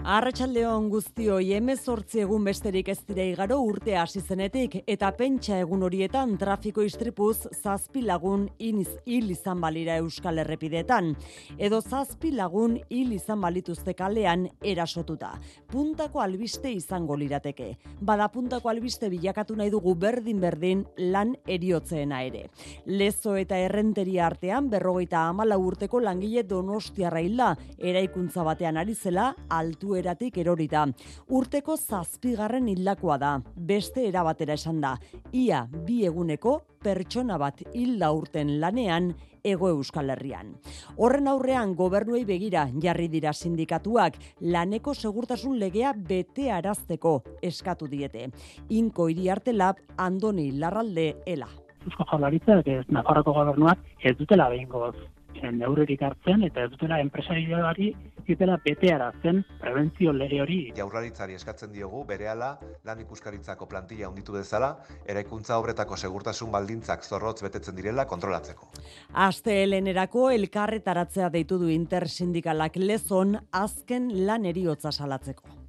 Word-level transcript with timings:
Arratxaldeon 0.00 0.86
guztioi 0.88 1.50
emezortzi 1.58 2.22
egun 2.22 2.46
besterik 2.46 2.86
ez 2.88 3.02
dira 3.04 3.24
igaro 3.28 3.58
urte 3.60 3.98
hasi 4.00 4.22
zenetik 4.24 4.78
eta 4.88 5.10
pentsa 5.12 5.58
egun 5.60 5.82
horietan 5.84 6.38
trafiko 6.40 6.80
istripuz 6.86 7.50
zazpi 7.52 8.00
lagun 8.06 8.46
iniz 8.58 8.88
hil 9.04 9.28
izan 9.30 9.60
balira 9.60 9.98
Euskal 10.00 10.40
Errepidetan. 10.40 11.10
Edo 11.58 11.82
zazpi 11.82 12.30
lagun 12.32 12.78
hil 12.88 13.12
izan 13.12 13.42
balituzte 13.44 13.92
kalean 13.98 14.46
erasotuta. 14.64 15.34
Puntako 15.68 16.24
albiste 16.24 16.72
izango 16.72 17.18
lirateke. 17.20 17.76
Bada 18.00 18.30
puntako 18.32 18.72
albiste 18.72 19.12
bilakatu 19.12 19.58
nahi 19.60 19.68
dugu 19.70 19.94
berdin-berdin 20.00 20.86
lan 21.12 21.36
eriotzeena 21.46 22.22
ere. 22.24 22.46
Lezo 22.86 23.36
eta 23.36 23.60
errenteria 23.60 24.24
artean 24.30 24.72
berrogeita 24.72 25.26
amala 25.28 25.60
urteko 25.60 26.00
langile 26.00 26.42
donostiarra 26.48 27.20
hilda 27.20 27.52
eraikuntza 27.76 28.48
batean 28.48 28.80
ari 28.80 28.96
zela 28.96 29.34
altu 29.50 29.90
eratik 30.00 30.38
erorita. 30.42 30.86
Urteko 31.28 31.76
zazpigarren 31.76 32.68
hildakoa 32.72 33.18
da, 33.20 33.36
beste 33.54 34.06
erabatera 34.08 34.56
esan 34.58 34.80
da. 34.82 34.96
Ia 35.32 35.66
bi 35.70 36.04
eguneko 36.08 36.60
pertsona 36.80 37.36
bat 37.38 37.60
hilda 37.74 38.10
urten 38.16 38.56
lanean 38.60 39.12
ego 39.44 39.68
euskal 39.70 40.10
herrian. 40.12 40.54
Horren 40.96 41.28
aurrean 41.28 41.74
gobernuei 41.76 42.24
begira 42.28 42.66
jarri 42.82 43.08
dira 43.12 43.32
sindikatuak 43.32 44.18
laneko 44.40 44.94
segurtasun 44.94 45.58
legea 45.60 45.92
bete 45.94 46.50
arazteko 46.52 47.20
eskatu 47.42 47.88
diete. 47.88 48.28
Inko 48.68 49.08
hiri 49.08 49.52
lab 49.52 49.76
andoni 49.96 50.50
larralde 50.52 51.22
ela. 51.26 51.48
Eusko 51.86 52.04
jaularitzak 52.10 52.66
Nafarroko 52.88 53.32
gobernuak 53.32 53.78
ez 54.04 54.16
dutela 54.16 54.48
behingoz 54.50 54.94
neurerik 55.52 56.02
hartzen 56.02 56.44
eta 56.46 56.64
ez 56.64 56.70
dutela 56.72 57.00
enpresarioari 57.00 57.90
zitela 58.26 58.58
beteara 58.64 59.10
zen 59.22 59.42
prebentzio 59.60 60.12
lege 60.12 60.40
hori. 60.42 60.58
Jaurlaritzari 60.76 61.34
eskatzen 61.38 61.72
diogu 61.72 62.04
berehala 62.08 62.50
lan 62.84 63.00
ikuskaritzako 63.04 63.66
plantilla 63.70 64.08
handitu 64.08 64.36
dezala, 64.36 64.74
eraikuntza 65.06 65.58
obretako 65.58 65.96
segurtasun 65.96 66.52
baldintzak 66.52 67.04
zorrotz 67.04 67.40
betetzen 67.42 67.76
direla 67.76 68.06
kontrolatzeko. 68.10 68.70
Aste 69.28 69.62
helenerako 69.62 70.28
elkarretaratzea 70.36 71.30
deitu 71.30 71.58
du 71.58 71.72
intersindikalak 71.72 72.76
lezon 72.76 73.38
azken 73.52 74.12
lan 74.26 74.46
eriotza 74.46 74.92
salatzeko. 74.92 75.59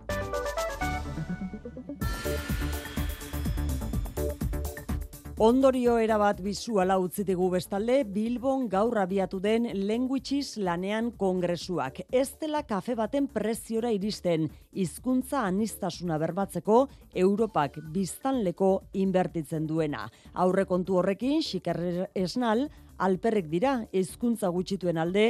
Ondorio 5.41 5.95
erabat 5.97 6.37
bizuala 6.45 6.99
utzitigu 7.01 7.47
bestalde, 7.49 7.95
Bilbon 8.05 8.67
gaur 8.69 8.99
abiatu 9.01 9.39
den 9.41 9.63
Languages 9.87 10.51
lanean 10.61 11.07
kongresuak. 11.17 12.03
Ez 12.13 12.35
dela 12.43 12.61
kafe 12.69 12.93
baten 12.99 13.25
preziora 13.25 13.89
iristen, 13.89 14.45
hizkuntza 14.77 15.41
anistasuna 15.47 16.19
berbatzeko 16.21 16.83
Europak 17.23 17.79
biztanleko 17.95 18.69
inbertitzen 18.93 19.65
duena. 19.65 20.05
Aurre 20.45 20.67
kontu 20.69 21.01
horrekin, 21.01 21.41
xikerre 21.41 22.11
esnal, 22.13 22.67
alperrek 23.01 23.47
dira 23.49 23.73
hizkuntza 23.91 24.49
gutxituen 24.53 24.99
alde 25.01 25.25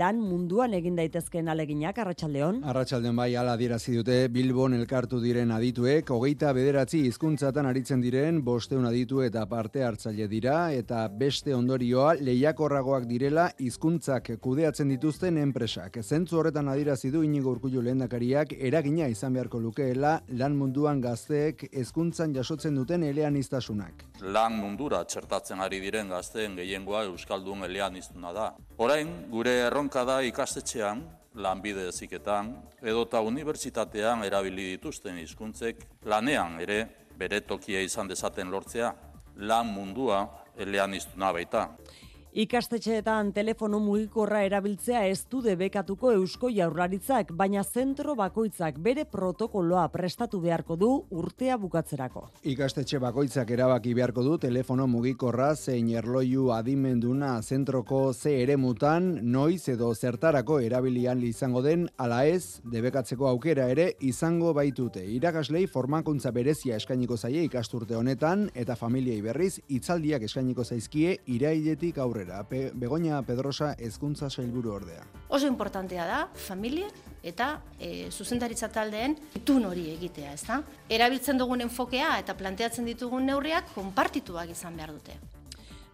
lan 0.00 0.20
munduan 0.22 0.74
egin 0.78 0.96
daitezkeen 0.98 1.48
aleginak 1.52 1.98
arratsaldeon. 1.98 2.62
Arratsaldeon 2.70 3.16
bai 3.18 3.32
hala 3.34 3.56
adierazi 3.58 3.96
dute 3.98 4.18
Bilbon 4.32 4.76
elkartu 4.78 5.20
diren 5.22 5.50
adituek 5.54 6.10
hogeita 6.14 6.52
bederatzi 6.56 7.02
hizkuntzatan 7.08 7.66
aritzen 7.66 8.04
diren 8.04 8.42
bosteun 8.46 8.86
aditu 8.86 9.22
eta 9.26 9.44
parte 9.50 9.82
hartzaile 9.84 10.28
dira 10.30 10.56
eta 10.72 11.06
beste 11.08 11.54
ondorioa 11.54 12.14
lehiakorragoak 12.20 13.08
direla 13.10 13.48
hizkuntzak 13.58 14.32
kudeatzen 14.42 14.92
dituzten 14.94 15.40
enpresak. 15.42 15.98
Zentzu 16.02 16.38
horretan 16.38 16.70
adierazi 16.70 17.10
du 17.10 17.24
Inigo 17.26 17.50
Urkullu 17.56 17.82
lehendakariak 17.82 18.54
eragina 18.70 19.10
izan 19.10 19.34
beharko 19.34 19.60
lukeela 19.60 20.20
lan 20.38 20.56
munduan 20.56 21.00
gazteek 21.02 21.66
hezkuntzan 21.72 22.34
jasotzen 22.36 22.78
duten 22.78 23.02
eleaniztasunak. 23.02 24.06
Lan 24.22 24.56
mundura 24.60 25.02
txertatzen 25.04 25.60
ari 25.60 25.80
diren 25.82 26.08
gazteen 26.12 26.56
gehiengoa 26.56 27.04
Euskaldun 27.16 27.64
elean 27.64 27.96
iztuna 27.96 28.32
da. 28.36 28.50
Orain, 28.78 29.08
gure 29.32 29.54
erronka 29.66 30.04
da 30.04 30.20
ikastetxean, 30.24 31.02
lanbide 31.36 31.88
eziketan, 31.90 32.52
edota 32.82 33.20
unibertsitatean 33.24 34.24
erabili 34.24 34.70
dituzten 34.74 35.18
hizkuntzek 35.20 35.82
lanean 36.04 36.60
ere 36.64 36.80
bere 37.16 37.40
tokia 37.48 37.80
izan 37.84 38.08
dezaten 38.08 38.52
lortzea, 38.52 38.92
lan 39.48 39.72
mundua 39.72 40.20
elean 40.56 40.94
iztuna 40.96 41.32
baita. 41.32 41.68
Ikastetxeetan 42.36 43.30
telefono 43.32 43.78
mugikorra 43.80 44.42
erabiltzea 44.44 45.06
ez 45.08 45.22
du 45.32 45.38
debekatuko 45.40 46.10
eusko 46.12 46.50
jaurlaritzak, 46.52 47.30
baina 47.32 47.62
zentro 47.64 48.12
bakoitzak 48.18 48.76
bere 48.84 49.06
protokoloa 49.08 49.86
prestatu 49.94 50.42
beharko 50.42 50.76
du 50.76 50.90
urtea 51.16 51.56
bukatzerako. 51.62 52.26
Ikastetxe 52.52 53.00
bakoitzak 53.00 53.54
erabaki 53.56 53.94
beharko 53.96 54.24
du 54.26 54.36
telefono 54.42 54.84
mugikorra 54.84 55.54
zein 55.56 55.88
erloiu 55.96 56.50
adimenduna 56.52 57.30
zentroko 57.40 58.12
ze 58.12 58.34
ere 58.42 58.58
mutan, 58.60 59.08
noiz 59.22 59.70
edo 59.72 59.94
zertarako 59.94 60.60
erabilian 60.60 61.24
izango 61.24 61.64
den, 61.64 61.88
ala 61.96 62.26
ez, 62.26 62.60
debekatzeko 62.68 63.30
aukera 63.32 63.70
ere 63.72 63.88
izango 64.00 64.52
baitute. 64.52 65.06
Irakaslei 65.16 65.64
formakuntza 65.66 66.36
berezia 66.36 66.76
eskainiko 66.76 67.16
zaie 67.16 67.48
ikasturte 67.48 67.96
honetan, 67.96 68.50
eta 68.52 68.76
familiei 68.76 69.22
berriz, 69.24 69.54
itzaldiak 69.80 70.28
eskainiko 70.28 70.68
zaizkie 70.68 71.16
irailetik 71.24 71.96
aurrera 71.96 72.25
aurrera. 72.26 72.44
Pe, 72.44 72.72
Begoña 72.74 73.22
Pedrosa 73.22 73.74
ezkuntza 73.78 74.30
sailburu 74.30 74.72
ordea. 74.72 75.04
Oso 75.28 75.46
importantea 75.46 76.06
da 76.06 76.28
familia 76.34 76.88
eta 77.22 77.62
e, 77.78 78.10
zuzendaritza 78.10 78.68
taldeen 78.68 79.16
itun 79.34 79.64
hori 79.64 79.90
egitea, 79.94 80.32
ezta? 80.32 80.62
Erabiltzen 80.88 81.38
dugun 81.38 81.60
enfokea 81.60 82.18
eta 82.18 82.36
planteatzen 82.36 82.84
ditugun 82.86 83.26
neurriak 83.26 83.72
konpartituak 83.74 84.50
izan 84.50 84.76
behar 84.76 84.92
dute. 84.92 85.35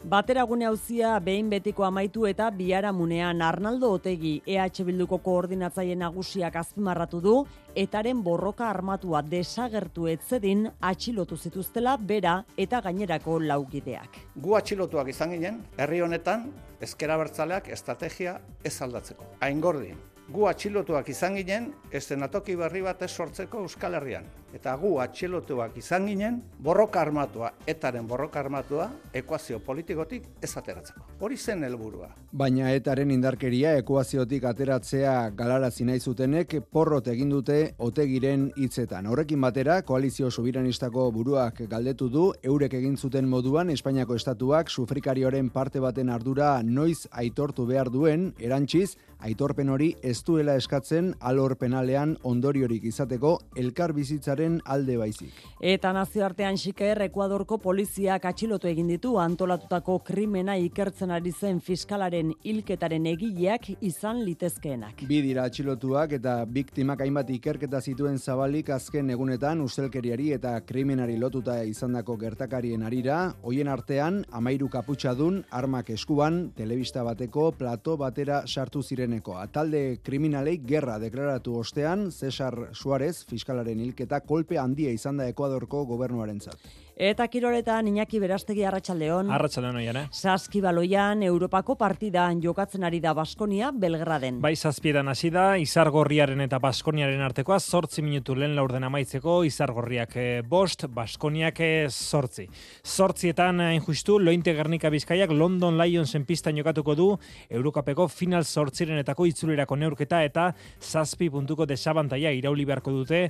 Bateragune 0.02 0.66
hauzia 0.66 1.12
behin 1.22 1.46
betiko 1.50 1.84
amaitu 1.86 2.24
eta 2.26 2.48
biharamunean 2.50 3.42
Arnaldo 3.42 3.92
Otegi 3.94 4.32
EH 4.46 4.82
Bilduko 4.82 5.20
koordinatzaile 5.22 5.94
nagusiak 5.94 6.56
azpimarratu 6.58 7.20
du 7.22 7.34
etaren 7.78 8.24
borroka 8.26 8.66
armatua 8.66 9.22
desagertu 9.22 10.08
etzedin 10.10 10.66
atxilotu 10.80 11.38
zituztela 11.38 11.96
bera 11.96 12.34
eta 12.56 12.80
gainerako 12.82 13.38
laukideak. 13.46 14.18
Gu 14.34 14.58
atxilotuak 14.58 15.14
izan 15.14 15.36
ginen, 15.36 15.62
herri 15.78 16.02
honetan 16.02 16.50
ezkera 16.80 17.16
bertzaleak 17.22 17.70
estrategia 17.70 18.40
ez 18.64 18.74
aldatzeko. 18.82 19.36
Aingordi, 19.40 19.94
gu 20.34 20.50
atxilotuak 20.50 21.14
izan 21.14 21.38
ginen, 21.38 21.72
estenatoki 21.92 22.58
berri 22.58 22.82
bat 22.82 23.06
ez 23.06 23.14
sortzeko 23.14 23.62
Euskal 23.62 23.94
Herrian 23.94 24.26
eta 24.54 24.74
gu 24.76 24.96
atxilotuak 25.02 25.76
izan 25.80 26.06
ginen, 26.06 26.40
borroka 26.60 27.00
armatua, 27.00 27.52
etaren 27.66 28.06
borroka 28.08 28.40
armatua, 28.40 28.88
ekuazio 29.14 29.60
politikotik 29.64 30.26
ez 30.42 30.50
ateratzeko. 30.56 31.06
Hori 31.20 31.36
zen 31.36 31.64
helburua. 31.64 32.10
Baina 32.32 32.72
etaren 32.72 33.10
indarkeria 33.14 33.74
ekuaziotik 33.80 34.44
ateratzea 34.48 35.14
galarazi 35.36 35.86
nahi 35.88 36.00
zutenek 36.00 36.56
porrot 36.72 37.08
egin 37.12 37.30
dute 37.32 37.58
otegiren 37.78 38.50
hitzetan. 38.56 39.06
Horrekin 39.06 39.40
batera, 39.40 39.80
koalizio 39.82 40.30
subiranistako 40.30 41.10
buruak 41.12 41.62
galdetu 41.70 42.08
du, 42.12 42.26
eurek 42.42 42.74
egin 42.80 42.96
zuten 42.96 43.28
moduan, 43.28 43.70
Espainiako 43.70 44.16
estatuak 44.18 44.70
sufrikarioren 44.70 45.48
parte 45.50 45.80
baten 45.80 46.10
ardura 46.10 46.58
noiz 46.62 47.06
aitortu 47.10 47.66
behar 47.66 47.90
duen, 47.90 48.32
erantziz, 48.40 48.96
aitorpen 49.22 49.70
hori 49.70 49.92
ez 50.02 50.18
duela 50.26 50.56
eskatzen 50.58 51.12
alor 51.20 51.54
penalean 51.58 52.16
ondoriorik 52.26 52.84
izateko 52.90 53.36
elkar 53.56 53.94
bizitzaren 53.94 54.41
alde 54.64 54.96
baizik. 55.00 55.34
Eta 55.62 55.92
nazioartean 55.94 56.56
xiker 56.58 57.02
Ekuadorko 57.06 57.58
poliziak 57.62 58.24
atxilotu 58.28 58.68
egin 58.70 58.88
ditu 58.90 59.14
antolatutako 59.22 59.98
krimena 60.06 60.56
ikertzen 60.58 61.10
ari 61.14 61.32
zen 61.32 61.60
fiskalaren 61.60 62.32
hilketaren 62.44 63.06
egileak 63.12 63.68
izan 63.80 64.24
litezkeenak. 64.26 65.04
Bi 65.08 65.20
dira 65.24 65.46
atxilotuak 65.48 66.16
eta 66.18 66.36
biktimak 66.44 67.04
hainbat 67.04 67.30
ikerketa 67.36 67.80
zituen 67.80 68.18
zabalik 68.18 68.72
azken 68.74 69.10
egunetan 69.14 69.60
ustelkeriari 69.64 70.32
eta 70.38 70.56
krimenari 70.66 71.16
lotuta 71.20 71.60
izandako 71.68 72.16
gertakarien 72.20 72.82
arira, 72.82 73.20
hoien 73.42 73.68
artean 73.68 74.22
amairu 74.32 74.68
kaputxadun, 74.72 75.42
armak 75.50 75.90
eskuban, 75.94 76.42
telebista 76.56 77.04
bateko 77.06 77.50
plato 77.58 77.96
batera 78.00 78.42
sartu 78.46 78.82
zireneko. 78.82 79.36
Talde 79.52 79.98
kriminalei 80.04 80.58
gerra 80.66 80.98
deklaratu 81.02 81.56
ostean, 81.60 82.10
Cesar 82.10 82.56
Suarez, 82.72 83.24
fiskalaren 83.28 83.80
hilketa 83.80 84.20
kolpe 84.32 84.58
handia 84.60 84.92
izan 84.96 85.20
da 85.20 85.28
Ekuadorko 85.32 85.84
gobernuarentzat. 85.90 86.70
Eta 87.02 87.24
kiroletan 87.26 87.88
Iñaki 87.90 88.20
Berastegi 88.22 88.62
Arratsaldeon. 88.62 89.26
Arratsaldeon 89.34 89.80
oian, 89.80 89.96
eh? 89.98 90.02
Saskibaloian 90.14 91.24
Europako 91.26 91.74
partidan 91.74 92.38
jokatzen 92.38 92.84
ari 92.86 93.00
da 93.02 93.10
Baskonia 93.18 93.72
Belgraden. 93.74 94.36
Bai 94.44 94.52
zazpiedan 94.54 95.10
hasi 95.10 95.32
da, 95.34 95.56
Izargorriaren 95.58 96.44
eta 96.44 96.60
Baskoniaren 96.62 97.24
artekoa, 97.26 97.58
sortzi 97.58 98.04
minutu 98.06 98.36
lehen 98.38 98.54
laurden 98.54 98.86
amaitzeko, 98.86 99.40
Izargorriak 99.48 100.14
eh, 100.14 100.26
bost, 100.46 100.84
Baskoniak 100.94 101.58
eh, 101.58 101.88
sortzi. 101.90 102.46
Sortzietan, 102.84 103.58
hain 103.66 103.82
justu, 103.82 104.20
Lointe 104.22 104.54
Gernika 104.54 104.86
Bizkaiak 104.94 105.34
London 105.34 105.82
Lionsen 105.82 106.22
pistan 106.24 106.62
jokatuko 106.62 106.94
du, 106.94 107.08
Eurokapeko 107.50 108.06
final 108.06 108.46
sortzirenetako 108.46 109.26
itzulerako 109.32 109.80
neurketa 109.82 110.22
eta 110.22 110.52
zazpi 110.78 111.32
puntuko 111.34 111.66
desabantaia 111.66 112.30
irauli 112.30 112.70
beharko 112.70 112.94
dute 113.00 113.24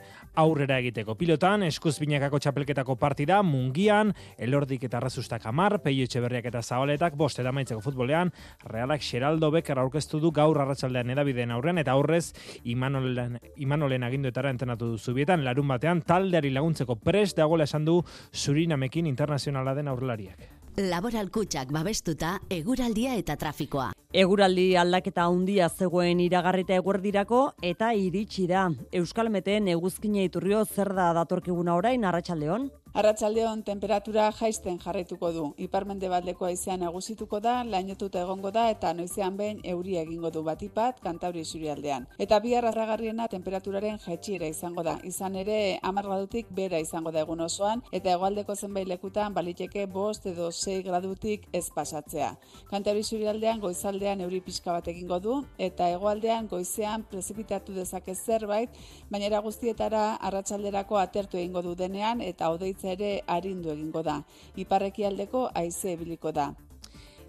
aurrera 0.45 0.77
egiteko. 0.85 1.17
Pilotan, 1.17 1.65
eskuz 1.73 1.97
binakako 2.05 2.45
txapelketako 2.45 3.01
partida, 3.01 3.41
mungian, 3.63 4.13
elordik 4.39 4.85
eta 4.89 5.01
razustak 5.01 5.47
amar, 5.47 5.79
peio 5.83 6.07
etxeberriak 6.07 6.49
eta 6.51 6.63
zaoletak, 6.63 7.17
bost 7.17 7.39
eta 7.43 7.53
maitzeko 7.55 7.83
futbolean, 7.85 8.33
realak 8.67 9.03
Xeraldo 9.07 9.51
Becker 9.55 9.79
aurkeztu 9.79 10.21
du 10.21 10.33
gaur 10.35 10.59
arratsaldean 10.63 11.15
edabideen 11.15 11.55
aurrean, 11.55 11.79
eta 11.83 11.95
aurrez 11.95 12.33
Imanolen, 12.65 13.39
Imanolen 13.57 14.03
aginduetara 14.09 14.51
entenatu 14.51 14.93
du 14.93 14.99
zubietan, 14.99 15.45
larun 15.45 15.69
batean 15.69 16.03
taldeari 16.03 16.51
laguntzeko 16.51 16.97
prest 16.97 17.39
dagoela 17.39 17.69
esan 17.71 17.87
du 17.87 18.03
Surinamekin 18.33 19.07
internazionala 19.07 19.75
den 19.75 19.89
aurrelariak. 19.89 20.51
Laboral 20.73 21.29
kutsak 21.29 21.69
babestuta, 21.69 22.39
eguraldia 22.49 23.13
eta 23.21 23.35
trafikoa. 23.37 23.91
Eguraldi 24.17 24.71
aldaketa 24.81 25.27
handia 25.29 25.67
zegoen 25.69 26.21
iragarrita 26.25 26.79
eguerdirako 26.81 27.43
eta 27.61 27.91
iritsi 27.93 28.47
da. 28.49 28.71
Euskal 28.93 29.29
Meteen 29.29 29.69
eguzkine 29.69 30.25
iturrio 30.25 30.65
zer 30.65 30.95
da 30.97 31.11
datorkiguna 31.17 31.77
orain 31.77 32.05
arratsaldeon? 32.09 32.71
Arratsaldeon 32.93 33.63
temperatura 33.65 34.27
jaisten 34.37 34.75
jarraituko 34.77 35.31
du. 35.33 35.43
Iparmende 35.65 36.11
baldeko 36.13 36.45
aizean 36.45 36.83
eguzituko 36.85 37.39
da, 37.41 37.55
lainotuta 37.65 38.21
egongo 38.21 38.51
da 38.53 38.67
eta 38.69 38.91
noizean 38.93 39.39
behin 39.39 39.63
euria 39.73 40.03
egingo 40.05 40.29
du 40.35 40.43
batipat 40.45 40.99
kantauri 41.01 41.41
zurialdean. 41.43 42.05
Eta 42.21 42.39
bi 42.45 42.53
arragarriena 42.55 43.29
temperaturaren 43.33 43.97
jaitsira 44.03 44.51
izango 44.53 44.85
da. 44.85 44.99
Izan 45.09 45.39
ere, 45.41 45.79
amar 45.83 46.05
gradutik 46.05 46.51
bera 46.59 46.83
izango 46.85 47.15
da 47.17 47.23
egun 47.25 47.41
osoan 47.47 47.81
eta 47.93 48.13
egoaldeko 48.13 48.59
zenbait 48.61 48.91
lekutan 48.93 49.33
baliteke 49.33 49.87
bost 49.87 50.29
edo 50.29 50.51
6 50.53 50.85
gradutik 50.85 51.49
ez 51.51 51.65
pasatzea. 51.73 52.35
Kantauri 52.69 53.07
zurialdean 53.09 53.65
goizaldean 53.65 54.21
euri 54.21 54.43
pixka 54.45 54.77
bat 54.77 54.93
egingo 54.93 55.19
du 55.19 55.39
eta 55.57 55.89
egoaldean 55.95 56.53
goizean 56.53 57.09
prezipitatu 57.09 57.73
dezake 57.73 58.15
zerbait, 58.15 58.69
baina 59.09 59.41
guztietara 59.41 60.05
arratsalderako 60.21 61.01
atertu 61.01 61.41
egingo 61.41 61.63
du 61.63 61.75
denean 61.75 62.21
eta 62.21 62.53
odeitz 62.83 62.99
ere 62.99 63.23
arindu 63.27 63.71
egingo 63.73 64.03
da. 64.03 64.23
Iparreki 64.57 65.05
aldeko 65.07 65.51
aize 65.55 65.93
ebiliko 65.93 66.33
da. 66.33 66.53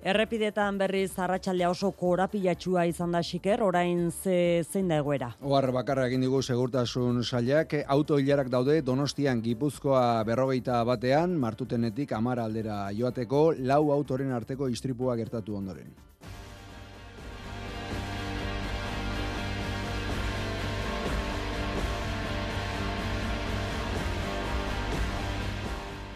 Errepidetan 0.04 0.78
berriz 0.78 1.18
arratsaldea 1.18 1.70
oso 1.70 1.92
korapilatxua 1.92 2.86
izan 2.86 3.14
da 3.14 3.22
xiker, 3.24 3.62
orain 3.64 4.12
ze, 4.12 4.66
zein 4.70 4.90
da 4.90 4.98
egoera? 4.98 5.30
Ohar 5.42 5.72
bakarra 5.72 6.08
egin 6.10 6.22
digu 6.22 6.42
segurtasun 6.42 7.24
sailak, 7.24 7.74
auto 7.88 8.20
hilarak 8.20 8.50
daude 8.50 8.82
Donostian 8.82 9.42
Gipuzkoa 9.42 10.24
berrogeita 10.26 10.84
batean, 10.84 11.38
martutenetik 11.40 12.12
amara 12.12 12.44
aldera 12.44 12.90
joateko, 12.92 13.54
lau 13.60 13.92
autoren 13.94 14.32
arteko 14.32 14.68
istripua 14.68 15.16
gertatu 15.16 15.56
ondoren. 15.56 15.96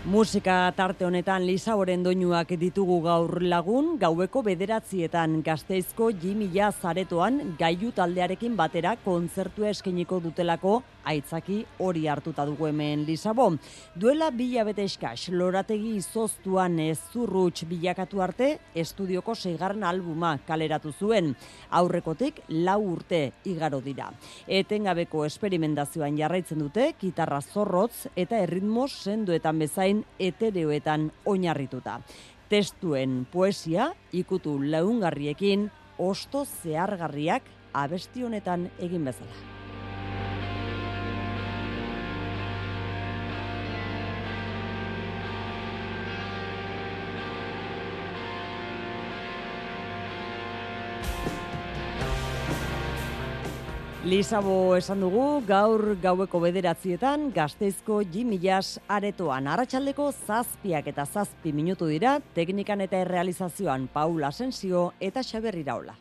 Musika 0.08 0.72
tarte 0.72 1.04
honetan 1.04 1.44
Lisaboren 1.44 2.00
doinuak 2.00 2.54
ditugu 2.56 3.02
gaur 3.04 3.42
lagun, 3.44 3.98
gaueko 4.00 4.40
bederatzietan. 4.46 5.42
Gazteizko 5.44 6.14
jimila 6.22 6.70
zaretoan 6.72 7.42
gaiu 7.60 7.92
taldearekin 7.92 8.56
batera 8.56 8.94
kontzertua 9.04 9.74
eskeniko 9.76 10.22
dutelako 10.24 10.78
aitzaki 11.08 11.62
hori 11.80 12.06
hartuta 12.08 12.46
dugu 12.46 12.68
hemen 12.68 13.06
Lisabo. 13.08 13.50
Duela 13.96 14.30
bila 14.32 14.66
bete 14.68 14.84
eskaz, 14.88 15.30
lorategi 15.32 15.96
izoztuan 15.98 16.80
ez 16.84 17.00
zurrutx 17.14 17.66
bilakatu 17.70 18.22
arte, 18.22 18.50
estudioko 18.76 19.36
seigarren 19.36 19.84
albuma 19.88 20.36
kaleratu 20.48 20.92
zuen. 20.92 21.34
Aurrekotik 21.72 22.44
lau 22.50 22.80
urte 22.94 23.22
igaro 23.46 23.82
dira. 23.82 24.12
Etengabeko 24.48 25.26
esperimentazioan 25.26 26.18
jarraitzen 26.20 26.64
dute, 26.64 26.92
gitarra 27.00 27.42
zorrotz 27.42 28.08
eta 28.16 28.40
erritmo 28.44 28.88
senduetan 28.88 29.60
bezain 29.60 30.04
etereoetan 30.20 31.12
oinarrituta. 31.26 32.02
Testuen 32.48 33.26
poesia 33.32 33.92
ikutu 34.16 34.56
laungarriekin 34.72 35.68
osto 35.98 36.46
zehargarriak 36.46 37.54
abesti 37.74 38.24
honetan 38.24 38.70
egin 38.80 39.06
bezala. 39.12 39.57
Lisabo 54.08 54.78
esan 54.80 55.02
dugu, 55.04 55.42
gaur 55.44 55.82
gaueko 56.00 56.40
bederatzietan, 56.40 57.26
gazteizko 57.36 57.98
jimillas 58.08 58.78
aretoan. 58.88 59.50
Arratxaldeko 59.52 60.06
zazpiak 60.14 60.88
eta 60.94 61.04
zazpi 61.04 61.52
minutu 61.52 61.90
dira, 61.92 62.14
teknikan 62.38 62.86
eta 62.86 63.02
errealizazioan 63.04 63.90
Paula 63.92 64.30
Asensio 64.32 64.94
eta 65.04 65.26
Xaber 65.28 65.60
Iraola. 65.60 65.98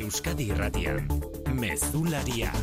Euskadi 0.00 0.48
Irratian, 0.54 1.04
Mezularia, 1.60 2.56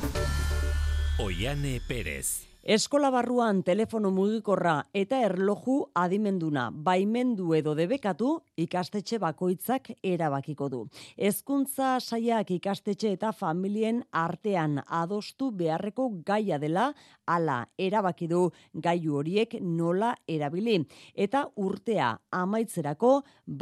Oiane 1.22 1.78
Perez. 1.88 2.48
Eskola 2.68 3.08
barruan 3.08 3.62
telefono 3.64 4.10
mugikorra 4.12 4.74
eta 5.00 5.22
erloju 5.24 5.76
adimenduna 5.96 6.66
baimendu 6.88 7.54
edo 7.56 7.72
debekatu 7.80 8.32
ikastetxe 8.60 9.22
bakoitzak 9.24 9.88
erabakiko 10.10 10.68
du. 10.74 10.82
Hezkuntza 11.16 11.94
saiak 12.02 12.52
ikastetxe 12.58 13.14
eta 13.16 13.32
familien 13.32 14.02
artean 14.12 14.82
adostu 15.00 15.48
beharreko 15.62 16.10
gaia 16.28 16.60
dela 16.60 16.90
hala 17.26 17.62
erabaki 17.88 18.28
du 18.28 18.44
gaiu 18.74 19.16
horiek 19.22 19.56
nola 19.62 20.12
erabili 20.28 20.82
eta 21.16 21.46
urtea 21.56 22.12
amaitzerako 22.42 23.14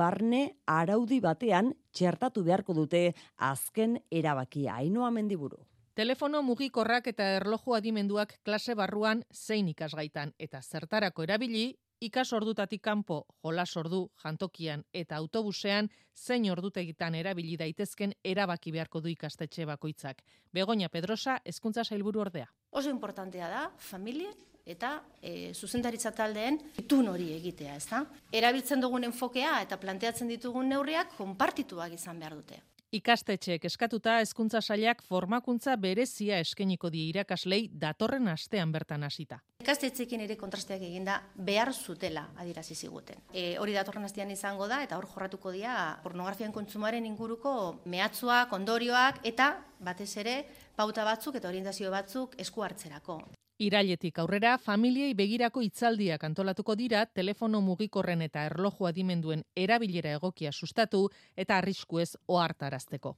barne 0.01 0.41
araudi 0.79 1.21
batean 1.21 1.75
txertatu 1.93 2.41
beharko 2.41 2.73
dute 2.73 3.05
azken 3.37 3.99
erabakia. 4.09 4.81
Ainoa 4.81 5.13
mendiburu. 5.13 5.61
Telefono 5.95 6.42
mugikorrak 6.44 7.06
eta 7.07 7.25
erloju 7.38 7.71
adimenduak 7.77 8.33
klase 8.44 8.74
barruan 8.75 9.21
zein 9.31 9.69
ikasgaitan 9.71 10.33
eta 10.45 10.59
zertarako 10.59 11.24
erabili, 11.24 11.69
ikas 12.03 12.33
ordutatik 12.36 12.81
kanpo 12.83 13.22
jolas 13.46 13.69
ordu 13.79 14.01
jantokian 14.24 14.84
eta 14.91 15.15
autobusean 15.15 15.88
zein 16.12 16.50
ordutegitan 16.51 17.15
erabili 17.15 17.55
daitezken 17.55 18.12
erabaki 18.25 18.75
beharko 18.75 19.00
du 19.00 19.08
ikastetxe 19.13 19.69
bakoitzak. 19.72 20.19
Begoña 20.51 20.91
Pedrosa, 20.91 21.38
hezkuntza 21.46 21.88
sailburu 21.88 22.25
ordea. 22.27 22.51
Oso 22.72 22.89
importantea 22.89 23.48
da 23.48 23.63
familia 23.77 24.36
eta 24.65 24.98
e, 25.22 25.53
zuzendaritza 25.53 26.12
taldeen 26.12 26.60
itun 26.77 27.08
hori 27.08 27.31
egitea, 27.39 27.79
ezta? 27.79 28.03
Erabiltzen 28.34 28.84
dugun 28.84 29.08
enfokea 29.08 29.62
eta 29.63 29.79
planteatzen 29.79 30.27
ditugun 30.27 30.67
neurriak 30.67 31.15
konpartituak 31.15 31.96
izan 31.96 32.19
behar 32.19 32.36
dute. 32.36 32.65
Ikastetxeek 32.94 33.65
eskatuta 33.65 34.20
hezkuntza 34.22 34.62
sailak 34.62 35.01
formakuntza 35.04 35.75
berezia 35.75 36.38
eskeniko 36.39 36.92
die 36.94 37.10
irakaslei 37.10 37.68
datorren 37.74 38.27
astean 38.32 38.72
bertan 38.72 39.04
hasita. 39.04 39.39
Ikastetxeekin 39.63 40.22
ere 40.22 40.38
kontrasteak 40.38 40.84
eginda 40.86 41.18
behar 41.36 41.74
zutela 41.74 42.27
adierazi 42.38 42.75
ziguten. 42.75 43.24
E, 43.34 43.58
hori 43.58 43.74
datorren 43.74 44.06
astean 44.06 44.32
izango 44.32 44.68
da 44.72 44.84
eta 44.86 45.00
hor 45.00 45.10
jorratuko 45.12 45.51
dira 45.51 46.00
pornografian 46.04 46.54
kontsumaren 46.54 47.06
inguruko 47.06 47.82
mehatzuak, 47.86 48.54
ondorioak 48.54 49.24
eta 49.24 49.56
batez 49.80 50.12
ere 50.22 50.44
pauta 50.75 51.04
batzuk 51.04 51.42
eta 51.42 51.50
orientazio 51.50 51.92
batzuk 51.92 52.38
esku 52.38 52.63
hartzerako. 52.63 53.24
Irailetik 53.63 54.17
aurrera, 54.19 54.57
familiei 54.59 55.13
begirako 55.15 55.62
itzaldiak 55.63 56.24
antolatuko 56.27 56.74
dira 56.75 57.05
telefono 57.19 57.62
mugikorren 57.63 58.25
eta 58.25 58.41
erloju 58.50 58.89
adimenduen 58.89 59.45
erabilera 59.55 60.12
egokia 60.17 60.51
sustatu 60.51 61.05
eta 61.43 61.62
arrisku 61.62 62.01
ez 62.03 62.17
ohartarazteko. 62.27 63.13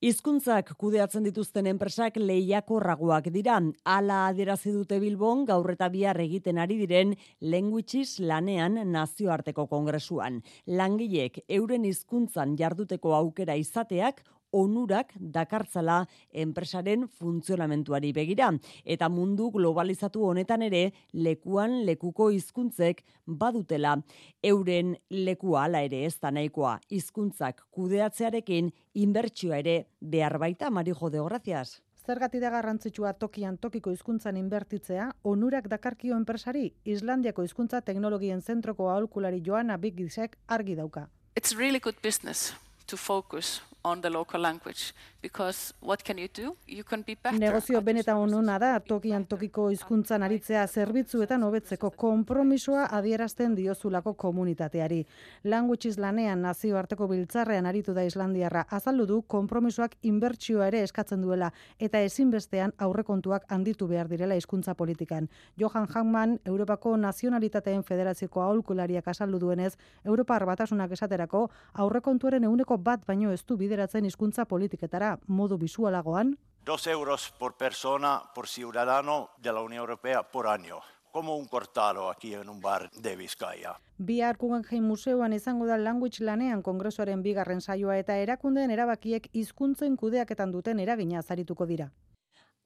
Hizkuntzak 0.00 0.74
kudeatzen 0.80 1.24
dituzten 1.24 1.66
enpresak 1.68 2.16
lehiakorragoak 2.20 3.28
dira. 3.32 3.58
Hala 3.84 4.18
adierazi 4.30 4.72
dute 4.72 4.98
Bilbon 5.00 5.44
gaur 5.48 5.70
eta 5.72 5.88
bihar 5.92 6.20
egiten 6.24 6.58
ari 6.58 6.76
diren 6.80 7.14
Languages 7.40 8.18
lanean 8.20 8.76
nazioarteko 8.92 9.66
kongresuan. 9.66 10.42
Langileek 10.66 11.42
euren 11.48 11.84
hizkuntzan 11.84 12.56
jarduteko 12.56 13.14
aukera 13.16 13.56
izateak 13.56 14.22
onurak 14.56 15.12
dakartzala 15.36 16.00
enpresaren 16.32 17.06
funtzionamentuari 17.18 18.12
begira. 18.16 18.50
Eta 18.84 19.08
mundu 19.12 19.50
globalizatu 19.54 20.24
honetan 20.30 20.64
ere 20.66 20.82
lekuan 21.12 21.82
lekuko 21.86 22.30
hizkuntzek 22.34 23.02
badutela. 23.26 23.96
Euren 24.42 24.96
lekua 25.10 25.66
ala 25.66 25.82
ere 25.86 26.04
ez 26.06 26.16
da 26.20 26.32
nahikoa 26.32 26.78
hizkuntzak 26.90 27.66
kudeatzearekin 27.70 28.72
inbertsioa 28.94 29.60
ere 29.64 29.82
behar 30.00 30.38
baita, 30.38 30.70
Marijo 30.70 31.10
de 31.10 31.20
Gracias. 31.26 31.82
Zergati 32.06 32.38
da 32.38 32.52
garrantzitsua 32.54 33.16
tokian 33.18 33.56
tokiko 33.58 33.90
hizkuntzan 33.90 34.36
inbertitzea, 34.38 35.08
onurak 35.26 35.66
dakarkio 35.72 36.14
enpresari 36.14 36.68
Islandiako 36.86 37.42
hizkuntza 37.42 37.80
teknologien 37.88 38.42
zentroko 38.42 38.86
aholkulari 38.92 39.42
Joana 39.42 39.76
Biggisek 39.76 40.38
argi 40.46 40.76
dauka. 40.78 41.08
It's 41.34 41.56
really 41.58 41.80
good 41.80 41.98
business 42.02 42.54
to 42.86 42.96
focus 42.96 43.60
on 43.86 44.00
the 44.00 44.10
local 44.10 44.42
language 44.42 44.92
because 45.22 45.74
what 45.80 46.02
can 46.04 46.18
you 46.18 46.28
do? 46.28 46.56
You 46.66 46.84
can 46.84 47.02
be 47.06 47.14
better. 47.14 47.38
Negozio 47.38 47.80
benetan 47.82 48.16
onuna 48.16 48.58
da 48.58 48.80
tokian 48.80 49.26
tokiko 49.26 49.68
hizkuntzan 49.70 50.22
aritzea 50.22 50.66
zerbitzuetan 50.66 51.42
hobetzeko 51.42 51.90
konpromisoa 51.90 52.88
adierazten 52.98 53.54
diozulako 53.56 54.14
komunitateari. 54.14 55.00
Languages 55.44 55.98
lanean 55.98 56.42
nazioarteko 56.42 57.08
biltzarrean 57.10 57.66
aritu 57.66 57.94
da 57.94 58.04
Islandiarra 58.06 58.64
azaldu 58.78 59.06
du 59.06 59.20
konpromisoak 59.36 59.96
inbertsioa 60.02 60.66
ere 60.72 60.82
eskatzen 60.86 61.22
duela 61.22 61.52
eta 61.78 62.02
ezinbestean 62.08 62.74
aurrekontuak 62.78 63.46
handitu 63.48 63.86
behar 63.86 64.10
direla 64.10 64.34
hizkuntza 64.34 64.74
politikan. 64.74 65.28
Johan 65.56 65.86
Hackman, 65.86 66.38
Europako 66.44 66.96
Nazionalitateen 66.96 67.84
Federazioko 67.84 68.42
aholkulariak 68.42 69.08
azaldu 69.14 69.38
duenez, 69.38 69.74
Europar 70.04 70.46
batasunak 70.46 70.92
esaterako 70.98 71.46
aurrekontuaren 71.74 72.44
euneko 72.44 72.78
bat 72.78 73.06
baino 73.06 73.32
ez 73.32 73.42
du 73.46 73.56
bideratzen 73.76 74.06
hizkuntza 74.08 74.46
politiketara 74.46 75.18
modu 75.28 75.58
visualagoan. 75.58 76.36
Dos 76.64 76.86
euros 76.86 77.32
por 77.38 77.56
persona 77.56 78.22
por 78.34 78.48
ciudadano 78.48 79.30
de 79.38 79.52
la 79.52 79.60
Unión 79.60 79.80
Europea 79.80 80.22
por 80.22 80.46
año 80.46 80.80
como 81.12 81.36
un 81.36 81.46
cortado 81.46 82.10
aquí 82.10 82.34
en 82.34 82.48
un 82.48 82.60
bar 82.60 82.90
de 82.90 83.16
Vizcaya. 83.16 83.80
Bihar 83.98 84.36
Guggenheim 84.36 84.84
Museoan 84.84 85.32
izango 85.32 85.66
da 85.66 85.78
Language 85.78 86.24
Lanean 86.24 86.62
kongresuaren 86.62 87.22
bigarren 87.22 87.60
saioa 87.60 87.96
eta 87.96 88.16
erakundeen 88.16 88.70
erabakiek 88.70 89.28
hizkuntzen 89.32 89.96
kudeaketan 89.96 90.52
duten 90.52 90.80
eragina 90.80 91.18
azarituko 91.18 91.66
dira. 91.66 91.90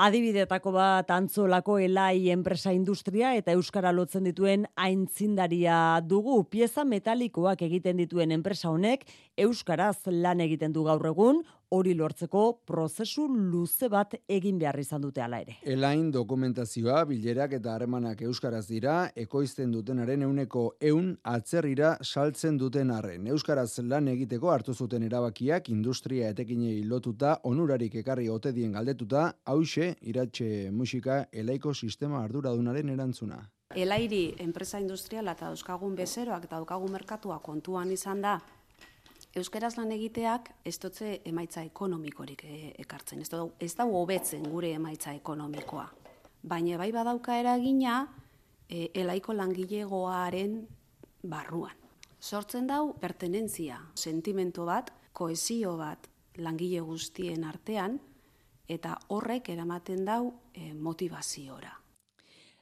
Adibidetako 0.00 0.70
bat 0.72 1.10
antzolako 1.12 1.74
elai 1.84 2.30
enpresa 2.32 2.70
industria 2.72 3.34
eta 3.36 3.52
euskara 3.52 3.90
lotzen 3.92 4.24
dituen 4.24 4.62
aintzindaria 4.80 5.74
dugu. 6.08 6.38
Pieza 6.48 6.86
metalikoak 6.88 7.60
egiten 7.66 8.00
dituen 8.00 8.32
enpresa 8.32 8.70
honek 8.72 9.04
euskaraz 9.36 9.98
lan 10.08 10.40
egiten 10.40 10.72
du 10.72 10.86
gaur 10.88 11.04
egun, 11.10 11.42
hori 11.70 11.94
lortzeko 11.94 12.42
prozesu 12.66 13.26
luze 13.30 13.88
bat 13.88 14.14
egin 14.28 14.58
behar 14.58 14.78
izan 14.82 15.02
dute 15.04 15.22
ala 15.22 15.40
ere. 15.44 15.56
Elain 15.62 16.10
dokumentazioa, 16.12 17.04
bilerak 17.10 17.54
eta 17.60 17.74
harremanak 17.74 18.22
euskaraz 18.26 18.64
dira, 18.68 18.96
ekoizten 19.14 19.70
dutenaren 19.74 20.26
euneko 20.26 20.64
eun 20.90 21.12
atzerrira 21.34 21.96
saltzen 22.02 22.58
duten 22.58 22.90
arren. 22.90 23.28
Euskaraz 23.30 23.70
lan 23.86 24.10
egiteko 24.14 24.50
hartu 24.50 24.74
zuten 24.74 25.06
erabakiak 25.06 25.70
industria 25.70 26.32
etekinei 26.34 26.82
lotuta 26.84 27.38
onurarik 27.44 27.94
ekarri 28.02 28.28
ote 28.28 28.52
dien 28.52 28.72
galdetuta, 28.72 29.30
hause 29.46 29.94
iratxe 30.00 30.70
musika 30.74 31.24
elaiko 31.32 31.74
sistema 31.74 32.24
arduradunaren 32.24 32.94
erantzuna. 32.96 33.40
Elairi 33.70 34.34
enpresa 34.42 34.80
industriala 34.82 35.36
eta 35.36 35.46
dauzkagun 35.46 35.94
bezeroak 35.94 36.48
eta 36.48 36.56
daukagun 36.56 36.90
merkatua 36.90 37.36
kontuan 37.38 37.92
izan 37.94 38.24
da 38.24 38.40
Euskeraz 39.30 39.76
lan 39.78 39.92
egiteak 39.94 40.48
ez 40.66 40.74
dutze 40.82 41.20
emaitza 41.24 41.62
ekonomikorik 41.62 42.42
e, 42.44 42.56
ekartzen, 42.82 43.20
ez 43.22 43.28
da 43.30 43.44
ez 43.62 43.74
da 43.78 43.86
hobetzen 43.86 44.48
gure 44.50 44.72
emaitza 44.74 45.12
ekonomikoa. 45.14 45.86
Baina 46.42 46.78
bai 46.80 46.90
badauka 46.90 47.36
eragina 47.38 48.00
e, 48.66 48.88
elaiko 48.94 49.36
langilegoaren 49.36 50.56
barruan. 51.22 51.76
Sortzen 52.20 52.66
dau 52.66 52.92
pertenentzia, 53.00 53.78
sentimentu 53.94 54.66
bat, 54.66 54.90
koesio 55.12 55.76
bat 55.78 56.10
langile 56.42 56.82
guztien 56.82 57.44
artean 57.46 58.00
eta 58.68 58.96
horrek 59.14 59.48
eramaten 59.54 60.04
dau 60.04 60.24
e, 60.54 60.72
motivaziora. 60.74 61.79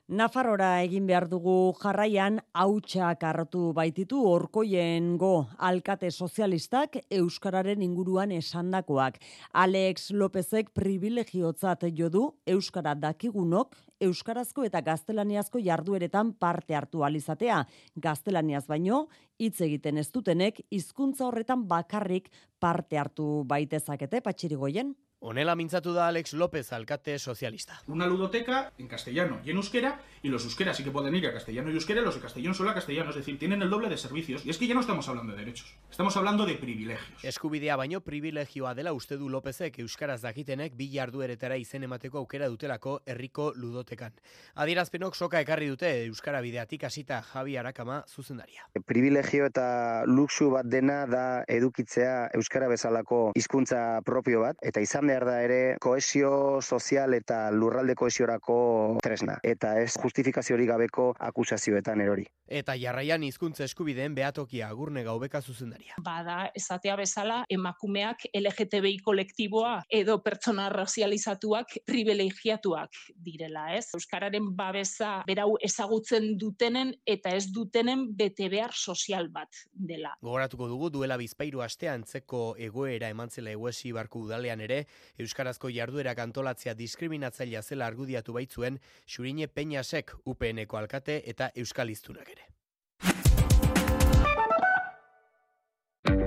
Nafarora 0.08 0.78
egin 0.80 1.04
behar 1.04 1.26
dugu 1.28 1.74
jarraian 1.76 2.38
hautsak 2.56 3.26
hartu 3.28 3.74
baititu 3.76 4.22
orkoien 4.24 5.10
go 5.20 5.50
alkate 5.68 6.08
sozialistak 6.08 6.96
Euskararen 7.12 7.82
inguruan 7.84 8.30
esandakoak. 8.32 9.18
Alex 9.52 10.08
Lópezek 10.16 10.70
privilegiotzat 10.72 11.84
jo 11.98 12.08
du 12.08 12.22
Euskara 12.46 12.94
dakigunok 12.96 13.76
Euskarazko 14.00 14.64
eta 14.64 14.80
gaztelaniazko 14.80 15.60
jardueretan 15.60 16.32
parte 16.32 16.78
hartu 16.78 17.04
alizatea. 17.04 17.58
Gaztelaniaz 18.00 18.64
baino, 18.66 19.08
hitz 19.36 19.60
egiten 19.60 19.98
ez 19.98 20.06
dutenek, 20.08 20.62
hizkuntza 20.70 21.26
horretan 21.26 21.66
bakarrik 21.68 22.32
parte 22.58 22.96
hartu 22.96 23.44
baitezakete, 23.44 24.22
patxirigoien? 24.24 24.94
Onela 25.20 25.56
mintzatu 25.58 25.90
da 25.92 26.06
Alex 26.06 26.32
López, 26.32 26.72
alcate 26.72 27.18
socialista. 27.18 27.82
Una 27.88 28.06
ludoteca 28.06 28.72
en 28.78 28.86
castellano 28.86 29.40
y 29.44 29.50
en 29.50 29.56
euskera, 29.56 30.00
y 30.22 30.28
los 30.28 30.44
euskeras 30.44 30.76
sí 30.76 30.84
que 30.84 30.92
pueden 30.92 31.12
ir 31.12 31.26
a 31.26 31.32
castellano 31.32 31.70
y 31.72 31.74
euskera, 31.74 32.02
los 32.02 32.14
de 32.14 32.20
castellano 32.20 32.54
solo 32.54 32.70
a 32.70 32.74
castellano, 32.74 33.10
es 33.10 33.16
decir, 33.16 33.36
tienen 33.36 33.60
el 33.62 33.68
doble 33.68 33.88
de 33.88 33.96
servicios. 33.96 34.46
Y 34.46 34.50
es 34.50 34.58
que 34.58 34.68
ya 34.68 34.74
no 34.74 34.80
estamos 34.80 35.08
hablando 35.08 35.32
de 35.32 35.40
derechos, 35.40 35.76
estamos 35.90 36.16
hablando 36.16 36.46
de 36.46 36.54
privilegios. 36.54 37.24
Eskubidea 37.24 37.74
baino 37.74 38.00
privilegioa 38.00 38.76
dela 38.76 38.92
uste 38.92 39.16
du 39.18 39.28
Lópezek 39.28 39.80
euskaraz 39.80 40.22
dakitenek 40.22 40.76
bi 40.78 40.86
jardueretara 40.92 41.56
izen 41.58 41.82
emateko 41.82 42.18
aukera 42.18 42.46
dutelako 42.46 43.00
herriko 43.04 43.52
ludotekan. 43.56 44.14
Adierazpenok 44.54 45.16
soka 45.16 45.40
ekarri 45.42 45.66
dute 45.66 45.90
euskara 46.04 46.40
bideatik 46.40 46.84
hasita 46.84 47.20
Javi 47.22 47.56
Arakama 47.56 48.04
zuzendaria. 48.06 48.68
Privilegio 48.86 49.50
eta 49.50 50.04
luxu 50.06 50.52
bat 50.54 50.70
dena 50.70 51.06
da 51.10 51.42
edukitzea 51.48 52.30
euskara 52.38 52.68
bezalako 52.70 53.32
hizkuntza 53.34 54.00
propio 54.06 54.46
bat 54.46 54.56
eta 54.62 54.80
izan 54.80 55.07
behar 55.08 55.24
da 55.26 55.36
ere 55.42 55.60
koesio 55.80 56.60
sozial 56.62 57.14
eta 57.16 57.48
lurralde 57.50 57.94
koesiorako 57.98 58.58
tresna 59.02 59.38
eta 59.42 59.74
ez 59.80 59.94
justifikaziorik 59.96 60.68
gabeko 60.68 61.12
akusazioetan 61.30 62.00
erori. 62.04 62.26
Eta 62.48 62.74
jarraian 62.80 63.24
hizkuntza 63.26 63.66
eskubideen 63.66 64.14
behatokia 64.16 64.68
agurne 64.72 65.02
gaubeka 65.04 65.40
zuzendaria. 65.42 65.98
Bada 66.04 66.38
esatea 66.56 66.96
bezala 66.96 67.42
emakumeak 67.52 68.24
LGTBI 68.32 68.98
kolektiboa 69.04 69.74
edo 70.00 70.18
pertsona 70.24 70.68
razializatuak 70.72 71.76
privilegiatuak 71.88 73.02
direla, 73.24 73.66
ez? 73.76 73.90
Euskararen 73.98 74.52
babesa 74.56 75.22
berau 75.28 75.56
ezagutzen 75.64 76.30
dutenen 76.40 76.94
eta 77.06 77.34
ez 77.36 77.50
dutenen 77.52 78.06
bete 78.16 78.48
behar 78.48 78.72
sozial 78.72 79.28
bat 79.32 79.64
dela. 79.72 80.14
Gogoratuko 80.24 80.68
dugu 80.70 80.90
duela 80.94 81.18
bizpairu 81.20 81.62
aste 81.64 81.88
antzeko 81.92 82.54
egoera 82.58 83.12
emantzela 83.12 83.52
eguesi 83.52 83.92
barku 83.92 84.24
udalean 84.24 84.60
ere, 84.64 84.84
Euskarazko 85.18 85.70
jarduerak 85.74 86.18
antolatzea 86.24 86.74
diskriminatzailea 86.74 87.62
zela 87.62 87.86
argudiatu 87.86 88.32
baitzuen 88.32 88.78
Xurine 89.06 89.48
Peñasek 89.48 90.14
UPNeko 90.24 90.76
alkate 90.82 91.22
eta 91.26 91.50
Euskaliztunak 91.54 92.30
ere. 92.36 92.48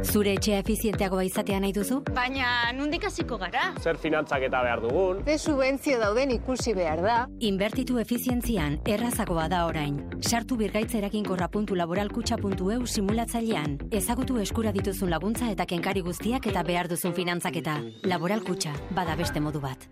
Zure 0.01 0.31
etxea 0.33 0.57
efizienteagoa 0.63 1.21
izatea 1.27 1.59
nahi 1.61 1.73
duzu? 1.75 1.99
Baina 2.15 2.71
nundik 2.73 3.03
hasiko 3.05 3.37
gara? 3.37 3.67
Zer 3.79 3.97
finantzak 4.01 4.41
eta 4.47 4.61
behar 4.65 4.81
dugun? 4.81 5.19
Ze 5.25 5.37
subentzio 5.37 5.99
dauden 6.01 6.31
ikusi 6.35 6.73
behar 6.73 7.01
da? 7.05 7.27
Inbertitu 7.39 7.99
efizientzian 8.01 8.79
errazagoa 8.85 9.47
da 9.51 9.65
orain. 9.69 9.99
Sartu 10.21 10.55
birgaitzerakin.laboralkutxa.eu 10.57 12.85
simulatzailean. 12.85 13.77
Ezagutu 13.91 14.39
eskura 14.41 14.71
dituzun 14.71 15.09
laguntza 15.13 15.51
eta 15.51 15.65
kenkari 15.65 16.01
guztiak 16.01 16.47
eta 16.47 16.63
behar 16.63 16.87
duzun 16.89 17.13
finantzaketa. 17.13 17.81
Laboralkutxa, 18.03 18.73
bada 18.97 19.15
beste 19.15 19.39
modu 19.39 19.59
bat. 19.61 19.87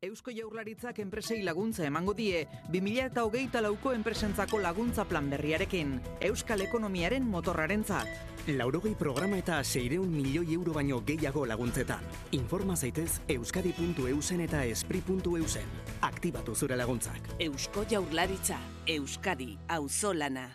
Eusko 0.00 0.30
Jaurlaritzak 0.30 1.00
enpresei 1.02 1.40
laguntza 1.42 1.82
emango 1.82 2.12
die 2.14 2.44
2008 2.70 3.62
lauko 3.64 3.90
enpresentzako 3.96 4.60
laguntza 4.62 5.04
plan 5.10 5.26
berriarekin. 5.26 5.96
Euskal 6.28 6.62
ekonomiaren 6.62 7.26
motorrarentzat. 7.26 8.06
Laurogei 8.46 8.94
programa 8.94 9.40
eta 9.42 9.58
seireun 9.64 10.12
milioi 10.14 10.54
euro 10.54 10.76
baino 10.76 11.00
gehiago 11.02 11.42
laguntzetan. 11.50 12.06
Informa 12.38 12.76
zaitez 12.76 13.18
euskadi.eusen 13.26 14.46
eta 14.46 14.62
espri.eusen. 14.70 15.66
Aktibatu 16.12 16.54
zure 16.54 16.78
laguntzak. 16.78 17.34
Eusko 17.40 17.82
Jaurlaritza, 17.90 18.62
Euskadi, 18.86 19.56
auzolana. 19.66 20.46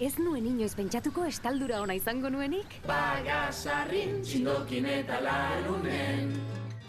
Ez 0.00 0.16
nuen 0.18 0.48
inoiz 0.48 0.72
pentsatuko 0.74 1.28
estaldura 1.28 1.84
ona 1.84 2.00
izango 2.00 2.32
nuenik? 2.32 2.80
Bagasarrin, 2.88 4.22
txindokin 4.24 4.88
eta 5.02 5.20
larunen. 5.20 6.38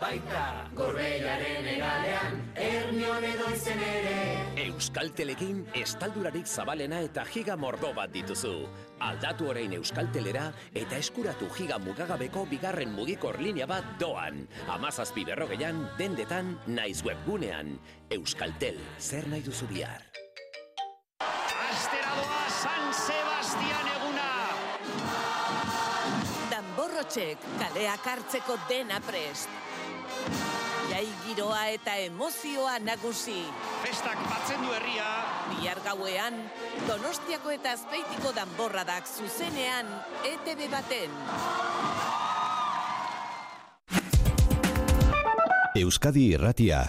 Baita 0.06 0.70
gorbeiaren 0.78 1.68
egalean, 1.72 2.36
ernion 2.62 3.24
edo 3.26 3.48
izen 3.56 3.80
ere. 3.82 4.18
Euskal 4.66 5.10
Telekin 5.18 5.64
estaldurarik 5.82 6.46
zabalena 6.46 7.00
eta 7.08 7.24
giga 7.32 7.56
mordo 7.58 7.90
bat 7.98 8.12
dituzu. 8.14 8.54
Aldatu 9.06 9.50
orain 9.52 9.74
Euskal 9.80 10.12
Telera 10.14 10.46
eta 10.78 11.00
eskuratu 11.02 11.50
giga 11.58 11.80
mugagabeko 11.82 12.46
bigarren 12.52 12.94
mugikor 12.94 13.40
linea 13.42 13.66
bat 13.72 13.88
doan. 14.00 14.46
Amazazpi 14.76 15.26
berrogeian, 15.26 15.82
dendetan, 15.98 16.54
naiz 16.68 17.02
webgunean. 17.06 17.74
Euskaltel, 18.14 18.78
zer 19.00 19.26
nahi 19.32 19.42
duzu 19.48 19.68
bihar? 19.72 20.06
Astera 21.26 22.14
doa 22.22 22.44
San 22.62 22.94
Sebastian 22.94 23.94
eguna! 23.98 24.30
Danborrotxek 26.54 27.54
kaleak 27.58 28.12
hartzeko 28.14 28.60
dena 28.70 29.02
prest. 29.10 29.50
Jai 30.90 31.06
giroa 31.26 31.64
eta 31.74 31.96
emozioa 32.06 32.78
nagusi. 32.80 33.42
Festak 33.84 34.20
batzen 34.30 34.62
du 34.66 34.74
herria. 34.76 35.08
Bihar 35.54 35.82
gauean, 35.86 36.38
Donostiako 36.88 37.54
eta 37.56 37.74
Azpeitiko 37.78 38.34
danborradak 38.36 39.10
zuzenean 39.10 39.90
ETV 40.34 40.70
baten. 40.72 41.18
Euskadi 45.76 46.30
Irratia. 46.36 46.86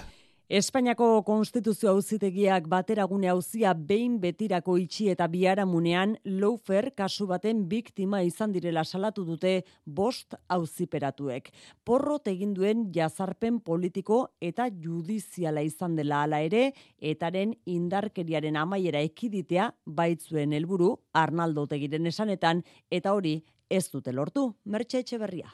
Espainiako 0.46 1.24
Konstituzio 1.26 1.90
Auzitegiak 1.90 2.68
bateragune 2.70 3.26
auzia 3.26 3.72
behin 3.74 4.20
betirako 4.22 4.76
itxi 4.78 5.08
eta 5.10 5.26
biharamunean 5.26 6.12
Loufer 6.22 6.92
kasu 6.94 7.26
baten 7.26 7.64
biktima 7.66 8.20
izan 8.22 8.54
direla 8.54 8.84
salatu 8.84 9.24
dute 9.26 9.64
bost 9.84 10.38
auziperatuek. 10.46 11.50
Porrot 11.82 12.30
egin 12.30 12.54
duen 12.54 12.86
jazarpen 12.94 13.58
politiko 13.58 14.20
eta 14.40 14.68
judiziala 14.70 15.66
izan 15.66 15.98
dela 15.98 16.22
hala 16.22 16.38
ere, 16.46 16.70
etaren 17.00 17.58
indarkeriaren 17.66 18.54
amaiera 18.54 19.02
ekiditea 19.02 19.72
baitzuen 19.84 20.54
helburu 20.54 20.94
Arnaldo 21.12 21.66
Tegiren 21.66 22.06
esanetan 22.06 22.62
eta 22.88 23.18
hori 23.18 23.40
ez 23.68 23.88
dute 23.90 24.14
lortu. 24.14 24.52
Mertxe 24.62 25.02
Etxeberria 25.02 25.50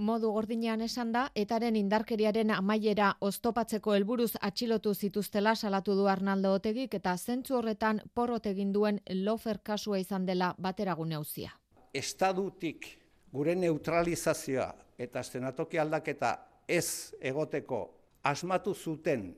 modu 0.00 0.32
gordinean 0.32 0.80
esan 0.80 1.12
da, 1.12 1.26
etaren 1.34 1.76
indarkeriaren 1.76 2.50
amaiera 2.54 3.12
oztopatzeko 3.20 3.94
helburuz 3.94 4.32
atxilotu 4.40 4.94
zituztela 4.94 5.54
salatu 5.54 5.94
du 5.94 6.08
Arnaldo 6.08 6.52
Otegik 6.56 6.94
eta 6.98 7.16
zentzu 7.16 7.56
horretan 7.58 8.00
porrot 8.14 8.46
egin 8.46 8.72
duen 8.72 9.00
lofer 9.22 9.60
kasua 9.62 9.98
izan 10.00 10.26
dela 10.26 10.54
bateragune 10.58 11.14
hauzia. 11.14 11.52
Estadutik 11.94 12.86
gure 13.32 13.54
neutralizazioa 13.54 14.72
eta 14.98 15.22
zenatoki 15.22 15.78
aldaketa 15.78 16.36
ez 16.68 17.14
egoteko 17.20 17.80
asmatu 18.24 18.74
zuten 18.74 19.30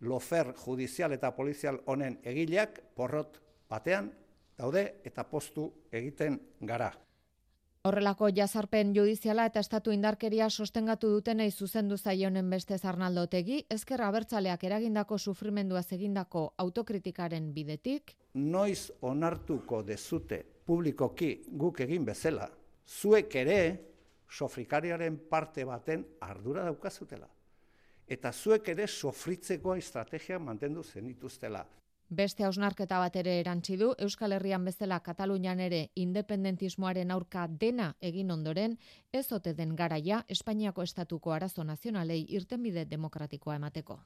lofer 0.00 0.54
judizial 0.64 1.12
eta 1.12 1.30
polizial 1.36 1.80
honen 1.86 2.18
egileak 2.24 2.80
porrot 2.96 3.40
batean 3.68 4.10
daude 4.58 4.84
eta 5.04 5.24
postu 5.24 5.70
egiten 5.92 6.40
gara. 6.60 6.92
Horrelako 7.88 8.28
jazarpen 8.36 8.90
judiziala 8.92 9.46
eta 9.48 9.60
estatu 9.64 9.92
indarkeria 9.94 10.50
sostengatu 10.50 11.08
dutenei 11.14 11.46
zuzendu 11.50 11.96
zaionen 11.96 12.50
beste 12.52 12.76
zarnaldotegi, 12.76 13.62
ezkerra 13.72 14.10
abertzaleak 14.12 14.66
eragindako 14.68 15.16
sufrimendua 15.16 15.80
egindako 15.96 16.42
autokritikaren 16.58 17.54
bidetik. 17.54 18.12
Noiz 18.34 18.90
onartuko 19.00 19.80
dezute 19.82 20.42
publikoki 20.66 21.30
guk 21.56 21.80
egin 21.80 22.04
bezala, 22.04 22.50
zuek 22.86 23.34
ere 23.34 23.58
sofrikariaren 24.28 25.16
parte 25.30 25.64
baten 25.64 26.04
ardura 26.20 26.64
daukazutela. 26.68 27.28
Eta 28.06 28.30
zuek 28.30 28.68
ere 28.68 28.86
sofritzeko 28.86 29.74
estrategia 29.74 30.38
mantendu 30.38 30.82
zenituztela. 30.84 31.64
Beste 32.10 32.42
hausnarketa 32.42 32.96
bat 32.98 33.14
ere 33.20 33.36
erantzi 33.38 33.76
du 33.78 33.92
Euskal 34.04 34.32
Herrian 34.34 34.64
bezala 34.66 34.96
Katalunian 35.06 35.60
ere 35.62 35.78
independentismoaren 35.94 37.12
aurka 37.14 37.44
dena 37.60 37.86
egin 38.08 38.32
ondoren 38.34 38.74
ez 39.12 39.30
ote 39.36 39.52
den 39.54 39.76
garaia 39.78 40.18
Espainiako 40.36 40.82
estatuko 40.82 41.30
arazo 41.30 41.62
nazionalei 41.62 42.24
irtenbide 42.40 42.84
demokratikoa 42.84 43.60
emateko. 43.60 44.00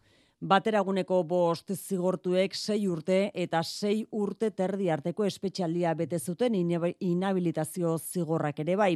Bateraguneko 0.44 1.22
bost 1.24 1.70
zigortuek 1.72 2.52
sei 2.52 2.82
urte 2.92 3.30
eta 3.42 3.62
sei 3.64 4.02
urte 4.12 4.50
terdi 4.52 4.90
arteko 4.92 5.24
espetxaldia 5.24 5.94
bete 5.96 6.18
zuten 6.18 6.52
inhabilitazio 6.58 7.94
zigorrak 7.96 8.60
ere 8.60 8.74
bai. 8.76 8.90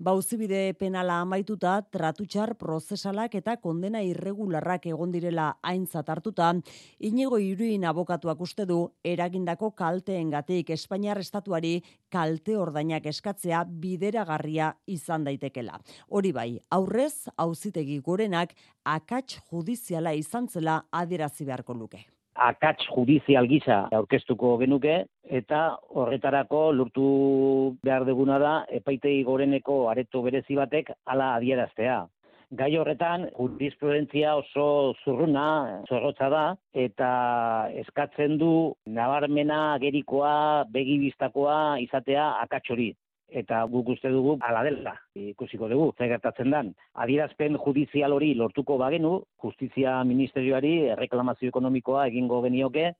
Bauzibide 0.00 0.62
penala 0.80 1.18
amaituta, 1.20 1.74
tratutxar 1.92 2.54
prozesalak 2.56 3.36
eta 3.36 3.58
kondena 3.60 4.00
irregularrak 4.00 4.86
egon 4.94 5.12
direla 5.12 5.50
aintzat 5.60 6.08
hartuta, 6.08 6.54
inigo 7.00 7.36
iruin 7.36 7.84
abokatuak 7.84 8.40
uste 8.40 8.64
du 8.64 8.80
eragindako 9.04 9.74
kalteengatik 9.76 10.72
Espainiar 10.72 11.20
estatuari 11.20 11.82
kalte 12.08 12.56
ordainak 12.56 13.04
eskatzea 13.12 13.60
bideragarria 13.68 14.70
izan 14.86 15.28
daitekela. 15.28 15.76
Hori 16.08 16.32
bai, 16.32 16.48
aurrez, 16.72 17.28
auzitegi 17.36 18.00
gorenak 18.00 18.56
akats 18.84 19.38
judiziala 19.50 20.12
izan 20.12 20.46
zela 20.48 20.82
adierazi 20.92 21.44
beharko 21.44 21.74
luke. 21.74 22.04
Akats 22.34 22.86
judizial 22.90 23.46
gisa 23.46 23.84
aurkeztuko 23.94 24.56
genuke 24.58 24.94
eta 25.38 25.60
horretarako 25.94 26.72
lurtu 26.72 27.04
behar 27.82 28.04
deguna 28.08 28.38
da 28.42 28.54
epaitei 28.80 29.22
goreneko 29.22 29.88
areto 29.90 30.22
berezi 30.22 30.58
batek 30.58 30.90
hala 31.06 31.34
adieraztea. 31.36 32.02
Gai 32.54 32.76
horretan, 32.78 33.24
jurisprudentzia 33.38 34.34
oso 34.36 34.94
zurruna, 35.04 35.46
zorrotza 35.88 36.28
da, 36.30 36.42
eta 36.74 37.08
eskatzen 37.80 38.36
du 38.38 38.50
nabarmena 38.86 39.78
gerikoa, 39.82 40.64
begibistakoa 40.74 41.80
izatea 41.82 42.28
akatsori 42.44 42.92
eta 43.40 43.64
guk 43.70 43.88
uste 43.96 44.10
dugu 44.14 44.36
ala 44.48 44.62
dela 44.66 44.94
ikusiko 45.18 45.68
dugu 45.68 45.90
zer 45.98 46.08
gertatzen 46.12 46.54
dan. 46.54 46.72
Adierazpen 46.94 47.58
judizial 47.64 48.14
hori 48.16 48.32
lortuko 48.38 48.78
bagenu 48.78 49.14
justizia 49.42 49.96
ministerioari 50.04 50.74
erreklamazio 50.94 51.50
ekonomikoa 51.52 52.06
egingo 52.12 52.40
genioke 52.46 52.92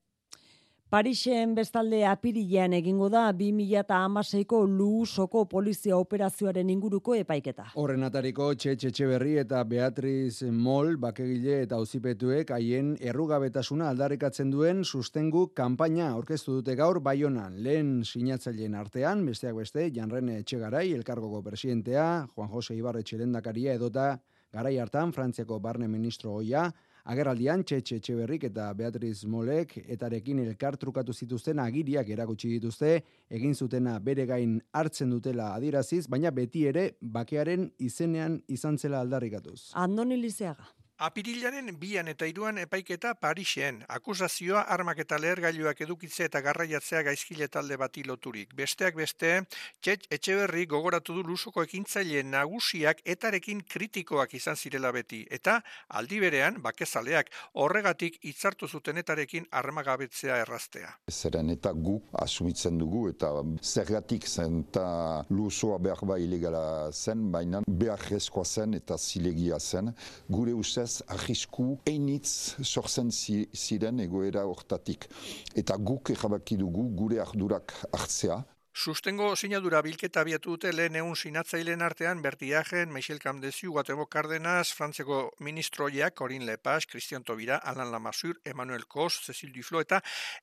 Parisen 0.93 1.57
bestalde 1.57 2.05
apirilean 2.07 2.75
egingo 2.77 3.09
da 3.11 3.25
2016ko 3.35 4.61
luusoko 4.69 5.45
polizia 5.51 5.97
operazioaren 5.97 6.69
inguruko 6.71 7.17
epaiketa. 7.19 7.65
Horren 7.81 8.07
atariko 8.07 8.51
Txe 8.55 9.09
Berri 9.11 9.35
eta 9.43 9.65
Beatriz 9.65 10.45
Mol 10.53 10.95
bakegile 11.03 11.63
eta 11.65 11.81
auzipetuek 11.81 12.53
haien 12.55 12.95
errugabetasuna 13.01 13.89
aldarrikatzen 13.91 14.53
duen 14.53 14.85
sustengu 14.85 15.49
kanpaina 15.57 16.13
aurkeztu 16.13 16.61
dute 16.61 16.77
gaur 16.79 17.01
Baionan. 17.01 17.59
Lehen 17.65 18.05
sinatzaileen 18.05 18.79
artean, 18.79 19.27
besteak 19.27 19.57
beste, 19.57 19.91
Janrene 19.91 20.39
Etxegarai, 20.45 20.93
elkargoko 20.93 21.43
presidentea, 21.43 22.29
Juan 22.37 22.55
Jose 22.55 22.77
Ibarre 22.77 23.03
Txerendakaria 23.03 23.75
edota 23.81 24.13
garai 24.55 24.79
hartan 24.79 25.11
Frantziako 25.13 25.59
barne 25.59 25.89
ministro 25.91 26.39
hoia, 26.39 26.69
Agerraldian, 27.05 27.61
Txetxe 27.69 27.99
Txeberrik 28.01 28.47
eta 28.49 28.71
Beatriz 28.73 29.27
Molek 29.29 29.75
etarekin 29.93 30.39
elkar 30.41 30.79
trukatu 30.81 31.13
zituzten 31.13 31.61
agiriak 31.61 32.09
erakutsi 32.09 32.49
dituzte, 32.55 32.95
egin 33.29 33.53
zutena 33.53 33.99
bere 34.01 34.25
gain 34.31 34.55
hartzen 34.73 35.13
dutela 35.13 35.51
adiraziz, 35.53 36.07
baina 36.09 36.33
beti 36.33 36.65
ere 36.71 36.87
bakearen 37.19 37.69
izenean 37.77 38.39
izan 38.49 38.81
zela 38.81 39.03
aldarrikatuz. 39.05 39.75
Andoni 39.85 40.17
Lizeaga. 40.23 40.65
Apirilaren 41.03 41.75
bian 41.75 42.07
eta 42.07 42.27
iruan 42.31 42.59
epaiketa 42.63 43.17
Parisen, 43.19 43.81
akusazioa 43.91 44.61
armak 44.71 45.01
eta 45.03 45.17
lehergailuak 45.19 45.81
edukitze 45.83 46.29
eta 46.29 46.39
garraiatzea 46.41 47.01
gaizkile 47.03 47.49
talde 47.49 47.75
bati 47.77 48.05
loturik. 48.07 48.53
Besteak 48.55 48.95
beste, 48.95 49.41
txet 49.83 50.07
etxeberri 50.15 50.69
gogoratu 50.71 51.17
du 51.17 51.25
lusoko 51.27 51.65
ekintzaile 51.67 52.23
nagusiak 52.23 53.01
etarekin 53.05 53.65
kritikoak 53.67 54.37
izan 54.39 54.55
zirela 54.55 54.93
beti. 54.95 55.25
Eta 55.35 55.57
aldi 55.89 56.21
berean, 56.23 56.61
bakezaleak, 56.63 57.35
horregatik 57.55 58.21
hitzartu 58.23 58.69
zuten 58.69 59.03
etarekin 59.03 59.51
armagabetzea 59.51 60.39
erraztea. 60.45 60.95
Zeren 61.11 61.51
eta 61.51 61.75
gu 61.75 61.97
asumitzen 62.23 62.79
dugu 62.79 63.09
eta 63.11 63.33
zergatik 63.65 64.29
zen 64.31 64.63
eta 64.69 64.87
lusoa 65.31 65.83
behar 65.83 66.07
ba 66.07 66.21
ilegala 66.23 66.93
zen, 66.93 67.33
baina 67.33 67.65
behar 67.67 67.99
zen 68.45 68.75
eta 68.75 68.97
zilegia 68.97 69.59
zen. 69.59 69.93
Gure 70.31 70.55
uste 70.55 70.84
ustez 70.85 71.03
ahisku 71.09 71.79
einitz 71.89 72.57
sortzen 72.63 73.11
ziren 73.11 74.01
egoera 74.05 74.45
hortatik. 74.45 75.09
Eta 75.57 75.77
guk 75.77 76.11
erabaki 76.13 76.59
dugu 76.61 76.85
gure 76.99 77.21
ardurak 77.25 77.73
hartzea, 77.93 78.43
Sustengo 78.75 79.37
sinadura 79.37 79.79
bilketa 79.87 80.25
abiatu 80.25 80.57
dute 80.57 80.73
lehen 80.75 80.97
egun 80.99 81.15
sinatzaileen 81.15 81.83
artean 81.87 82.19
Bertiagen, 82.23 82.91
Michel 82.91 83.21
Camdesiu, 83.23 83.71
Guatemo 83.71 84.09
Cardenas, 84.11 84.73
Frantzeko 84.75 85.31
ministroiak, 85.39 86.17
Corin 86.19 86.45
Lepas, 86.45 86.85
Cristian 86.91 87.23
Tobira, 87.23 87.61
Alan 87.63 87.93
Lamassur, 87.93 88.41
Emmanuel 88.45 88.87
Kos, 88.89 89.21
Cecil 89.27 89.53
Duflo 89.55 89.79
eta 89.81 90.01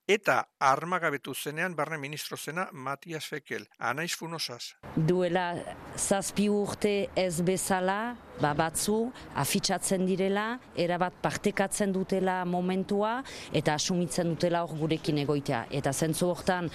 eta 0.07 0.37
armagabetu 0.59 1.35
zenean 1.35 1.75
barne 1.75 1.97
ministro 1.97 2.37
zena 2.37 2.69
Matias 2.71 3.27
Fekel. 3.27 3.67
Anaiz 3.79 4.15
Funosaz. 4.15 4.77
Duela 4.95 5.51
zazpi 5.97 6.47
urte 6.47 7.09
ez 7.15 7.41
bezala, 7.43 8.15
ba 8.39 8.53
batzu, 8.55 9.11
afitxatzen 9.35 10.07
direla, 10.07 10.55
erabat 10.79 11.19
partekatzen 11.21 11.91
dutela 11.91 12.45
momentua 12.45 13.17
eta 13.51 13.75
asumitzen 13.75 14.31
dutela 14.31 14.63
hor 14.63 14.77
gurekin 14.79 15.19
egoitea. 15.25 15.65
Eta 15.81 15.91
zentzu 15.91 16.31
hortan, 16.31 16.71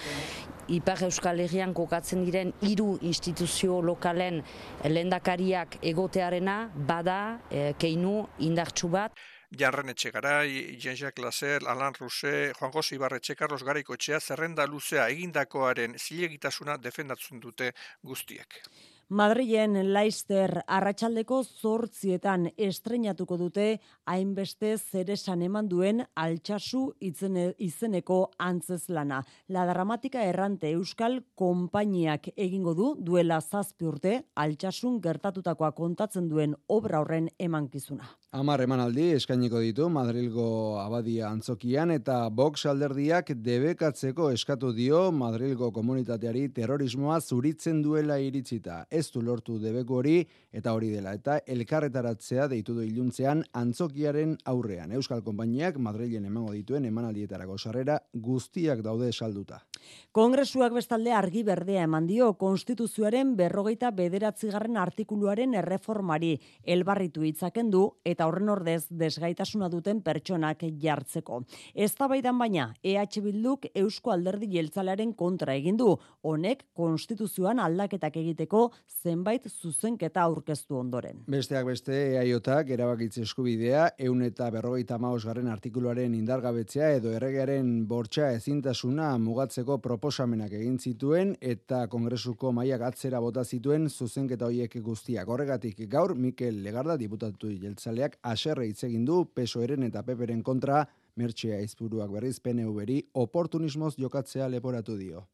Ipar 0.67 0.99
Euskal 1.07 1.39
Herrian 1.39 1.73
kokatzen 1.73 2.25
diren 2.27 2.51
hiru 2.67 2.97
instituzio 3.07 3.79
lokalen 3.81 4.41
lendakariak 4.83 5.77
egotearena 5.81 6.57
bada 6.89 7.19
e, 7.49 7.71
keinu 7.79 8.25
indartsu 8.43 8.89
bat. 8.91 9.15
Janren 9.47 9.93
Etxegarai, 9.93 10.75
Jean-Jacques 10.75 11.23
Lazer, 11.23 11.63
Alan 11.71 11.95
Ruse, 11.95 12.51
Juan 12.59 12.73
José 12.73 12.97
Ibarretxe, 12.97 13.35
Carlos 13.39 13.63
Garaiko 13.63 13.95
etxea, 13.95 14.19
zerrenda 14.19 14.67
luzea 14.67 15.07
egindakoaren 15.07 15.95
zilegitasuna 15.95 16.75
defendatzen 16.77 17.39
dute 17.39 17.71
guztiek. 18.03 18.59
Madrilen 19.07 19.93
Leister 19.93 20.51
arratsaldeko 20.67 21.37
zortzietan 21.43 22.49
estrenatuko 22.59 23.37
dute 23.39 23.67
hainbeste 24.03 24.73
zeresan 24.77 25.45
eman 25.47 25.69
duen 25.71 26.03
altxasu 26.23 26.81
izeneko 26.99 28.17
antzez. 28.37 28.89
La 28.91 29.63
dramatika 29.71 30.25
errante 30.27 30.73
euskal 30.75 31.21
konpainiak 31.39 32.33
egingo 32.35 32.73
du 32.75 32.89
duela 32.99 33.39
zazpi 33.39 33.87
urte 33.87 34.17
altxasun 34.35 34.99
gertatutakoa 34.99 35.71
kontatzen 35.71 36.27
duen 36.27 36.59
obra 36.67 36.99
horren 36.99 37.29
emankizuna. 37.39 38.11
Amar 38.37 38.61
emanaldi 38.61 39.05
eskainiko 39.15 39.57
ditu 39.63 39.87
Madrilgo 39.89 40.77
abadia 40.77 41.29
antzokian 41.31 41.89
eta 41.95 42.17
Vox 42.39 42.67
alderdiak 42.69 43.31
debekatzeko 43.47 44.27
eskatu 44.35 44.69
dio 44.77 44.99
Madrilgo 45.21 45.71
komunitateari 45.73 46.43
terrorismoa 46.53 47.17
zuritzen 47.19 47.79
duela 47.81 48.19
iritzita. 48.21 48.83
Ez 48.91 49.07
du 49.15 49.23
lortu 49.25 49.57
debeko 49.63 49.97
hori 50.03 50.19
eta 50.53 50.75
hori 50.77 50.91
dela 50.93 51.15
eta 51.17 51.39
elkarretaratzea 51.55 52.45
deitu 52.51 52.77
du 52.77 52.85
iluntzean 52.85 53.41
antzokiaren 53.57 54.37
aurrean. 54.53 54.93
Euskal 54.93 55.25
Konpainiak 55.25 55.81
Madrilen 55.81 56.29
emango 56.29 56.53
dituen 56.53 56.85
emanaldietarako 56.91 57.57
sarrera 57.57 57.97
guztiak 58.13 58.85
daude 58.85 59.09
salduta. 59.13 59.63
Kongresuak 60.11 60.73
bestalde 60.73 61.11
argi 61.13 61.43
berdea 61.45 61.83
eman 61.85 62.07
dio 62.09 62.31
konstituzioaren 62.39 63.35
berrogeita 63.37 63.91
bederatzigarren 63.91 64.77
artikuluaren 64.81 65.53
erreformari 65.59 66.31
elbarritu 66.63 67.23
itzaken 67.27 67.69
du 67.71 67.83
eta 68.05 68.27
horren 68.27 68.49
ordez 68.49 68.87
desgaitasuna 68.89 69.69
duten 69.69 70.01
pertsonak 70.01 70.63
jartzeko. 70.81 71.43
Eztabaidan 71.75 72.37
baina 72.39 72.71
EH 72.83 73.21
Bilduk 73.23 73.67
Eusko 73.75 74.11
Alderdi 74.11 74.49
Jeltzalearen 74.55 75.13
kontra 75.13 75.53
egin 75.53 75.77
du. 75.77 75.93
Honek 76.23 76.65
konstituzioan 76.73 77.59
aldaketak 77.59 78.17
egiteko 78.17 78.71
zenbait 79.03 79.47
zuzenketa 79.47 80.23
aurkeztu 80.23 80.77
ondoren. 80.79 81.23
Besteak 81.29 81.67
beste 81.69 81.93
EAJak 82.13 82.71
erabakitze 82.75 83.21
eskubidea 83.27 83.89
ehun 83.97 84.23
eta 84.25 84.49
berrogeita 84.51 84.97
garren 84.97 85.47
artikuluaren 85.47 86.13
indargabetzea 86.15 86.91
edo 86.97 87.11
erregearen 87.11 87.87
bortxa 87.87 88.31
ezintasuna 88.33 89.17
mugatzeko 89.17 89.76
proposamenak 89.81 90.53
egin 90.59 90.77
zituen 90.79 91.35
eta 91.41 91.87
kongresuko 91.87 92.51
maiak 92.51 92.81
atzera 92.81 93.19
bota 93.19 93.43
zituen 93.43 93.89
zuzenketa 93.89 94.45
hoiek 94.45 94.77
guztiak. 94.83 95.27
Horregatik 95.27 95.83
gaur 95.89 96.15
Mikel 96.15 96.63
Legarda 96.63 96.97
diputatu 96.97 97.47
jeltzalea 97.47 97.67
Jeltzaleak 97.67 98.17
aserre 98.21 98.67
hitz 98.67 98.83
egin 98.83 99.05
du 99.05 99.25
PSOEren 99.33 99.83
eta 99.83 100.03
PPren 100.03 100.41
kontra 100.43 100.85
Mertxea 101.15 101.59
Izburuak 101.61 102.11
berriz 102.11 102.39
PNV-ri 102.39 103.09
oportunismoz 103.13 103.95
jokatzea 103.97 104.47
leporatu 104.47 104.97
dio. 104.97 105.27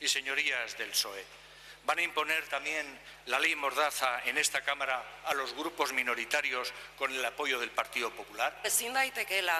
Y 0.00 0.08
señorías 0.08 0.76
del 0.78 0.90
PSOE, 0.90 1.22
van 1.86 1.98
a 1.98 2.02
imponer 2.02 2.46
también 2.48 2.86
la 3.26 3.38
ley 3.38 3.54
Mordaza 3.54 4.22
en 4.24 4.38
esta 4.38 4.62
Cámara 4.62 5.20
a 5.24 5.34
los 5.34 5.54
grupos 5.54 5.92
minoritarios 5.92 6.72
con 6.96 7.12
el 7.12 7.24
apoyo 7.24 7.58
del 7.60 7.70
Partido 7.70 8.10
Popular? 8.10 8.60
Ezin 8.64 8.94
daitekeela 8.94 9.58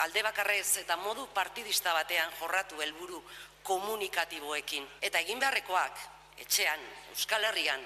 alde 0.00 0.22
bakarrez 0.22 0.78
eta 0.80 0.96
modu 0.96 1.26
partidista 1.34 1.92
batean 1.92 2.30
jorratu 2.40 2.80
helburu 2.80 3.20
komunikatiboekin. 3.62 4.86
Eta 5.02 5.18
egin 5.18 5.38
beharrekoak 5.38 5.98
etxean, 6.40 6.80
Euskal 7.12 7.44
Herrian, 7.44 7.80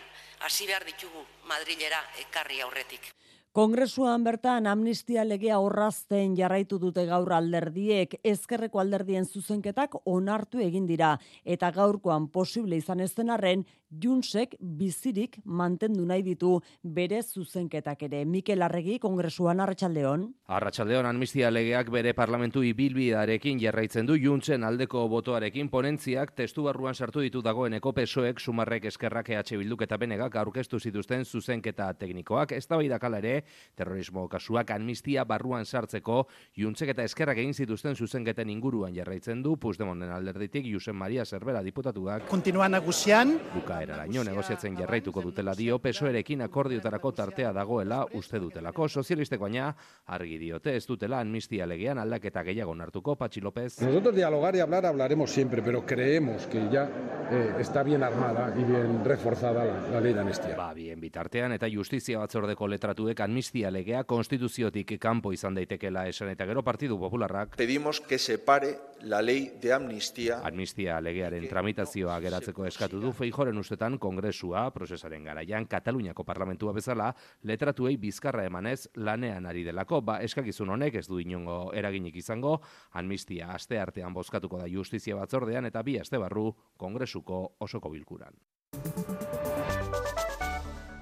hasi 0.46 0.66
behar 0.66 0.84
ditugu 0.86 1.26
Madrilera 1.50 2.00
ekarri 2.28 2.60
aurretik. 2.62 3.12
Kongresuan 3.54 4.24
bertan 4.26 4.66
amnistia 4.66 5.22
legea 5.22 5.60
horrazten 5.62 6.32
jarraitu 6.34 6.80
dute 6.82 7.04
gaur 7.06 7.28
alderdiek, 7.36 8.16
ezkerreko 8.26 8.80
alderdien 8.82 9.28
zuzenketak 9.30 9.94
onartu 10.10 10.58
egin 10.58 10.88
dira, 10.88 11.12
eta 11.44 11.70
gaurkoan 11.70 12.26
posible 12.34 12.80
izan 12.82 13.04
ez 13.04 13.12
denarren, 13.14 13.62
Junsek 13.90 14.56
bizirik 14.60 15.38
mantendu 15.44 16.04
nahi 16.06 16.22
ditu 16.22 16.58
bere 16.82 17.22
zuzenketak 17.22 18.02
ere. 18.08 18.24
Mikel 18.24 18.62
Arregi, 18.62 18.98
Kongresuan, 18.98 19.60
Arratxaldeon. 19.60 20.26
Arratxaldeon, 20.46 21.06
amnistia 21.06 21.50
legeak 21.50 21.90
bere 21.94 22.14
parlamentu 22.14 22.62
ibilbidarekin 22.64 23.60
jarraitzen 23.60 24.06
du 24.06 24.16
Junsen 24.18 24.64
aldeko 24.64 25.06
botoarekin 25.08 25.68
ponentziak 25.70 26.34
testu 26.34 26.64
barruan 26.66 26.94
sartu 26.94 27.22
ditu 27.24 27.42
dagoeneko 27.42 27.92
pesoek 27.92 28.40
sumarrek 28.40 28.88
eskerrak 28.90 29.30
EH 29.30 29.58
Bilduk 29.60 29.82
eta 29.86 29.96
benegak 29.96 30.36
aurkeztu 30.36 30.80
zituzten 30.80 31.24
zuzenketa 31.24 31.92
teknikoak. 31.94 32.52
Ez 32.52 32.66
da 32.66 32.80
ere, 33.18 33.44
terrorismo 33.76 34.28
kasuak 34.28 34.70
amnistia 34.70 35.24
barruan 35.24 35.64
sartzeko 35.64 36.26
juntzek 36.56 36.94
eta 36.94 37.04
eskerrak 37.04 37.38
egin 37.38 37.54
zituzten 37.54 37.96
zuzenketen 37.96 38.50
inguruan 38.50 38.94
jarraitzen 38.94 39.42
du 39.42 39.56
Puigdemonden 39.56 40.10
alderditik 40.10 40.66
Jusen 40.66 40.96
Maria 40.96 41.24
Zerbera 41.24 41.62
diputatuak 41.62 42.28
kontinua 42.28 42.68
nagusian 42.68 43.38
bukaeraraino 43.74 44.24
negoziatzen 44.24 44.76
jarraituko 44.78 45.22
dutela 45.22 45.54
dio 45.58 45.78
pesoerekin 45.82 46.42
akordiotarako 46.46 47.12
tartea 47.12 47.52
dagoela 47.52 48.04
uste 48.14 48.38
dutelako 48.40 48.88
sozialistek 48.88 49.40
baina 49.40 49.74
argi 50.06 50.38
diote 50.38 50.76
ez 50.76 50.86
dutela 50.86 51.20
amnistia 51.20 51.66
legean 51.66 51.98
aldaketa 51.98 52.42
gehiago 52.42 52.74
hartuko 52.80 53.16
Patxi 53.16 53.40
López 53.40 53.80
Nosotros 53.82 54.14
dialogar 54.14 54.56
y 54.56 54.60
hablar 54.60 54.86
hablaremos 54.86 55.30
siempre 55.30 55.62
pero 55.62 55.84
creemos 55.84 56.46
que 56.46 56.68
ya 56.70 56.88
eh, 57.30 57.54
está 57.58 57.82
bien 57.82 58.02
armada 58.02 58.54
y 58.56 58.64
bien 58.64 59.04
reforzada 59.04 59.64
la, 59.64 59.88
la 59.88 60.00
ley 60.00 60.12
de 60.12 60.20
amnistia. 60.20 60.56
Ba, 60.56 60.72
bien 60.74 61.00
bitartean 61.00 61.52
eta 61.52 61.68
justizia 61.72 62.18
batzordeko 62.18 62.68
letratuek 62.68 63.20
amnistia 63.20 63.70
legea 63.70 64.04
konstituziotik 64.04 64.98
kanpo 65.00 65.32
izan 65.32 65.54
daitekela 65.54 66.06
esan 66.08 66.28
eta 66.30 66.46
gero 66.46 66.62
Partidu 66.62 66.98
Popularrak 66.98 67.56
pedimos 67.56 68.00
que 68.00 68.18
se 68.18 68.38
pare 68.38 68.78
la 69.04 69.20
ley 69.22 69.52
de 69.60 69.72
amnistia. 69.72 70.40
Amnistia 70.44 71.00
legearen 71.00 71.46
tramitazioa 71.48 72.18
geratzeko 72.24 72.66
eskatu 72.66 73.00
du 73.00 73.12
Feijoren 73.12 73.58
ustetan 73.64 73.98
kongresua 73.98 74.68
prozesaren 74.74 75.24
garaian 75.24 75.66
Kataluniako 75.66 76.24
parlamentua 76.24 76.74
bezala 76.76 77.12
letratuei 77.42 77.96
bizkarra 78.00 78.44
emanez 78.50 78.88
lanean 78.96 79.48
ari 79.48 79.64
delako 79.64 80.02
ba 80.04 80.20
eskakizun 80.26 80.74
honek 80.76 81.00
ez 81.00 81.06
du 81.08 81.20
inongo 81.22 81.58
eraginik 81.74 82.16
izango 82.20 82.58
amnistia 82.92 83.50
aste 83.56 83.80
artean 83.80 84.14
bozkatuko 84.14 84.60
da 84.60 84.68
justizia 84.68 85.16
batzordean 85.16 85.72
eta 85.72 85.82
bi 85.82 85.98
aste 86.00 86.20
barru 86.20 86.50
kongresuko 86.76 87.44
osoko 87.64 87.90
bilkuran. 87.96 88.36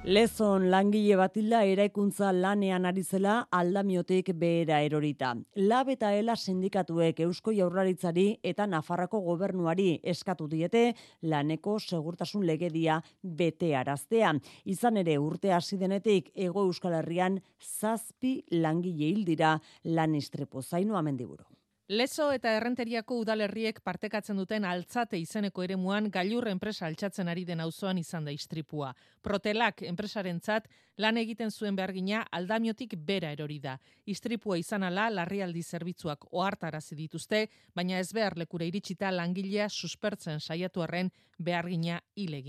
Lezon 0.02 0.64
langile 0.66 1.14
batilda 1.14 1.60
eraikuntza 1.62 2.32
lanean 2.34 2.88
ari 2.90 3.04
zela 3.06 3.36
aldamiotik 3.54 4.32
behera 4.34 4.80
erorita. 4.82 5.28
Lab 5.70 5.92
eta 5.94 6.10
ela 6.18 6.34
sindikatuek 6.34 7.22
Eusko 7.22 7.54
Jaurlaritzari 7.54 8.24
eta 8.42 8.66
Nafarrako 8.66 9.20
gobernuari 9.22 10.00
eskatu 10.02 10.48
diete 10.50 10.96
laneko 11.22 11.78
segurtasun 11.78 12.42
legedia 12.42 12.98
bete 13.22 13.76
araztea. 13.78 14.34
Izan 14.64 14.98
ere 15.04 15.18
urte 15.22 15.54
hasi 15.54 15.78
denetik 15.78 16.32
Ego 16.34 16.66
Euskal 16.66 16.98
Herrian 16.98 17.38
zazpi 17.62 18.40
langile 18.50 19.06
hildira 19.14 19.60
lan 19.84 20.18
istrepo 20.18 20.62
zainu 20.62 20.98
amendiburu. 20.98 21.46
Lezo 21.92 22.30
eta 22.32 22.54
errenteriako 22.56 23.18
udalerriek 23.20 23.82
partekatzen 23.84 24.38
duten 24.40 24.64
altzate 24.64 25.18
izeneko 25.20 25.60
eremuan 25.66 26.06
gailur 26.14 26.46
enpresa 26.48 26.86
altxatzen 26.86 27.28
ari 27.28 27.44
den 27.44 27.60
auzoan 27.60 28.00
izan 28.00 28.24
da 28.24 28.32
istripua. 28.32 28.94
Protelak 29.20 29.82
enpresarentzat 29.90 30.70
lan 31.04 31.20
egiten 31.20 31.52
zuen 31.52 31.76
behargina 31.76 32.22
aldamiotik 32.32 32.96
bera 32.96 33.34
erori 33.36 33.58
da. 33.60 33.76
Istripua 34.06 34.56
izan 34.56 34.88
ala 34.88 35.10
larrialdi 35.12 35.60
zerbitzuak 35.62 36.24
ohartarazi 36.30 36.96
dituzte, 36.96 37.44
baina 37.74 38.00
ez 38.00 38.08
behar 38.16 38.38
lekure 38.40 38.72
iritsita 38.72 39.12
langilea 39.12 39.68
suspertzen 39.68 40.40
saiatu 40.40 40.88
arren 40.88 41.12
behargina 41.38 42.00
hil. 42.16 42.40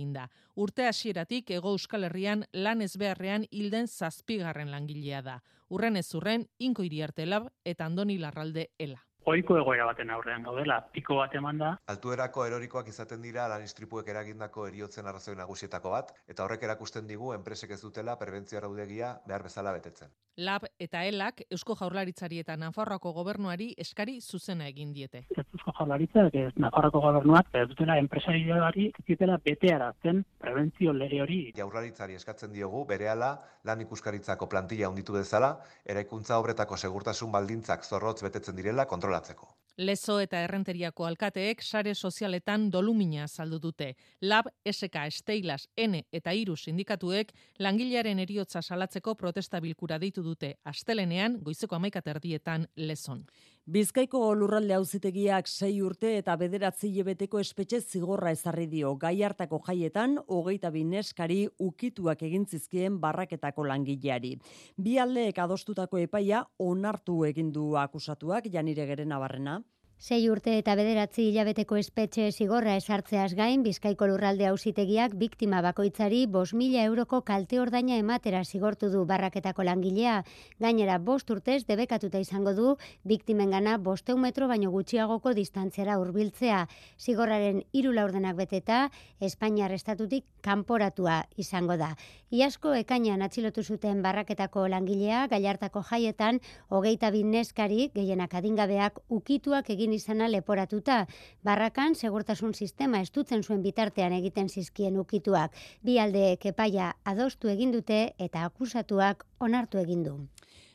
Urte 0.56 0.88
hasieratik 0.88 1.51
ego 1.51 1.75
Euskal 1.75 2.06
Herrian 2.06 2.45
lan 2.53 2.82
ez 2.82 2.95
beharrean 2.95 3.43
hilden 3.51 3.88
zazpigarren 3.88 4.71
langilea 4.71 5.21
da. 5.21 5.41
Urren 5.67 5.97
ez 5.97 6.13
urren, 6.15 6.47
inko 6.60 6.84
iriarte 6.84 7.25
lab 7.25 7.51
eta 7.65 7.91
andoni 7.91 8.17
larralde 8.17 8.71
ela. 8.79 9.03
Oiko 9.25 9.55
egoera 9.55 9.86
baten 9.88 10.09
aurrean 10.12 10.43
gaudela, 10.43 10.81
piko 10.91 11.15
bat 11.21 11.36
eman 11.39 11.59
da. 11.62 11.69
Altuerako 11.93 12.43
erorikoak 12.43 12.89
izaten 12.91 13.21
dira 13.23 13.45
lan 13.47 13.63
istripuek 13.63 14.09
eragindako 14.12 14.65
eriotzen 14.67 15.07
arrazoi 15.07 15.36
nagusietako 15.39 15.93
bat, 15.93 16.12
eta 16.27 16.43
horrek 16.43 16.65
erakusten 16.67 17.07
digu 17.07 17.31
enpresek 17.31 17.71
ez 17.71 17.79
dutela 17.81 18.17
prebentzio 18.19 18.59
araudegia 18.59 19.13
behar 19.25 19.45
bezala 19.47 19.71
betetzen. 19.71 20.12
Lab 20.43 20.65
eta 20.81 21.03
elak 21.05 21.43
Eusko 21.53 21.75
Jaurlaritzari 21.79 22.39
eta 22.41 22.57
Nafarroako 22.57 23.13
gobernuari 23.13 23.69
eskari 23.77 24.17
zuzena 24.19 24.67
egin 24.67 24.91
diete. 24.91 25.23
Eusko 25.38 25.71
Jaurlaritzak, 25.77 26.36
Nafarroako 26.57 27.03
gobernuak, 27.05 27.53
ez 27.53 27.67
dutela 27.69 27.97
enpresarioari 28.01 28.89
ez 28.89 29.05
dutela 29.07 29.38
betearazten 29.45 30.23
prebentzio 30.41 30.91
lege 30.91 31.21
hori. 31.21 31.39
Jaurlaritzari 31.55 32.19
eskatzen 32.19 32.51
diogu 32.51 32.83
berehala 32.89 33.38
lan 33.63 33.86
ikuskaritzako 33.86 34.49
plantilla 34.51 34.89
hunditu 34.89 35.15
dezala, 35.15 35.53
eraikuntza 35.86 36.41
obretako 36.41 36.75
segurtasun 36.75 37.31
baldintzak 37.31 37.86
zorrotz 37.86 38.19
betetzen 38.25 38.57
direla 38.59 38.89
kontrolatzeko. 39.13 39.62
Lezo 39.77 40.19
eta 40.21 40.38
errenteriako 40.45 41.07
alkateek 41.07 41.63
sare 41.65 41.95
sozialetan 41.95 42.67
dolumina 42.69 43.23
saldu 43.27 43.57
dute. 43.59 43.95
Lab, 44.21 44.45
SK, 44.69 45.07
Steilas, 45.09 45.65
N 45.75 46.03
eta 46.13 46.29
Iru 46.38 46.53
sindikatuek 46.55 47.31
langilearen 47.57 48.19
eriotza 48.19 48.62
salatzeko 48.62 49.15
protesta 49.15 49.59
bilkura 49.59 49.97
deitu 49.97 50.21
dute 50.21 50.53
astelenean 50.63 51.39
goizeko 51.41 51.75
amaika 51.75 52.03
erdietan 52.05 52.67
lezon. 52.75 53.25
Bizkaiko 53.65 54.19
lurralde 54.36 54.75
auzitegiak 54.75 55.47
sei 55.47 55.81
urte 55.81 56.17
eta 56.19 56.36
bederatzi 56.36 56.91
lebeteko 56.93 57.39
espetxe 57.39 57.79
zigorra 57.79 58.29
ezarri 58.36 58.67
dio. 58.67 58.93
Gai 58.99 59.23
hartako 59.23 59.62
jaietan, 59.65 60.19
hogeita 60.27 60.69
bineskari 60.69 61.47
ukituak 61.57 62.21
egin 62.27 62.45
zizkien 62.45 62.99
barraketako 62.99 63.63
langileari. 63.63 64.36
Bi 64.77 64.99
aldeek 64.99 65.39
adostutako 65.39 65.97
epaia 65.97 66.43
onartu 66.59 67.23
egin 67.23 67.53
du 67.53 67.77
akusatuak 67.79 68.51
janire 68.51 68.86
geren 68.86 69.15
abarrena. 69.15 69.62
Sei 69.99 70.27
urte 70.27 70.58
eta 70.60 70.73
bederatzi 70.75 71.29
hilabeteko 71.29 71.77
espetxe 71.79 72.25
zigorra 72.32 72.73
esartzeaz 72.75 73.34
gain, 73.38 73.62
Bizkaiko 73.63 74.08
lurralde 74.10 74.45
hausitegiak 74.49 75.13
biktima 75.15 75.62
bakoitzari 75.63 76.25
bos 76.27 76.53
mila 76.53 76.84
euroko 76.84 77.21
kalte 77.21 77.60
ordaina 77.62 77.95
ematera 77.95 78.43
zigortu 78.43 78.89
du 78.91 79.06
barraketako 79.06 79.63
langilea. 79.63 80.23
Gainera, 80.60 80.97
bost 80.97 81.32
urtez 81.32 81.63
debekatuta 81.69 82.19
izango 82.19 82.53
du, 82.53 82.75
biktimen 83.06 83.51
gana 83.56 83.77
bosteun 83.77 84.19
metro 84.21 84.49
baino 84.49 84.71
gutxiagoko 84.71 85.34
distantziara 85.34 85.95
hurbiltzea. 86.01 86.65
Zigorraren 86.99 87.63
hiru 87.71 87.93
laurdenak 87.93 88.36
beteta, 88.36 88.89
Espainiar 89.21 89.71
estatutik 89.71 90.25
kanporatua 90.41 91.23
izango 91.38 91.77
da. 91.77 91.93
Iasko 92.34 92.73
ekainan 92.73 93.21
atxilotu 93.21 93.63
zuten 93.63 94.01
barraketako 94.01 94.67
langilea, 94.67 95.27
gaiartako 95.32 95.84
jaietan, 95.88 96.41
hogeita 96.67 97.12
bin 97.12 97.32
neskari, 97.32 97.89
gehienak 97.95 98.34
adingabeak, 98.34 98.99
ukituak 99.08 99.69
egin 99.69 99.83
izana 99.91 100.30
leporatuta. 100.32 101.08
Barrakan, 101.43 101.96
segurtasun 101.96 102.54
sistema 102.54 103.02
estutzen 103.04 103.43
zuen 103.43 103.62
bitartean 103.62 104.13
egiten 104.13 104.48
zizkien 104.48 104.96
ukituak. 104.98 105.52
Bi 105.82 105.98
alde 106.00 106.38
kepaia 106.39 106.93
adostu 107.04 107.52
egin 107.52 107.76
dute 107.76 108.13
eta 108.17 108.46
akusatuak 108.46 109.26
onartu 109.39 109.84
egin 109.84 110.04
du. 110.08 110.15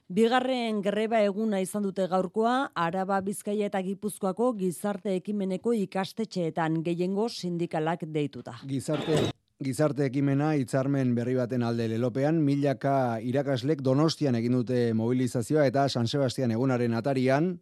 Bigarren 0.09 0.83
greba 0.83 1.23
eguna 1.25 1.61
izan 1.61 1.83
dute 1.85 2.07
gaurkoa, 2.09 2.71
Araba 2.75 3.21
Bizkaia 3.21 3.69
eta 3.69 3.81
Gipuzkoako 3.85 4.55
gizarte 4.57 5.15
ekimeneko 5.17 5.73
ikastetxeetan 5.77 6.83
gehiengo 6.83 7.29
sindikalak 7.29 8.05
deituta. 8.09 8.57
Gizarte 8.67 9.29
Gizarte 9.59 10.05
ekimena 10.07 10.53
hitzarmen 10.55 11.17
berri 11.17 11.33
baten 11.35 11.65
alde 11.67 11.89
lelopean, 11.91 12.37
milaka 12.47 13.19
irakaslek 13.27 13.83
donostian 13.83 14.39
egin 14.39 14.55
dute 14.55 14.93
mobilizazioa 14.95 15.67
eta 15.67 15.89
San 15.91 16.07
Sebastian 16.07 16.55
egunaren 16.55 16.95
atarian. 16.95 17.57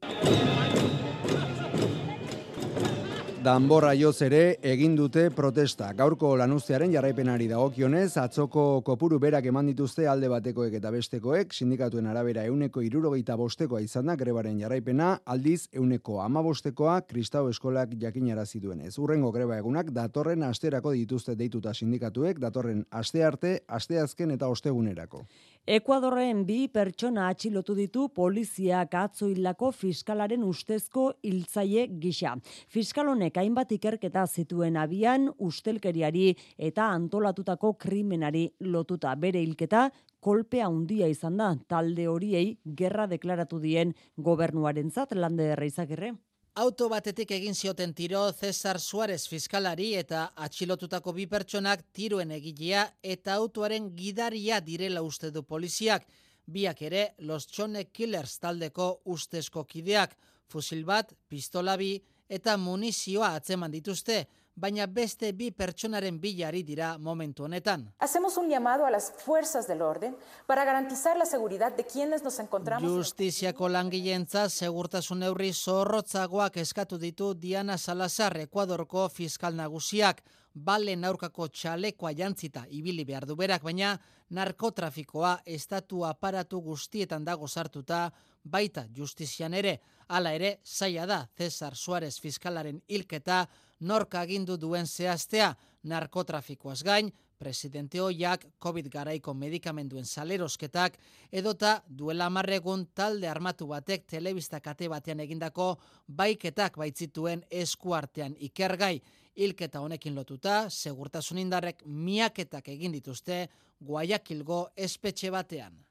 Danborra 3.47 3.93
joz 3.95 4.17
ere 4.27 4.57
egin 4.67 4.97
dute 4.99 5.29
protesta. 5.31 5.93
Gaurko 5.95 6.33
lanuztearen 6.41 6.91
jarraipenari 6.91 7.47
dagokionez, 7.47 8.17
atzoko 8.19 8.65
kopuru 8.83 9.21
berak 9.23 9.47
eman 9.47 9.69
dituzte 9.71 10.09
alde 10.11 10.27
batekoek 10.33 10.73
eta 10.81 10.91
bestekoek, 10.91 11.55
sindikatuen 11.55 12.09
arabera 12.11 12.43
euneko 12.51 12.83
irurogeita 12.83 13.37
bostekoa 13.39 13.85
izan 13.85 14.11
da 14.11 14.17
grebaren 14.19 14.59
jarraipena, 14.59 15.13
aldiz 15.25 15.69
euneko 15.73 16.19
amabostekoa 16.25 16.97
kristau 17.07 17.45
eskolak 17.53 17.95
jakinara 18.01 18.49
duenez. 18.65 18.99
Urrengo 18.99 19.31
greba 19.31 19.59
egunak 19.59 19.93
datorren 19.93 20.43
asterako 20.43 20.97
dituzte 20.99 21.37
deituta 21.37 21.73
sindikatuek, 21.73 22.41
datorren 22.41 22.85
aste 22.91 23.23
arte, 23.23 23.61
aste 23.69 24.01
azken 24.01 24.33
eta 24.33 24.49
ostegunerako. 24.49 25.23
Ekuadorren 25.67 26.45
bi 26.47 26.69
pertsona 26.71 27.25
atxilotu 27.27 27.75
ditu 27.75 28.05
poliziak 28.15 28.93
atzo 28.95 29.27
hildako 29.27 29.73
fiskalaren 29.75 30.45
ustezko 30.47 31.07
hiltzaile 31.27 31.89
gisa. 32.05 32.37
Fiskalonek 32.71 33.41
hainbat 33.43 33.75
ikerketa 33.75 34.23
zituen 34.31 34.79
abian 34.79 35.27
ustelkeriari 35.43 36.29
eta 36.69 36.87
antolatutako 36.93 37.73
krimenari 37.83 38.45
lotuta 38.61 39.17
bere 39.19 39.43
hilketa 39.43 39.89
kolpe 40.23 40.63
handia 40.63 41.11
izan 41.11 41.43
da 41.43 41.51
talde 41.67 42.07
horiei 42.07 42.61
gerra 42.63 43.11
deklaratu 43.11 43.59
dien 43.59 43.91
gobernuarentzat 44.23 45.19
lande 45.19 45.51
erreizagirre. 45.57 46.15
Auto 46.57 46.87
batetik 46.89 47.35
egin 47.37 47.53
zioten 47.53 47.91
tiro 47.93 48.21
Cesar 48.33 48.79
Suarez 48.81 49.27
fiskalari 49.29 49.91
eta 50.01 50.23
atxilotutako 50.45 51.13
bi 51.13 51.27
pertsonak 51.29 51.83
tiroen 51.93 52.31
egilea 52.33 52.85
eta 53.15 53.35
autoaren 53.35 53.91
gidaria 53.99 54.63
direla 54.65 55.03
uste 55.05 55.29
du 55.35 55.43
poliziak. 55.45 56.07
Biak 56.47 56.81
ere 56.89 57.03
Los 57.19 57.45
Chone 57.47 57.85
Killers 57.93 58.39
taldeko 58.41 58.87
ustezko 59.05 59.67
kideak, 59.69 60.17
fusil 60.49 60.87
bat, 60.89 61.13
pistola 61.29 61.77
bi 61.77 61.91
eta 62.29 62.57
munizioa 62.57 63.35
atzeman 63.35 63.71
dituzte, 63.71 64.27
baina 64.57 64.87
beste 64.87 65.33
bi 65.37 65.51
pertsonaren 65.53 66.17
bilari 66.21 66.63
dira 66.65 66.97
momentu 66.99 67.45
honetan. 67.45 67.85
Hacemos 67.99 68.37
un 68.39 68.49
llamado 68.49 68.87
a 68.87 68.91
las 68.91 69.13
fuerzas 69.13 69.69
del 69.69 69.83
orden 69.83 70.17
para 70.47 70.65
garantizar 70.65 71.17
la 71.17 71.27
seguridad 71.27 71.77
de 71.77 71.85
quienes 71.85 72.23
nos 72.23 72.39
encontramos. 72.39 72.91
Justiziako 72.91 73.69
langilentza 73.69 74.49
segurtasun 74.49 75.21
neurri 75.21 75.53
zorrotzagoak 75.53 76.57
eskatu 76.57 76.99
ditu 76.99 77.35
Diana 77.35 77.77
Salazar 77.77 78.37
Ekuadorko 78.41 79.09
fiskal 79.09 79.57
nagusiak 79.57 80.23
bale 80.55 80.97
aurkako 81.05 81.49
txalekoa 81.49 82.15
jantzita 82.17 82.65
ibili 82.71 83.05
behar 83.05 83.27
du 83.27 83.37
berak, 83.37 83.63
baina 83.63 83.99
narkotrafikoa 84.31 85.41
estatu 85.45 86.05
aparatu 86.05 86.61
guztietan 86.61 87.25
dago 87.25 87.47
sartuta 87.47 88.11
baita 88.47 88.87
justizian 88.97 89.55
ere. 89.55 89.81
Hala 90.09 90.33
ere, 90.39 90.59
zaila 90.65 91.07
da 91.07 91.21
Cesar 91.37 91.75
Suarez 91.77 92.19
fiskalaren 92.23 92.83
hilketa 92.89 93.47
norka 93.81 94.21
agindu 94.21 94.57
duen 94.57 94.87
zehaztea 94.87 95.55
narkotrafikoaz 95.83 96.83
gain, 96.83 97.13
presidente 97.39 98.01
hoiak 98.01 98.47
COVID 98.63 98.89
garaiko 98.89 99.35
medikamenduen 99.35 100.07
salerosketak 100.07 100.97
edota 101.33 101.83
duela 101.89 102.31
marregun 102.31 102.87
talde 102.95 103.29
armatu 103.29 103.67
batek 103.67 104.07
telebista 104.07 104.61
kate 104.61 104.89
batean 104.89 105.21
egindako 105.21 105.77
baiketak 106.09 106.79
baitzituen 106.79 107.45
eskuartean 107.51 108.37
ikergai. 108.39 109.01
Ilketa 109.37 109.81
honekin 109.85 110.15
lotuta, 110.15 110.71
segurtasun 110.71 111.39
indarrek 111.39 111.83
miaketak 111.85 112.69
egin 112.73 112.93
dituzte 112.93 113.49
Guayakilgo 113.85 114.71
espetxe 114.77 115.31
batean. 115.31 115.86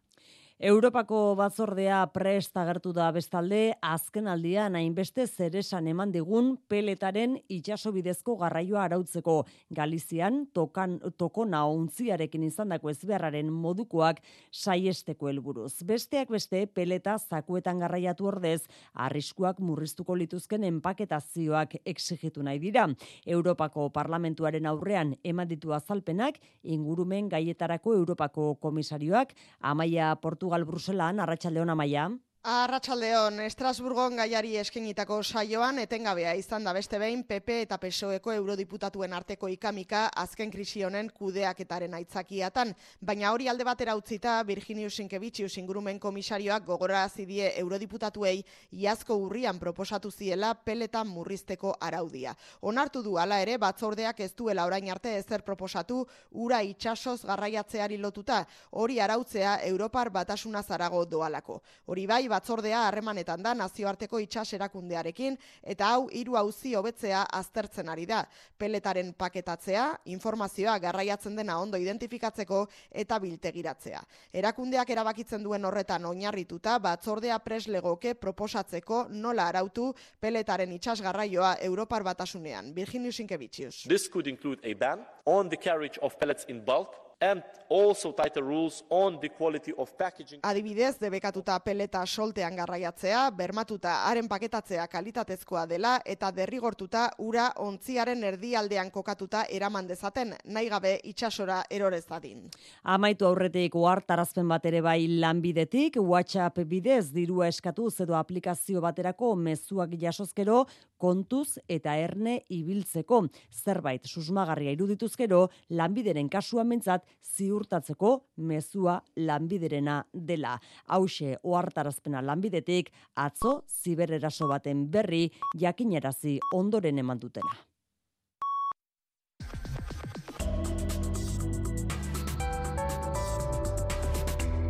Europako 0.57 1.35
batzordea 1.35 1.97
prest 2.15 2.55
agertu 2.55 2.93
da 2.95 3.09
bestalde, 3.11 3.73
azken 3.83 4.29
aldian 4.31 4.77
hainbeste 4.79 5.25
zeresan 5.27 5.89
eman 5.91 6.13
digun 6.13 6.53
peletaren 6.71 7.33
itxaso 7.51 7.91
bidezko 7.91 8.37
garraioa 8.39 8.85
arautzeko 8.85 9.41
Galizian 9.75 10.45
tokan, 10.55 11.01
tokona 11.19 11.65
ontziarekin 11.67 12.45
izan 12.47 12.71
dako 12.71 12.93
ezbeharraren 12.93 13.49
modukoak 13.51 14.21
saiesteko 14.49 15.27
helburuz. 15.27 15.83
Besteak 15.83 16.31
beste 16.31 16.63
peleta 16.71 17.17
zakuetan 17.19 17.83
garraiatu 17.83 18.31
ordez, 18.31 18.61
arriskuak 18.93 19.59
murriztuko 19.59 20.15
lituzken 20.15 20.63
enpaketazioak 20.63 21.81
exigitu 21.83 22.47
nahi 22.47 22.63
dira. 22.63 22.87
Europako 23.25 23.89
parlamentuaren 23.89 24.71
aurrean 24.71 25.17
eman 25.21 25.51
ditu 25.51 25.75
azalpenak, 25.75 26.39
ingurumen 26.63 27.27
gaietarako 27.27 27.99
Europako 27.99 28.53
komisarioak, 28.55 29.35
amaia 29.59 30.15
portu 30.15 30.44
Portugal 30.45 30.65
Bruselan, 30.69 31.19
Arratsaldeon 31.19 31.71
Amaia. 31.73 32.05
Arratxaldeon, 32.45 33.39
Estrasburgon 33.41 34.19
gaiari 34.19 34.51
eskenitako 34.61 35.15
saioan, 35.25 35.79
etengabea 35.81 36.35
izan 36.37 36.67
da 36.67 36.75
beste 36.77 36.99
behin, 37.01 37.23
PP 37.25 37.55
eta 37.63 37.79
PSOeko 37.81 38.35
eurodiputatuen 38.35 39.15
arteko 39.17 39.47
ikamika 39.49 40.03
azken 40.21 40.51
krisi 40.53 40.83
honen 40.85 41.09
kudeaketaren 41.09 41.95
aitzakiatan. 41.97 42.75
Baina 43.01 43.31
hori 43.33 43.49
alde 43.49 43.65
batera 43.65 43.95
utzita, 43.97 44.35
Virginius 44.45 44.93
Sinkevicius 44.99 45.57
ingurumen 45.57 45.97
komisarioak 46.03 46.67
gogora 46.67 46.99
azidie 47.07 47.47
eurodiputatuei 47.63 48.43
iazko 48.83 49.17
urrian 49.23 49.57
proposatu 49.57 50.11
ziela 50.11 50.53
peleta 50.53 51.01
murrizteko 51.03 51.73
araudia. 51.81 52.35
Onartu 52.61 53.01
du 53.01 53.17
ala 53.17 53.41
ere, 53.41 53.57
batzordeak 53.57 54.21
ez 54.21 54.35
duela 54.37 54.67
orain 54.69 54.91
arte 54.93 55.15
ezer 55.17 55.41
proposatu, 55.41 56.03
ura 56.29 56.61
itxasoz 56.61 57.23
garraiatzeari 57.25 57.97
lotuta, 57.97 58.43
hori 58.69 59.01
arautzea 59.01 59.57
Europar 59.65 60.13
batasuna 60.13 60.61
zarago 60.61 61.05
doalako. 61.09 61.63
Hori 61.87 62.05
bai, 62.05 62.23
batzordea 62.35 62.83
harremanetan 62.87 63.43
da 63.43 63.53
nazioarteko 63.55 64.19
itxas 64.23 64.47
erakundearekin 64.57 65.37
eta 65.63 65.91
hau 65.95 66.07
hiru 66.11 66.35
auzi 66.39 66.75
hobetzea 66.75 67.23
aztertzen 67.39 67.89
ari 67.89 68.05
da. 68.09 68.23
Peletaren 68.57 69.13
paketatzea, 69.17 69.85
informazioa 70.15 70.77
garraiatzen 70.83 71.35
dena 71.39 71.57
ondo 71.61 71.79
identifikatzeko 71.81 72.65
eta 73.03 73.19
biltegiratzea. 73.23 74.01
Erakundeak 74.41 74.91
erabakitzen 74.95 75.43
duen 75.43 75.65
horretan 75.65 76.05
oinarrituta 76.11 76.77
batzordea 76.83 77.39
preslegoke 77.45 78.15
proposatzeko 78.19 79.05
nola 79.09 79.49
arautu 79.53 79.91
peletaren 80.19 80.75
itxas 80.75 81.01
garraioa 81.01 81.55
Europar 81.69 82.03
batasunean. 82.03 82.73
Virginio 82.75 83.11
Sinkevicius. 83.11 83.85
This 83.87 84.09
could 84.09 84.27
include 84.27 84.59
a 84.63 84.73
ban 84.73 85.05
on 85.25 85.49
the 85.49 85.57
carriage 85.57 85.99
of 86.01 86.17
pellets 86.19 86.45
in 86.47 86.63
bulk 86.65 87.04
and 87.21 87.43
also 87.69 88.11
tighter 88.11 88.43
rules 88.43 88.83
on 88.89 89.19
the 89.19 89.29
quality 89.29 89.73
of 89.77 89.97
packaging. 89.97 90.39
Adibidez, 90.43 90.99
debekatuta 90.99 91.59
peleta 91.59 92.05
soltean 92.05 92.55
garraiatzea, 92.55 93.31
bermatuta 93.31 93.95
haren 94.09 94.27
paketatzea 94.27 94.87
kalitatezkoa 94.87 95.65
dela 95.67 95.95
eta 96.05 96.31
derrigortuta 96.31 97.09
ura 97.19 97.49
ontziaren 97.57 98.23
erdialdean 98.23 98.91
kokatuta 98.91 99.45
eraman 99.49 99.87
dezaten, 99.87 100.35
nahi 100.45 100.69
gabe 100.69 100.99
itxasora 101.03 101.63
erorez 101.69 102.05
dadin. 102.09 102.45
Amaitu 102.83 103.25
aurretik 103.25 103.75
uartarazpen 103.75 104.47
bat 104.47 104.65
ere 104.65 104.81
bai 104.85 105.07
lanbidetik, 105.07 105.97
WhatsApp 105.97 106.61
bidez 106.67 107.09
dirua 107.13 107.47
eskatuz 107.47 108.01
edo 108.01 108.15
aplikazio 108.15 108.81
baterako 108.81 109.35
mezuak 109.35 109.95
jasozkero 109.99 110.65
kontuz 110.97 111.57
eta 111.67 111.95
erne 111.97 112.39
ibiltzeko. 112.49 113.25
Zerbait 113.51 114.05
susmagarria 114.05 114.71
irudituzkero, 114.75 115.49
lanbideren 115.69 116.29
kasuan 116.29 116.69
mentzat 116.69 117.05
ziurtatzeko 117.21 118.11
mezua 118.37 118.99
lanbiderena 119.15 120.01
dela. 120.13 120.55
Hauxe 120.87 121.37
ohartarazpena 121.43 122.21
lanbidetik 122.21 122.91
atzo 123.15 123.63
zibereraso 123.67 124.47
baten 124.47 124.89
berri 124.91 125.29
jakinerazi 125.59 126.39
ondoren 126.53 126.99
eman 126.99 127.19
dutena. 127.19 127.55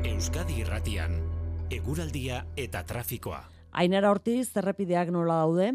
Euskadi 0.05 0.62
Irratian 0.62 1.19
eguraldia 1.71 2.43
eta 2.58 2.84
trafikoa. 2.88 3.43
Ainara 3.75 4.12
Ortiz, 4.13 4.47
zerrepideak 4.53 5.12
nola 5.12 5.41
daude? 5.43 5.73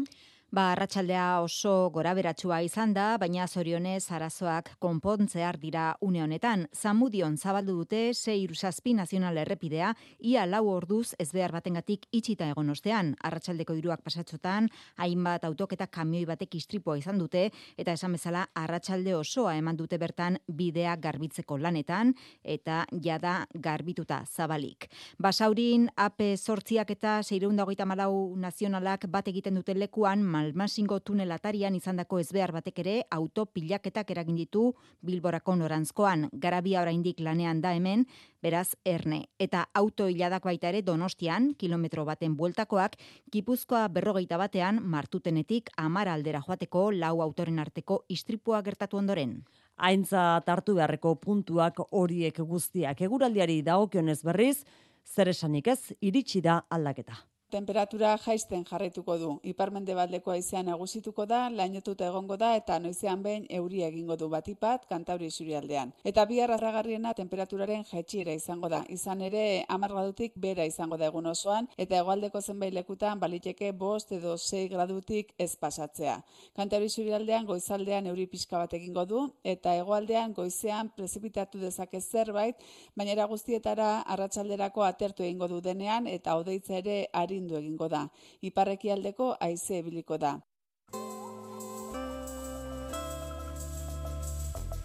Ba, 0.51 0.73
arratsaldea 0.73 1.39
oso 1.39 1.87
goraberatsua 1.95 2.57
izan 2.65 2.91
da, 2.91 3.13
baina 3.15 3.45
zorionez 3.47 4.11
arazoak 4.11 4.73
konpontzear 4.83 5.55
dira 5.55 5.83
une 6.03 6.19
honetan. 6.25 6.65
Zamudion 6.75 7.37
zabaldu 7.37 7.77
dute 7.77 8.11
6 8.13 8.91
nazional 8.93 9.37
errepidea, 9.37 9.93
ia 10.19 10.43
lau 10.45 10.67
orduz 10.67 11.15
ez 11.17 11.31
behar 11.31 11.53
batengatik 11.53 12.03
itxita 12.11 12.49
egon 12.51 12.69
ostean. 12.69 13.13
Arratsaldeko 13.23 13.73
diruak 13.77 14.03
pasatxotan, 14.03 14.67
hainbat 14.97 15.45
autok 15.45 15.71
eta 15.77 15.87
kamioi 15.87 16.25
batek 16.25 16.55
istripoa 16.55 16.97
izan 16.97 17.17
dute, 17.17 17.45
eta 17.77 17.93
esan 17.93 18.11
bezala 18.11 18.43
arratsalde 18.53 19.15
osoa 19.15 19.55
eman 19.55 19.77
dute 19.77 19.97
bertan 19.97 20.37
bidea 20.49 20.97
garbitzeko 20.97 21.57
lanetan, 21.57 22.13
eta 22.43 22.85
jada 22.91 23.47
garbituta 23.53 24.25
zabalik. 24.27 24.89
Basaurin, 25.17 25.87
AP 25.95 26.35
sortziak 26.35 26.91
eta 26.91 27.21
6 27.23 27.85
malau 27.85 28.35
nazionalak 28.35 29.07
bat 29.07 29.29
egiten 29.29 29.55
dute 29.55 29.79
lekuan, 29.79 30.40
Malmasingo 30.41 30.97
tunelatarian 31.05 31.75
izandako 31.77 32.17
ezbehar 32.21 32.49
batek 32.55 32.79
ere 32.81 32.93
autopilaketak 33.13 34.09
eragin 34.13 34.39
ditu 34.39 34.63
Bilborako 35.05 35.53
norantzkoan. 35.59 36.23
Garabia 36.45 36.81
oraindik 36.81 37.19
lanean 37.21 37.61
da 37.61 37.75
hemen, 37.77 38.07
beraz 38.41 38.73
erne. 38.85 39.19
Eta 39.37 39.67
auto 39.77 40.07
hiladak 40.09 40.47
baita 40.49 40.71
ere 40.71 40.81
Donostian, 40.81 41.51
kilometro 41.61 42.07
baten 42.09 42.33
bueltakoak, 42.39 42.97
Gipuzkoa 43.31 43.83
berrogeita 43.93 44.39
batean 44.41 44.81
martutenetik 44.81 45.69
amara 45.77 46.15
aldera 46.17 46.41
joateko 46.47 46.87
lau 46.91 47.19
autoren 47.21 47.61
arteko 47.61 48.01
istripua 48.09 48.63
gertatu 48.65 48.97
ondoren. 48.97 49.43
Aintza 49.77 50.41
tartu 50.45 50.79
beharreko 50.79 51.19
puntuak 51.21 51.83
horiek 51.91 52.41
guztiak 52.41 53.05
eguraldiari 53.05 53.61
dagokionez 53.61 54.23
berriz, 54.25 54.63
zer 55.05 55.29
esanik 55.29 55.67
ez, 55.67 55.93
iritsi 56.01 56.41
da 56.41 56.63
aldaketa. 56.69 57.27
Temperatura 57.51 58.13
jaisten 58.23 58.61
jarraituko 58.63 59.17
du. 59.19 59.29
Iparmende 59.51 59.91
baldeko 59.91 60.31
aizean 60.31 60.69
nagusituko 60.71 61.25
da, 61.27 61.49
lainotuta 61.51 62.05
egongo 62.07 62.37
da 62.39 62.53
eta 62.55 62.77
noizean 62.79 63.23
behin 63.25 63.43
euria 63.57 63.89
egingo 63.91 64.15
du 64.15 64.29
batipat 64.31 64.85
kantauri 64.87 65.27
surialdean. 65.29 65.91
Eta 66.07 66.23
bi 66.29 66.39
arragarriena 66.39 67.11
temperaturaren 67.17 67.83
jaitsira 67.89 68.31
izango 68.39 68.69
da. 68.71 68.79
Izan 68.87 69.19
ere, 69.27 69.41
amar 69.67 69.91
gradutik 69.91 70.37
bera 70.45 70.63
izango 70.69 70.95
da 71.01 71.09
egun 71.11 71.27
osoan, 71.27 71.67
eta 71.77 71.97
egoaldeko 71.99 72.39
zenbait 72.39 72.71
lekutan 72.73 73.19
baliteke 73.19 73.73
bost 73.73 74.15
edo 74.15 74.37
sei 74.37 74.69
gradutik 74.71 75.35
ez 75.37 75.57
pasatzea. 75.57 76.15
Kantauri 76.55 76.87
surialdean 76.87 77.45
goizaldean 77.51 78.07
euri 78.13 78.29
pixka 78.31 78.63
bat 78.63 78.77
egingo 78.79 79.03
du, 79.03 79.25
eta 79.43 79.75
egoaldean 79.81 80.31
goizean 80.39 80.93
prezipitatu 80.95 81.59
dezake 81.59 81.99
zerbait, 81.99 82.63
baina 82.95 83.27
guztietara 83.27 83.91
arratsalderako 84.07 84.87
atertu 84.87 85.27
egingo 85.27 85.51
du 85.51 85.59
denean, 85.59 86.07
eta 86.07 86.39
odeitza 86.39 86.79
ere 86.79 86.97
ari 87.11 87.40
arindu 87.41 87.57
egingo 87.57 87.87
da. 87.89 88.07
Iparreki 88.41 88.91
aldeko 88.91 89.35
aize 89.39 89.79
ebiliko 89.79 90.17
da. 90.17 90.39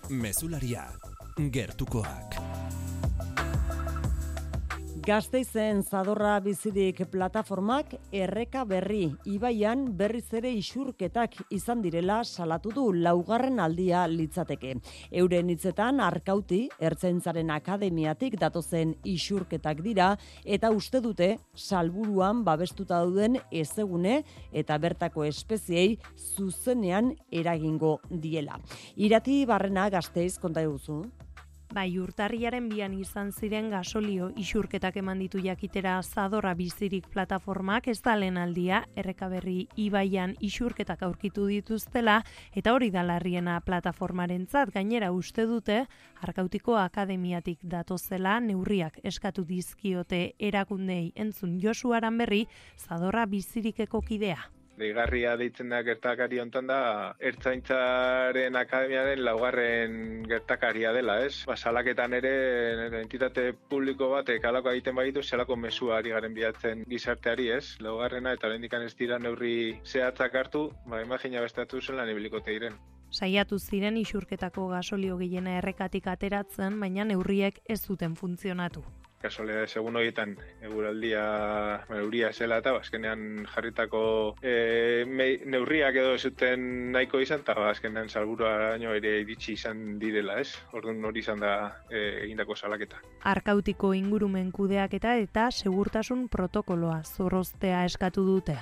Mesularia, 0.08 0.86
gertukoak. 1.50 2.55
Gasteizen 5.06 5.84
zadorra 5.86 6.32
bizirik 6.42 7.04
plataformak 7.12 7.92
erreka 8.10 8.64
berri 8.66 9.04
ibaian 9.30 9.84
berriz 9.94 10.24
ere 10.34 10.50
isurketak 10.50 11.36
izan 11.54 11.84
direla 11.84 12.16
salatu 12.24 12.72
du 12.74 12.86
laugarren 12.90 13.60
aldia 13.62 14.00
litzateke. 14.10 14.72
Euren 15.22 15.52
hitzetan 15.54 16.02
arkauti 16.02 16.58
ertzentzaren 16.88 17.52
akademiatik 17.54 18.34
datozen 18.40 18.96
isurketak 19.06 19.84
dira 19.84 20.08
eta 20.42 20.72
uste 20.74 20.98
dute 21.04 21.28
salburuan 21.54 22.42
babestuta 22.42 22.98
dauden 23.04 23.38
ezegune 23.52 24.24
eta 24.50 24.80
bertako 24.82 25.28
espeziei 25.28 26.00
zuzenean 26.34 27.14
eragingo 27.30 28.00
diela. 28.10 28.58
Irati 28.96 29.44
barrena 29.46 29.86
gazteiz 29.88 30.34
konta 30.42 30.66
duzu. 30.66 31.04
Bai, 31.74 31.98
urtarriaren 31.98 32.68
bian 32.70 32.92
izan 32.94 33.32
ziren 33.34 33.68
gasolio 33.72 34.28
isurketak 34.38 34.96
eman 35.00 35.18
ditu 35.18 35.40
jakitera 35.42 35.96
zadorra 36.02 36.54
bizirik 36.54 37.08
plataformak 37.10 37.88
ez 37.88 38.00
da 38.02 38.14
aldia 38.14 38.84
errekaberri 38.94 39.66
ibaian 39.76 40.36
isurketak 40.40 41.02
aurkitu 41.02 41.46
dituztela 41.46 42.22
eta 42.54 42.72
hori 42.72 42.90
da 42.90 43.02
larriena 43.02 43.60
plataformaren 43.60 44.46
zat, 44.46 44.70
gainera 44.72 45.10
uste 45.12 45.46
dute 45.46 45.86
Arkautiko 46.22 46.76
Akademiatik 46.76 47.58
datozela 47.62 48.38
neurriak 48.40 49.00
eskatu 49.02 49.44
dizkiote 49.44 50.34
erakundei 50.38 51.12
entzun 51.16 51.58
Josuaran 51.60 52.16
berri 52.18 52.46
zadorra 52.78 53.26
bizirikeko 53.26 54.00
kidea 54.00 54.55
deigarria 54.78 55.36
deitzen 55.40 55.70
da 55.72 55.82
gertakari 55.86 56.40
hontan 56.40 56.68
da 56.70 56.80
Ertzaintzaren 57.30 58.56
Akademiaren 58.56 59.22
laugarren 59.24 60.26
gertakaria 60.28 60.92
dela, 60.96 61.18
ez? 61.24 61.44
Ba, 61.48 61.56
salaketan 61.56 62.16
ere 62.18 62.34
entitate 63.00 63.48
publiko 63.70 64.10
batek 64.14 64.44
alako 64.44 64.74
egiten 64.74 64.96
baitu 64.98 65.22
zelako 65.22 65.56
mesua 65.56 65.98
ari 65.98 66.12
garen 66.16 66.34
bilatzen 66.36 66.84
gizarteari, 66.90 67.48
ez? 67.56 67.76
Laugarrena 67.80 68.34
eta 68.36 68.52
lehendikan 68.52 68.84
ez 68.86 68.94
dira 68.98 69.18
neurri 69.18 69.56
zehatzak 69.84 70.34
hartu, 70.34 70.68
ba, 70.86 71.02
imagina 71.02 71.44
bestatu 71.44 71.80
zen 71.80 71.96
lan 72.00 72.12
ibilikote 72.12 72.52
diren. 72.52 72.76
Saiatu 73.10 73.58
ziren 73.58 73.96
isurketako 73.96 74.68
gasolio 74.74 75.16
gehiena 75.16 75.56
errekatik 75.60 76.08
ateratzen, 76.10 76.80
baina 76.82 77.06
neurriek 77.06 77.62
ez 77.68 77.80
zuten 77.86 78.16
funtzionatu 78.18 78.84
kasolea 79.22 79.66
segun 79.66 79.96
horietan 79.96 80.34
eguraldia 80.62 81.22
neuria 81.90 82.32
zela 82.32 82.60
eta 82.62 82.74
azkenean 82.78 83.46
jarritako 83.54 84.02
e, 84.42 85.04
neurriak 85.46 85.96
edo 86.02 86.16
zuten 86.18 86.92
nahiko 86.92 87.20
izan 87.24 87.44
eta 87.44 87.56
azkenean 87.70 88.08
salburua 88.08 88.54
araño 88.56 88.94
ere 88.96 89.20
iritsi 89.22 89.54
izan 89.56 89.98
direla 89.98 90.40
ez? 90.40 90.50
Orduan 90.72 91.04
hori 91.04 91.24
izan 91.24 91.40
da 91.40 91.52
e, 91.90 92.26
egindako 92.26 92.56
salaketa. 92.56 93.02
Arkautiko 93.24 93.92
ingurumen 93.96 94.52
kudeaketa 94.52 95.16
eta 95.22 95.50
segurtasun 95.50 96.28
protokoloa 96.28 97.02
zorroztea 97.04 97.84
eskatu 97.88 98.26
dute 98.26 98.58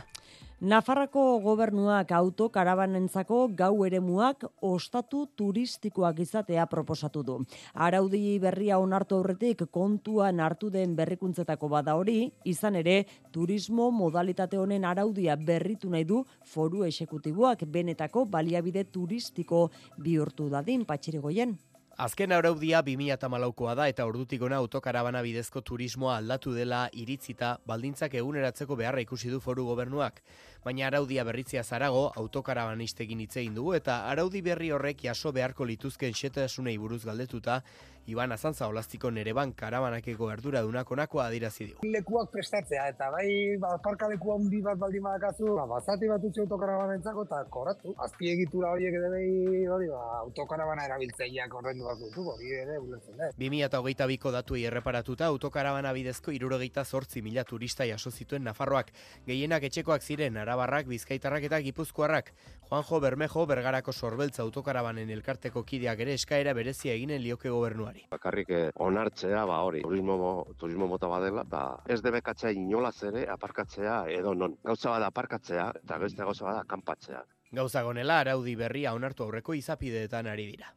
Nafarrako 0.60 1.40
gobernuak 1.42 2.12
autokarabanentzako 2.14 3.48
gau 3.58 3.84
eremuak 3.84 4.44
ostatu 4.62 5.24
turistikoak 5.34 6.20
izatea 6.22 6.66
proposatu 6.70 7.24
du. 7.26 7.40
Araudi 7.74 8.38
berria 8.38 8.78
onartu 8.78 9.16
aurretik 9.16 9.66
kontuan 9.74 10.38
hartu 10.38 10.70
den 10.70 10.94
berrikuntzetako 10.94 11.68
bada 11.68 11.96
hori, 11.98 12.30
izan 12.44 12.76
ere 12.76 13.04
turismo 13.32 13.90
modalitate 13.90 14.56
honen 14.56 14.84
araudia 14.84 15.36
berritu 15.36 15.90
nahi 15.90 16.04
du 16.04 16.24
foru 16.44 16.84
esekutiboak 16.84 17.66
benetako 17.66 18.24
baliabide 18.24 18.84
turistiko 18.84 19.70
bihurtu 19.98 20.48
dadin 20.48 20.84
patxirigoien. 20.86 21.58
Azken 21.94 22.32
araudia 22.34 22.80
2008koa 22.82 23.74
da 23.78 23.84
eta 23.86 24.02
ordutik 24.08 24.42
ona 24.42 24.56
autokarabana 24.58 25.20
bidezko 25.22 25.60
turismoa 25.62 26.16
aldatu 26.18 26.50
dela 26.50 26.88
iritzita 26.90 27.52
baldintzak 27.70 28.16
eguneratzeko 28.18 28.74
beharra 28.74 29.04
ikusi 29.04 29.30
du 29.30 29.38
foru 29.38 29.62
gobernuak. 29.68 30.18
Baina 30.64 30.88
araudia 30.88 31.22
berritzia 31.24 31.62
zarago 31.62 32.10
autokarabanistekin 32.16 33.20
hitz 33.22 33.36
egin 33.36 33.54
dugu 33.54 33.76
eta 33.78 34.00
araudi 34.10 34.42
berri 34.42 34.72
horrek 34.74 35.04
jaso 35.06 35.30
beharko 35.30 35.64
lituzken 35.70 36.18
xetasunei 36.18 36.74
buruz 36.78 37.04
galdetuta 37.04 37.60
Iban 38.06 38.32
Azantza 38.32 38.66
olastiko 38.68 39.08
nere 39.10 39.32
ban 39.32 39.52
karabanakeko 39.56 40.26
erdura 40.32 40.60
dunakonako 40.60 41.20
adirazi 41.24 41.68
dio. 41.70 41.78
Lekuak 41.88 42.28
prestatzea 42.34 42.88
eta 42.92 43.08
bai 43.14 43.56
ba, 43.62 43.70
parka 43.84 44.10
leku 44.12 44.34
handi 44.34 44.60
bat 44.64 44.76
baldin 44.78 45.02
badakazu, 45.06 45.54
ba, 45.56 45.64
bazati 45.70 46.10
bat 46.10 46.26
utzi 46.28 46.42
autokarabanentzako 46.44 47.24
eta 47.24 47.38
koratu. 47.54 47.94
Azpiegitura 48.04 48.74
horiek 48.74 48.98
ere 48.98 49.10
bai 49.14 49.62
hori 49.76 49.88
ba, 49.88 50.02
autokarabana 50.20 50.84
erabiltzeiak 50.90 51.54
ordendu 51.60 51.88
bat 51.88 52.02
dutu, 52.02 52.26
hori 52.34 52.52
ere 52.58 52.76
ulertzen 52.82 53.16
da. 53.22 53.30
2008 53.40 54.10
biko 54.12 54.34
datuei 54.34 54.66
erreparatuta 54.68 55.30
autokarabana 55.32 55.94
bidezko 55.96 56.34
irurogeita 56.36 56.84
zortzi 56.84 57.22
mila 57.22 57.46
turista 57.48 57.88
jaso 57.88 58.12
zituen 58.12 58.44
Nafarroak. 58.44 58.92
Gehienak 59.26 59.64
etxekoak 59.70 60.02
ziren 60.02 60.36
Arabarrak, 60.36 60.90
Bizkaitarrak 60.92 61.48
eta 61.48 61.62
Gipuzkoarrak. 61.64 62.34
Juanjo 62.68 63.00
Bermejo 63.00 63.46
bergarako 63.46 63.92
sorbeltza 63.92 64.42
autokarabanen 64.42 65.10
elkarteko 65.16 65.62
kideak 65.64 66.00
ere 66.00 66.14
eskaera 66.18 66.52
berezia 66.52 66.92
eginen 66.92 67.22
lioke 67.22 67.48
gobernuari. 67.48 67.93
Bakarrik 68.10 68.50
eh, 68.50 68.70
onartzea, 68.74 69.44
ba 69.46 69.60
hori, 69.66 69.82
turismo, 69.82 70.46
turismo 70.58 70.88
mota 70.90 71.08
badela, 71.10 71.44
ba 71.44 71.64
ez 71.86 72.00
debekatzea 72.02 72.50
inolaz 72.54 72.96
ere 73.10 73.26
aparkatzea 73.30 74.04
edo 74.12 74.34
non. 74.34 74.56
Gauza 74.64 74.90
bada 74.90 75.10
aparkatzea 75.12 75.70
eta 75.82 75.98
beste 75.98 76.22
gauza 76.22 76.44
bada 76.48 76.64
kanpatzea. 76.68 77.24
Gauza 77.54 77.82
gonela 77.86 78.20
araudi 78.20 78.56
berria 78.58 78.94
onartu 78.94 79.24
aurreko 79.24 79.54
izapideetan 79.54 80.26
ari 80.26 80.46
dira. 80.52 80.72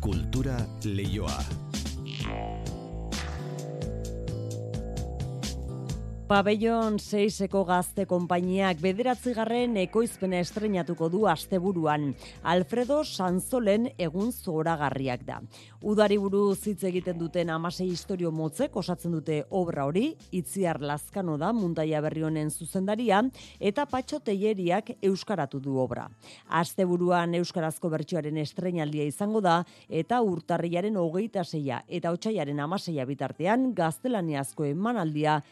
Kultura 0.00 0.56
leioa. 0.84 1.38
Pabellon 6.24 6.94
6eko 6.96 7.66
gazte 7.68 8.06
konpainiak 8.08 8.78
bederatzigarren 8.80 9.74
ekoizpena 9.82 10.38
estrenatuko 10.40 11.10
du 11.12 11.26
asteburuan. 11.28 12.06
Alfredo 12.48 13.02
Sanzolen 13.04 13.90
egun 14.00 14.30
zoragarriak 14.32 15.26
da. 15.26 15.42
Udari 15.84 16.16
buruz 16.16 16.62
hitz 16.64 16.86
egiten 16.88 17.18
duten 17.20 17.50
amasei 17.52 17.90
historio 17.90 18.30
motzek 18.32 18.72
osatzen 18.80 19.12
dute 19.12 19.42
obra 19.50 19.84
hori, 19.84 20.14
itziar 20.32 20.80
lazkano 20.80 21.36
da 21.36 21.50
muntaia 21.52 22.00
berri 22.00 22.24
honen 22.24 22.48
zuzendaria, 22.48 23.20
eta 23.60 23.84
patxo 23.84 24.22
teieriak 24.24 24.94
euskaratu 25.04 25.60
du 25.60 25.76
obra. 25.76 26.06
Asteburuan 26.48 27.36
euskarazko 27.36 27.92
bertsioaren 27.92 28.40
estrenaldia 28.40 29.04
izango 29.04 29.44
da, 29.44 29.58
eta 29.90 30.22
urtarriaren 30.24 30.96
hogeita 30.96 31.44
zeia 31.44 31.82
eta 31.86 32.16
otxaiaren 32.16 32.64
amaseia 32.64 33.04
bitartean 33.04 33.74
gaztelaniazko 33.76 34.64
emanaldia 34.72 35.42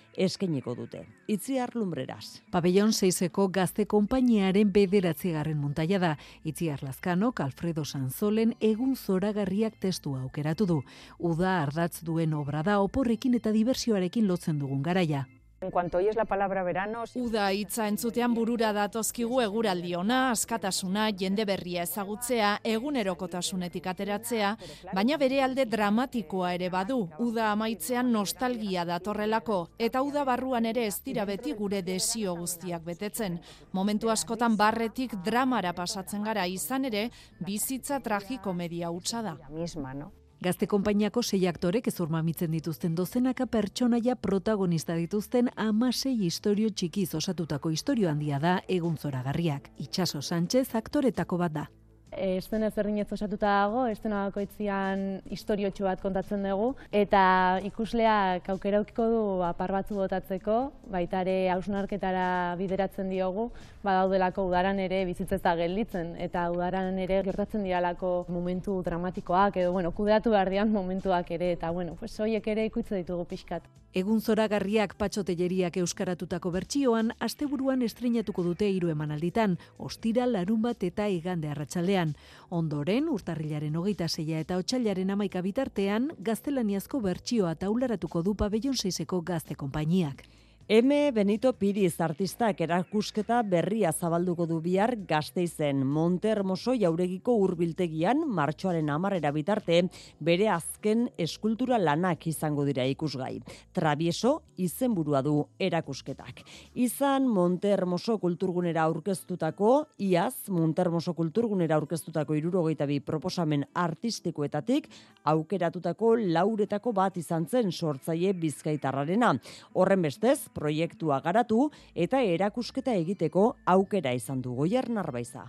eskeniko 0.63 0.75
dute. 0.75 1.07
Itziar 1.27 1.75
lumbreras. 1.75 2.43
Pabellon 2.51 2.93
6eko 2.93 3.49
gazte 3.51 3.87
konpainiaren 3.87 4.73
bederatzigarren 4.73 5.59
muntaia 5.59 5.99
da. 5.99 6.17
Itziar 6.45 6.83
Lazkano, 6.83 7.33
Alfredo 7.37 7.85
Sanzolen 7.85 8.55
egun 8.61 8.97
zoragarriak 8.97 9.79
testua 9.81 10.23
aukeratu 10.23 10.67
du. 10.67 10.83
Uda 11.19 11.63
ardatz 11.63 12.03
duen 12.03 12.35
obra 12.35 12.63
da 12.63 12.81
oporrekin 12.81 13.35
eta 13.35 13.51
diversioarekin 13.53 14.27
lotzen 14.27 14.59
dugun 14.59 14.83
garaia. 14.83 15.27
En 15.63 15.71
cuanto 15.71 15.99
oyes 15.99 16.17
la 16.17 16.25
palabra 16.25 16.65
verano... 16.65 17.05
Uda 17.15 17.45
hitza 17.55 17.87
entzutean 17.87 18.35
burura 18.35 18.73
datozkigu 18.75 19.39
eguraldi 19.45 19.93
ona, 19.95 20.33
askatasuna, 20.33 21.05
jende 21.15 21.45
berria 21.47 21.85
ezagutzea, 21.87 22.57
egunerokotasunetik 22.67 23.87
ateratzea, 23.93 24.57
baina 24.91 25.17
bere 25.23 25.39
alde 25.47 25.69
dramatikoa 25.71 26.51
ere 26.57 26.67
badu, 26.73 26.97
uda 27.23 27.53
amaitzean 27.53 28.11
nostalgia 28.11 28.83
datorrelako, 28.89 29.61
eta 29.79 30.03
uda 30.03 30.25
barruan 30.27 30.67
ere 30.67 30.89
ez 30.91 30.97
dira 31.07 31.25
beti 31.31 31.55
gure 31.55 31.85
desio 31.87 32.35
guztiak 32.41 32.83
betetzen. 32.83 33.39
Momentu 33.71 34.11
askotan 34.11 34.57
barretik 34.59 35.15
dramara 35.23 35.77
pasatzen 35.79 36.27
gara 36.27 36.49
izan 36.51 36.91
ere, 36.91 37.07
bizitza 37.39 38.01
tragikomedia 38.03 38.91
hutsa 38.91 39.23
da. 39.23 39.37
Misma, 39.55 39.95
no? 39.95 40.11
Gazte 40.43 40.67
konpainiako 40.67 41.23
sei 41.23 41.47
aktorek 41.47 41.87
ez 41.87 42.01
mitzen 42.25 42.51
dituzten 42.51 42.95
dozenaka 42.97 43.47
pertsonaia 43.47 44.17
protagonista 44.17 44.97
dituzten 44.97 45.49
amasei 45.57 46.17
historio 46.19 46.71
txikiz 46.71 47.15
osatutako 47.15 47.71
historio 47.71 48.11
handia 48.11 48.41
da 48.41 48.61
egun 48.69 48.97
zoragarriak. 48.97 49.71
Itxaso 49.79 50.21
Sánchez 50.21 50.75
aktoretako 50.75 51.39
bat 51.39 51.53
da. 51.53 51.67
Estena 52.13 52.69
ezberdinez 52.69 53.07
osatuta 53.15 53.49
dago, 53.63 53.87
estena 53.89 54.27
bakoitzian 54.27 55.23
historiotxo 55.33 55.87
bat 55.87 56.01
kontatzen 56.03 56.45
dugu, 56.45 56.75
eta 56.93 57.23
ikusleak 57.65 58.51
aukera 58.53 58.83
aukiko 58.83 59.07
du 59.09 59.23
apar 59.47 59.73
batzu 59.73 59.97
botatzeko, 59.97 60.57
baita 60.93 61.23
ere 61.25 61.49
hausnarketara 61.55 62.55
bideratzen 62.61 63.09
diogu, 63.09 63.49
badaudelako 63.83 64.45
udaran 64.51 64.79
ere 64.79 65.05
bizitzez 65.09 65.41
da 65.41 65.57
gelditzen, 65.57 66.15
eta 66.21 66.51
udaran 66.53 66.99
ere 66.99 67.23
gertatzen 67.25 67.65
dialako 67.65 68.27
momentu 68.29 68.83
dramatikoak, 68.85 69.57
edo 69.57 69.73
bueno, 69.73 69.95
kudeatu 69.97 70.37
behar 70.37 70.53
dian 70.53 70.73
momentuak 70.73 71.31
ere, 71.31 71.55
eta 71.57 71.71
bueno, 71.71 71.97
pues, 71.99 72.19
hoiek 72.21 72.47
ere 72.47 72.69
ikutze 72.69 73.01
ditugu 73.01 73.25
pixkat. 73.25 73.65
Egun 73.93 74.23
zoragarriak 74.25 74.95
patxotelleriak 74.97 75.75
euskaratutako 75.77 76.51
bertsioan, 76.55 77.11
asteburuan 77.27 77.83
estrenatuko 77.85 78.45
dute 78.47 78.71
hiru 78.73 78.89
emanalditan, 78.89 79.59
ostira 79.77 80.25
larun 80.31 80.63
bat 80.65 80.87
eta 80.89 81.11
igande 81.13 81.51
arratsaldean. 81.53 82.15
Ondoren, 82.49 83.11
urtarrilaren 83.13 83.77
hogeita 83.77 84.09
zeia 84.09 84.41
eta 84.41 84.57
otxailaren 84.63 85.13
amaika 85.13 85.43
bitartean, 85.45 86.09
gaztelaniazko 86.31 87.03
bertsioa 87.05 87.53
taularatuko 87.67 88.23
du 88.23 88.35
pabellon 88.35 88.81
seizeko 88.81 89.21
gazte 89.21 89.61
konpainiak. 89.61 90.25
M. 90.69 91.11
Benito 91.13 91.51
Piriz 91.59 91.97
artistak 92.01 92.61
erakusketa 92.63 93.41
berria 93.43 93.91
zabalduko 93.91 94.45
du 94.47 94.61
bihar 94.63 94.93
gazteizen 95.09 95.81
Montermoso 95.83 96.77
jauregiko 96.79 97.35
urbiltegian 97.43 98.23
martxoaren 98.31 98.89
amarrera 98.95 99.33
bitarte 99.35 99.81
bere 100.21 100.47
azken 100.55 101.09
eskultura 101.19 101.81
lanak 101.83 102.29
izango 102.31 102.63
dira 102.65 102.87
ikusgai. 102.87 103.41
Travieso 103.75 104.37
izenburua 104.57 105.25
du 105.27 105.35
erakusketak. 105.59 106.45
Izan 106.79 107.27
Montermoso 107.27 108.21
kulturgunera 108.23 108.87
aurkeztutako, 108.87 109.73
iaz 109.99 110.47
Montermoso 110.49 111.17
kulturgunera 111.19 111.75
aurkeztutako 111.75 112.39
irurogeita 112.39 112.87
bi 112.87 113.01
proposamen 113.01 113.67
artistikoetatik 113.75 114.87
aukeratutako 115.25 116.15
lauretako 116.23 116.95
bat 116.95 117.19
izan 117.19 117.51
zen 117.51 117.73
sortzaile 117.73 118.33
bizkaitarrarena. 118.33 119.35
Horren 119.75 120.07
bestez, 120.07 120.52
proiektua 120.55 121.21
garatu 121.21 121.71
eta 121.95 122.23
erakusketa 122.23 122.95
egiteko 122.95 123.57
aukera 123.67 124.13
izan 124.13 124.43
du 124.43 124.55
goier 124.55 124.89
narbaiza. 124.91 125.47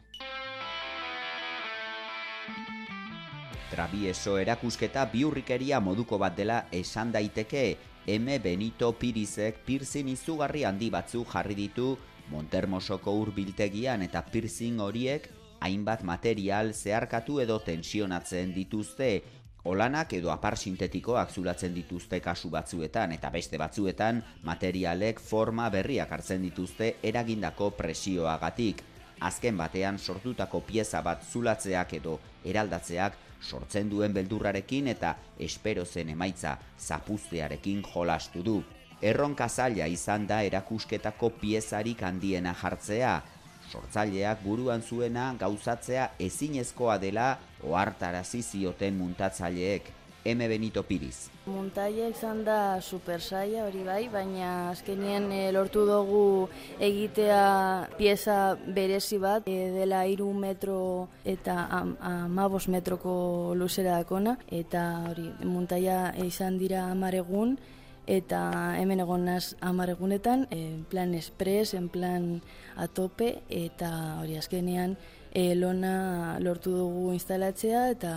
Travieso 3.73 4.37
erakusketa 4.37 5.07
biurrikeria 5.09 5.79
moduko 5.81 6.19
bat 6.21 6.35
dela 6.37 6.65
esan 6.71 7.11
daiteke, 7.11 7.77
M. 8.07 8.35
Benito 8.43 8.91
Pirizek 8.99 9.63
pirzin 9.65 10.09
izugarri 10.11 10.65
handi 10.67 10.89
batzu 10.93 11.23
jarri 11.25 11.55
ditu 11.55 11.95
Montermosoko 12.31 13.13
urbiltegian 13.21 14.03
eta 14.05 14.21
pirzin 14.31 14.79
horiek 14.83 15.29
hainbat 15.63 16.03
material 16.03 16.73
zeharkatu 16.73 17.39
edo 17.43 17.59
tensionatzen 17.63 18.53
dituzte 18.55 19.09
Olanak 19.63 20.11
edo 20.17 20.27
apar 20.27 20.57
sintetikoak 20.59 21.29
zulatzen 21.31 21.71
dituzte 21.71 22.17
kasu 22.19 22.49
batzuetan 22.51 23.13
eta 23.15 23.29
beste 23.31 23.55
batzuetan 23.61 24.17
materialek 24.43 25.21
forma 25.23 25.69
berriak 25.71 26.11
hartzen 26.11 26.41
dituzte 26.43 26.89
eragindako 27.11 27.69
presioagatik. 27.77 28.81
Azken 29.23 29.55
batean 29.55 29.99
sortutako 29.99 30.59
pieza 30.67 30.99
bat 31.01 31.23
zulatzeak 31.23 31.93
edo 32.01 32.17
eraldatzeak 32.43 33.15
sortzen 33.39 33.87
duen 33.89 34.11
beldurrarekin 34.11 34.89
eta 34.91 35.15
espero 35.39 35.85
zen 35.85 36.11
emaitza 36.11 36.57
zapuztearekin 36.77 37.85
jolastu 37.93 38.43
du. 38.43 38.57
Erronka 38.99 39.47
zaila 39.47 39.87
izan 39.87 40.27
da 40.27 40.41
erakusketako 40.43 41.29
piezarik 41.39 42.03
handiena 42.03 42.53
jartzea, 42.53 43.15
sortzaileak 43.73 44.45
buruan 44.45 44.85
zuena 44.85 45.31
gauzatzea 45.39 46.11
ezinezkoa 46.29 46.99
dela 47.01 47.33
ohartarazi 47.65 48.41
zioten 48.43 48.97
muntatzaileek. 49.01 49.91
M. 50.23 50.39
Benito 50.47 50.85
Piriz. 50.87 51.27
Muntaia 51.51 52.05
izan 52.07 52.45
da 52.47 52.79
super 52.79 53.19
saia 53.19 53.65
hori 53.65 53.81
bai, 53.83 54.05
baina 54.07 54.69
azkenien 54.69 55.25
e, 55.35 55.41
lortu 55.51 55.83
dugu 55.83 56.47
egitea 56.79 57.89
pieza 57.97 58.37
berezi 58.77 59.19
bat 59.19 59.49
e, 59.51 59.57
dela 59.75 60.05
iru 60.07 60.29
metro 60.31 61.09
eta 61.27 61.67
amabos 61.99 62.69
metroko 62.71 63.51
luzera 63.59 63.97
dakona 63.99 64.37
eta 64.47 64.85
hori 65.09 65.27
muntaia 65.43 66.13
izan 66.23 66.55
dira 66.61 66.87
amaregun 66.95 67.57
eta 68.07 68.75
hemen 68.79 68.99
egon 68.99 69.25
naz 69.25 69.55
amaregunetan, 69.61 70.47
en 70.51 70.83
plan 70.89 71.13
express, 71.15 71.73
en 71.73 71.89
plan 71.89 72.41
a 72.75 72.87
tope, 72.87 73.43
eta 73.49 74.19
hori 74.21 74.37
azkenean 74.37 74.97
e, 75.31 75.53
lona 75.55 76.39
lortu 76.39 76.75
dugu 76.77 77.13
instalatzea 77.13 77.89
eta 77.93 78.13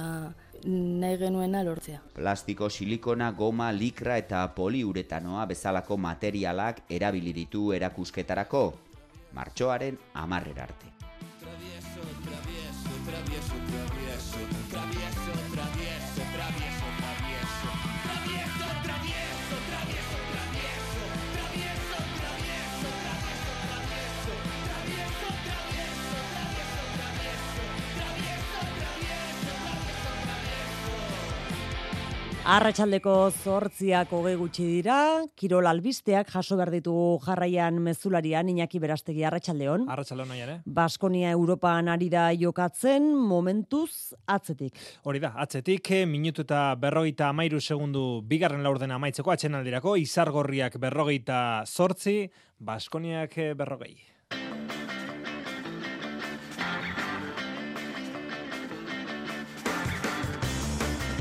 nahi 0.67 1.19
genuena 1.21 1.63
lortzea. 1.65 2.01
Plastiko, 2.17 2.71
silikona, 2.71 3.31
goma, 3.33 3.71
likra 3.73 4.19
eta 4.19 4.43
poliuretanoa 4.57 5.47
bezalako 5.47 5.97
materialak 5.97 6.83
erabili 6.91 7.33
ditu 7.37 7.71
erakusketarako. 7.77 8.67
Martxoaren 9.37 9.99
amarrer 10.15 10.61
arte. 10.65 10.96
Arratxaldeko 32.47 33.13
zortziak 33.43 34.13
hoge 34.15 34.37
gutxi 34.39 34.63
dira, 34.69 34.97
Kirol 35.35 35.67
albisteak 35.67 36.29
jaso 36.31 36.55
behar 36.55 36.71
ditu 36.71 36.95
jarraian 37.25 37.81
mezularian, 37.83 38.47
Iñaki 38.53 38.79
Berastegi 38.79 39.25
Arratxaldeon. 39.27 39.89
Arratxaldeon 39.91 40.31
nahi 40.31 40.45
ere. 40.45 40.55
Baskonia 40.79 41.35
Europan 41.35 41.91
ari 41.91 42.07
da 42.07 42.29
jokatzen, 42.39 43.11
momentuz 43.19 44.15
atzetik. 44.31 44.79
Hori 45.03 45.19
da, 45.27 45.35
atzetik, 45.43 45.91
eh, 45.91 46.07
minutu 46.07 46.47
eta 46.47 46.77
berrogeita 46.79 47.33
amairu 47.35 47.59
segundu 47.61 48.23
bigarren 48.23 48.63
laurden 48.63 48.95
amaitzeko, 48.95 49.35
atxen 49.35 49.59
aldirako, 49.59 49.97
izargorriak 49.99 50.79
berrogeita 50.79 51.65
zortzi, 51.67 52.31
Baskoniak 52.63 53.39
eh, 53.39 53.55
berrogei. 53.59 54.16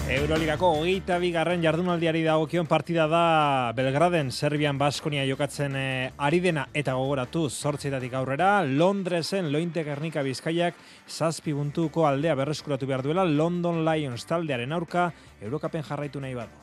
Euroligako 0.06 0.68
hogeita 0.78 1.16
bigarren 1.18 1.64
jardunaldiari 1.66 2.20
dagokion 2.22 2.68
partida 2.70 3.08
da 3.10 3.72
Belgraden, 3.74 4.30
Serbian, 4.30 4.78
Baskonia 4.78 5.24
jokatzen 5.26 5.74
e, 5.76 6.12
ari 6.22 6.40
dena. 6.44 6.68
Eta 6.78 6.94
gogoratu 6.94 7.48
zortzietatik 7.50 8.14
aurrera, 8.14 8.60
Londresen, 8.62 9.50
Lointe 9.50 9.82
Gernika 9.84 10.22
Bizkaiak, 10.22 10.78
zazpi 11.10 11.56
buntuko 11.58 12.06
aldea 12.06 12.36
berreskuratu 12.38 12.86
behar 12.86 13.02
duela, 13.02 13.26
London 13.26 13.82
Lions 13.88 14.28
taldearen 14.30 14.78
aurka, 14.78 15.08
Eurokapen 15.42 15.82
jarraitu 15.90 16.22
nahi 16.22 16.38
badu. 16.38 16.54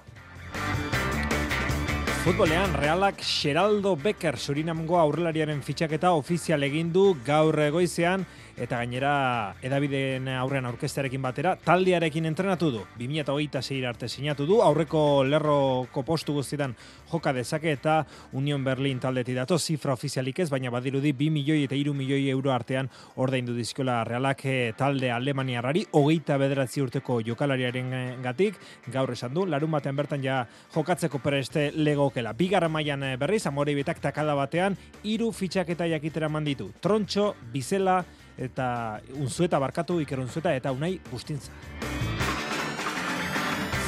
Futbolean, 2.23 2.77
Realak 2.79 3.19
Xeraldo 3.27 3.97
Becker 3.99 4.37
Surinamgo 4.39 5.01
aurrelariaren 5.03 5.65
fitxaketa 5.67 6.13
ofizial 6.15 6.63
egin 6.63 6.93
du 6.95 7.17
gaur 7.27 7.59
egoizean, 7.59 8.23
eta 8.57 8.79
gainera 8.83 9.55
edabideen 9.65 10.29
aurrean 10.37 10.67
aurkestearekin 10.69 11.23
batera, 11.23 11.55
taldearekin 11.57 12.27
entrenatu 12.29 12.71
du. 12.73 12.83
2008 12.99 13.87
arte 13.89 14.09
sinatu 14.09 14.47
du, 14.47 14.61
aurreko 14.63 15.25
lerroko 15.25 16.03
postu 16.03 16.35
guztietan 16.37 16.75
joka 17.13 17.33
dezake 17.33 17.73
eta 17.73 18.03
Union 18.33 18.65
Berlin 18.65 19.01
taldeti 19.01 19.35
dato, 19.35 19.59
zifra 19.59 19.93
ofizialik 19.93 20.39
ez, 20.39 20.49
baina 20.51 20.71
badirudi 20.71 21.13
2 21.13 21.31
milioi 21.31 21.65
eta 21.65 21.77
3 21.77 21.95
milioi 21.97 22.29
euro 22.31 22.53
artean 22.53 22.89
ordaindu 23.17 23.55
dizkola 23.57 24.03
realak 24.05 24.45
eh, 24.47 24.73
talde 24.77 25.11
Alemaniarrari, 25.13 25.87
hogeita 25.93 26.39
bederatzi 26.41 26.83
urteko 26.83 27.21
jokalariaren 27.27 28.23
gatik, 28.23 28.59
gaur 28.93 29.13
esan 29.13 29.35
du, 29.35 29.47
larun 29.47 29.71
batean 29.71 29.97
bertan 29.97 30.23
ja 30.25 30.43
jokatzeko 30.75 31.21
preste 31.23 31.71
legokela. 31.77 32.33
Bigarra 32.33 32.69
mailan 32.69 33.03
eh, 33.03 33.17
berriz, 33.21 33.45
amore 33.47 33.75
betak 33.77 34.01
takada 34.01 34.35
batean, 34.39 34.77
hiru 35.05 35.33
fitxaketa 35.33 35.89
jakitera 35.91 36.29
manditu. 36.29 36.71
Trontxo, 36.81 37.33
Bizela, 37.53 38.03
eta 38.39 39.01
unzueta 39.21 39.59
barkatu 39.59 40.01
iker 40.01 40.21
unzueta 40.21 40.55
eta 40.55 40.73
unai 40.73 40.99
guztintza. 41.11 41.53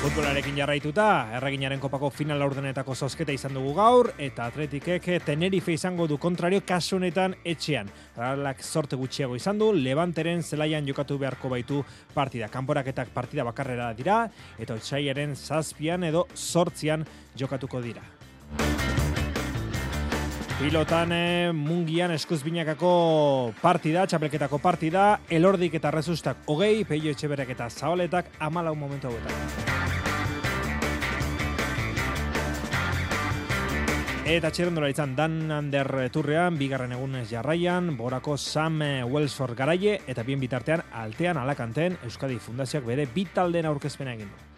Futbolarekin 0.05 0.59
jarraituta, 0.61 1.05
erreginaren 1.38 1.80
kopako 1.80 2.11
final 2.12 2.36
laurdenetako 2.42 2.92
zozketa 2.92 3.32
izan 3.32 3.55
dugu 3.57 3.70
gaur, 3.72 4.11
eta 4.20 4.51
atletikek 4.51 5.07
Tenerife 5.24 5.72
izango 5.72 6.05
du 6.05 6.18
kontrario 6.20 6.61
kasunetan 6.61 7.38
etxean. 7.40 7.88
Ralak 8.12 8.61
sorte 8.61 8.99
gutxiago 9.01 9.38
izan 9.40 9.57
du, 9.62 9.70
Levanteren 9.72 10.45
zelaian 10.45 10.84
jokatu 10.84 11.16
beharko 11.22 11.49
baitu 11.49 11.80
partida. 12.12 12.51
Kanporaketak 12.53 13.16
partida 13.16 13.49
bakarrera 13.49 13.95
dira, 13.97 14.18
eta 14.61 14.76
otxaiaren 14.76 15.32
zazpian 15.40 16.05
edo 16.05 16.26
sortzian 16.34 17.09
jokatuko 17.40 17.80
dira. 17.80 18.05
Pilotan 20.55 21.11
eh, 21.11 21.50
mungian 21.50 22.12
eskuzbinakako 22.14 22.90
partida, 23.59 24.05
txapelketako 24.07 24.61
partida, 24.62 25.07
elordik 25.26 25.74
eta 25.80 25.90
rezustak 25.90 26.46
hogei, 26.46 26.84
peio 26.86 27.11
etxeberek 27.11 27.50
eta 27.57 27.66
zabaletak 27.66 28.30
amalau 28.38 28.76
momentu 28.78 29.11
hauetan. 29.11 29.34
Eta 34.30 34.55
txerrendola 34.55 34.94
izan 34.94 35.18
Dan 35.18 35.50
Ander 35.50 35.90
Turrean, 36.14 36.55
bigarren 36.57 36.94
egunez 36.94 37.26
jarraian, 37.34 37.90
borako 37.98 38.38
Sam 38.38 38.78
Wellsford 39.11 39.59
garaie, 39.59 39.98
eta 40.07 40.22
bien 40.22 40.38
bitartean, 40.38 40.86
altean 41.02 41.42
alakanten, 41.42 41.98
Euskadi 42.07 42.38
Fundazioak 42.38 42.86
bere 42.86 43.11
bitalden 43.11 43.66
aurkezpena 43.66 44.14
egin 44.14 44.30
du. 44.30 44.53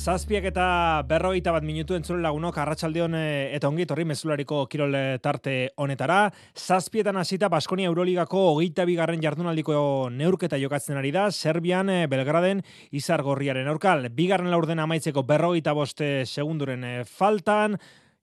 Zazpiak 0.00 0.46
eta 0.48 0.66
berrogeita 1.04 1.52
bat 1.52 1.64
minutu 1.66 1.92
entzule 1.92 2.22
lagunok 2.24 2.56
arratsaldeon 2.62 3.12
eh, 3.18 3.50
eta 3.52 3.68
ongi 3.68 3.84
torri 3.84 4.06
mezulariko 4.08 4.62
kirol 4.72 4.96
eh, 4.96 5.18
tarte 5.20 5.74
honetara. 5.76 6.22
Zazpietan 6.56 7.20
hasita 7.20 7.50
Baskonia 7.52 7.90
Euroligako 7.90 8.46
hogeita 8.54 8.86
bigarren 8.88 9.20
jardunaldiko 9.20 10.08
neurketa 10.08 10.56
jokatzen 10.56 10.96
ari 10.96 11.12
da. 11.12 11.26
Serbian, 11.30 11.92
eh, 11.92 12.06
Belgraden, 12.08 12.64
izar 12.96 13.20
gorriaren 13.26 13.68
aurkal. 13.68 14.08
Bigarren 14.16 14.48
laurden 14.48 14.80
amaitzeko 14.80 15.26
berrogeita 15.28 15.76
boste 15.76 16.24
segunduren 16.24 17.04
faltan. 17.04 17.76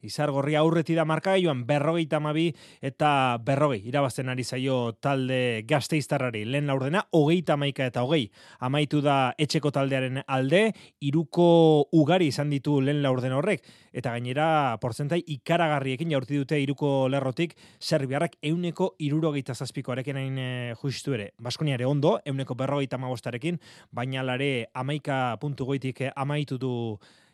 Izar 0.05 0.29
gorri 0.29 0.53
aurreti 0.53 0.93
da 0.93 1.07
marka 1.09 1.33
joan 1.41 1.63
berrogeita 1.65 2.19
mabi 2.21 2.51
eta 2.85 3.39
berrogei 3.41 3.79
irabazten 3.89 4.29
ari 4.29 4.43
zaio 4.43 4.91
talde 5.01 5.63
gazteiztarrari 5.65 6.43
lehen 6.45 6.67
laurdena, 6.69 7.01
hogeita 7.17 7.57
maika 7.57 7.87
eta 7.89 8.03
hogei. 8.05 8.27
Amaitu 8.61 9.01
da 9.01 9.33
etxeko 9.41 9.71
taldearen 9.73 10.21
alde, 10.27 10.61
iruko 11.01 11.89
ugari 11.97 12.29
izan 12.29 12.53
ditu 12.53 12.77
lehen 12.81 13.01
laurden 13.01 13.33
horrek, 13.33 13.65
eta 13.91 14.13
gainera 14.13 14.77
porzentai 14.81 15.23
ikaragarriekin 15.25 16.13
jaurti 16.13 16.37
dute 16.37 16.61
iruko 16.61 17.07
lerrotik, 17.09 17.57
serbiarrak 17.81 18.37
euneko 18.45 18.93
irurogeita 19.01 19.55
zazpikoarekin 19.57 20.21
hain 20.21 20.37
e, 20.37 20.49
justu 20.77 21.17
ere. 21.17 21.31
Baskoniare 21.41 21.89
ondo, 21.89 22.19
euneko 22.23 22.53
berrogeita 22.53 23.01
mabostarekin, 23.01 23.57
baina 23.91 24.21
lare 24.21 24.67
amaika 24.77 25.39
puntu 25.41 25.65
goitik 25.65 26.05
amaitu 26.13 26.61
du 26.61 26.75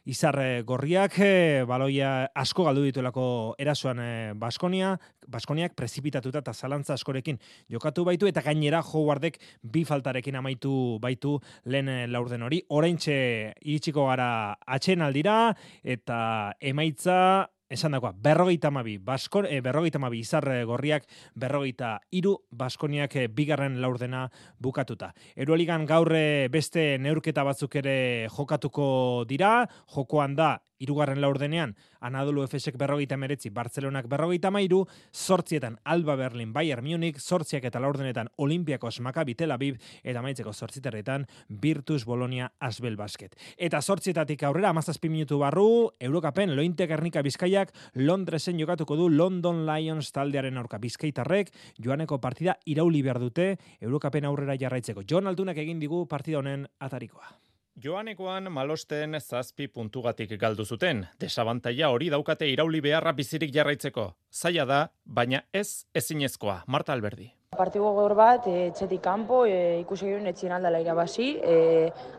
izar 0.05 0.37
gorriak, 0.67 1.15
eh, 1.19 1.63
baloia 1.67 2.27
asko 2.35 2.65
galdu 2.67 2.83
dituelako 2.83 3.55
erasoan 3.59 3.99
eh, 4.03 4.33
Baskonia, 4.35 4.97
Baskoniak 5.27 5.75
prezipitatuta 5.75 6.41
eta 6.43 6.53
zalantza 6.53 6.93
askorekin 6.97 7.39
jokatu 7.71 8.03
baitu, 8.03 8.27
eta 8.27 8.41
gainera 8.43 8.81
Howardek 8.83 9.39
bi 9.63 9.85
faltarekin 9.87 10.35
amaitu 10.35 10.99
baitu 10.99 11.37
lehen 11.65 11.89
eh, 11.89 12.07
laurden 12.07 12.43
hori. 12.43 12.61
Oraintxe 12.69 13.15
iritsiko 13.61 14.07
gara 14.09 14.57
atxen 14.67 15.01
aldira, 15.01 15.55
eta 15.83 16.53
emaitza 16.59 17.47
esan 17.73 17.97
dagoa, 17.97 18.13
berrogeita 18.13 18.71
mabi, 18.71 18.97
Baskon, 19.01 19.47
e, 19.49 19.59
berrogeita 19.65 19.99
mabi 19.99 20.21
izar 20.23 20.45
gorriak, 20.69 21.07
berrogeita 21.35 21.95
iru 22.11 22.37
Baskoniak 22.51 23.17
bigarren 23.33 23.79
laurdena 23.81 24.27
bukatuta. 24.61 25.13
Erualigan 25.35 25.87
gaurre 25.89 26.49
beste 26.53 26.97
neurketa 27.01 27.43
batzuk 27.43 27.75
ere 27.81 28.29
jokatuko 28.29 29.25
dira, 29.29 29.63
jokoan 29.95 30.37
da 30.37 30.55
irugarren 30.79 31.21
laurdenean, 31.21 31.75
Anadolu 32.03 32.43
Efesek 32.43 32.77
berrogeita 32.77 33.17
meretzi, 33.17 33.49
Bartzelonak 33.49 34.07
berrogeita 34.11 34.51
mairu, 34.51 34.83
sortzietan 35.11 35.77
Alba 35.83 36.15
Berlin, 36.19 36.53
Bayern 36.53 36.83
Munich, 36.83 37.19
sortziak 37.19 37.63
eta 37.69 37.79
laurdenetan 37.79 38.29
Olimpiakos 38.37 38.99
Maccabi 39.01 39.35
Tel 39.35 39.51
Aviv, 39.55 39.77
eta 40.03 40.21
maitzeko 40.21 40.53
sortziterretan 40.53 41.27
Virtus 41.47 42.03
Bolonia 42.05 42.51
Asbel 42.59 42.97
Basket. 42.97 43.37
Eta 43.57 43.81
sortzietatik 43.81 44.43
aurrera, 44.43 44.69
amazazpi 44.69 45.09
minutu 45.09 45.39
barru, 45.39 45.93
Eurokapen, 45.99 46.55
Lointe 46.55 46.87
Gernika 46.87 47.21
Bizkaiak, 47.21 47.73
Londresen 47.93 48.59
jokatuko 48.59 48.97
du 48.99 49.09
London 49.09 49.65
Lions 49.65 50.11
taldearen 50.11 50.57
aurka 50.57 50.81
Bizkaitarrek, 50.83 51.53
joaneko 51.79 52.19
partida 52.19 52.57
irauli 52.65 53.01
behar 53.01 53.21
dute, 53.23 53.53
Eurokapen 53.79 54.25
aurrera 54.25 54.57
jarraitzeko. 54.59 55.07
Jon 55.09 55.27
Altunak 55.27 55.57
egin 55.57 55.79
digu 55.79 56.05
partida 56.09 56.43
honen 56.43 56.67
atarikoa. 56.79 57.52
Joanekoan 57.81 58.51
malosten 58.53 59.17
zazpi 59.19 59.65
puntugatik 59.67 60.35
galdu 60.39 60.63
zuten. 60.63 61.07
Desabantaia 61.19 61.89
hori 61.89 62.09
daukate 62.13 62.45
irauli 62.47 62.81
beharra 62.85 63.11
bizirik 63.17 63.49
jarraitzeko. 63.55 64.05
Zaila 64.31 64.65
da, 64.69 64.77
baina 65.03 65.41
ez 65.51 65.85
ezinezkoa. 65.95 66.61
Marta 66.67 66.93
Alberdi. 66.93 67.31
Partigo 67.57 67.89
gaur 67.97 68.13
bat, 68.17 68.45
e, 68.47 68.69
txetik 68.77 69.01
kanpo, 69.01 69.43
e, 69.45 69.79
ikusi 69.81 70.05
gero 70.05 70.21
netxien 70.21 70.53
aldala 70.53 70.79
irabazi, 70.85 71.27
e, 71.41 71.57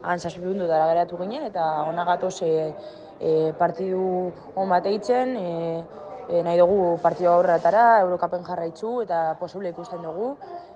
han 0.03 0.19
zazpi 0.19 0.43
puntu 0.43 0.67
dara 0.67 0.91
geratu 0.93 1.19
ginen, 1.23 1.47
eta 1.47 1.65
ona 1.87 2.05
gatoz 2.11 2.37
e, 2.43 2.53
e, 3.21 3.33
partidu 3.59 4.05
hon 4.55 4.75
bat 4.75 4.87
eitzen, 4.91 5.37
e, 5.39 6.05
e, 6.29 6.43
nahi 6.43 6.59
dugu 6.59 6.99
partio 7.03 7.33
aurratara, 7.33 8.01
Eurokapen 8.05 8.45
jarraitzu 8.47 9.01
eta 9.07 9.25
posible 9.41 9.71
ikusten 9.75 10.03
dugu. 10.03 10.35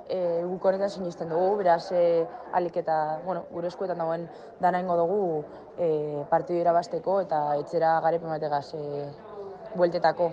E, 0.08 0.42
guk 0.48 0.64
honetan 0.64 0.90
sinisten 0.90 1.28
dugu, 1.28 1.58
beraz 1.60 1.90
e, 1.92 2.24
alik 2.56 2.78
eta 2.80 3.20
bueno, 3.24 3.44
gure 3.52 3.68
eskuetan 3.68 3.98
dagoen 4.00 4.28
dana 4.60 4.80
ingo 4.80 4.96
dugu 4.96 5.22
e, 5.76 6.24
partio 6.30 6.56
irabasteko 6.56 7.20
eta 7.26 7.42
etzera 7.60 7.98
garepen 8.00 8.32
bategaz 8.32 8.72
e, 8.74 8.84
bueltetako. 9.76 10.30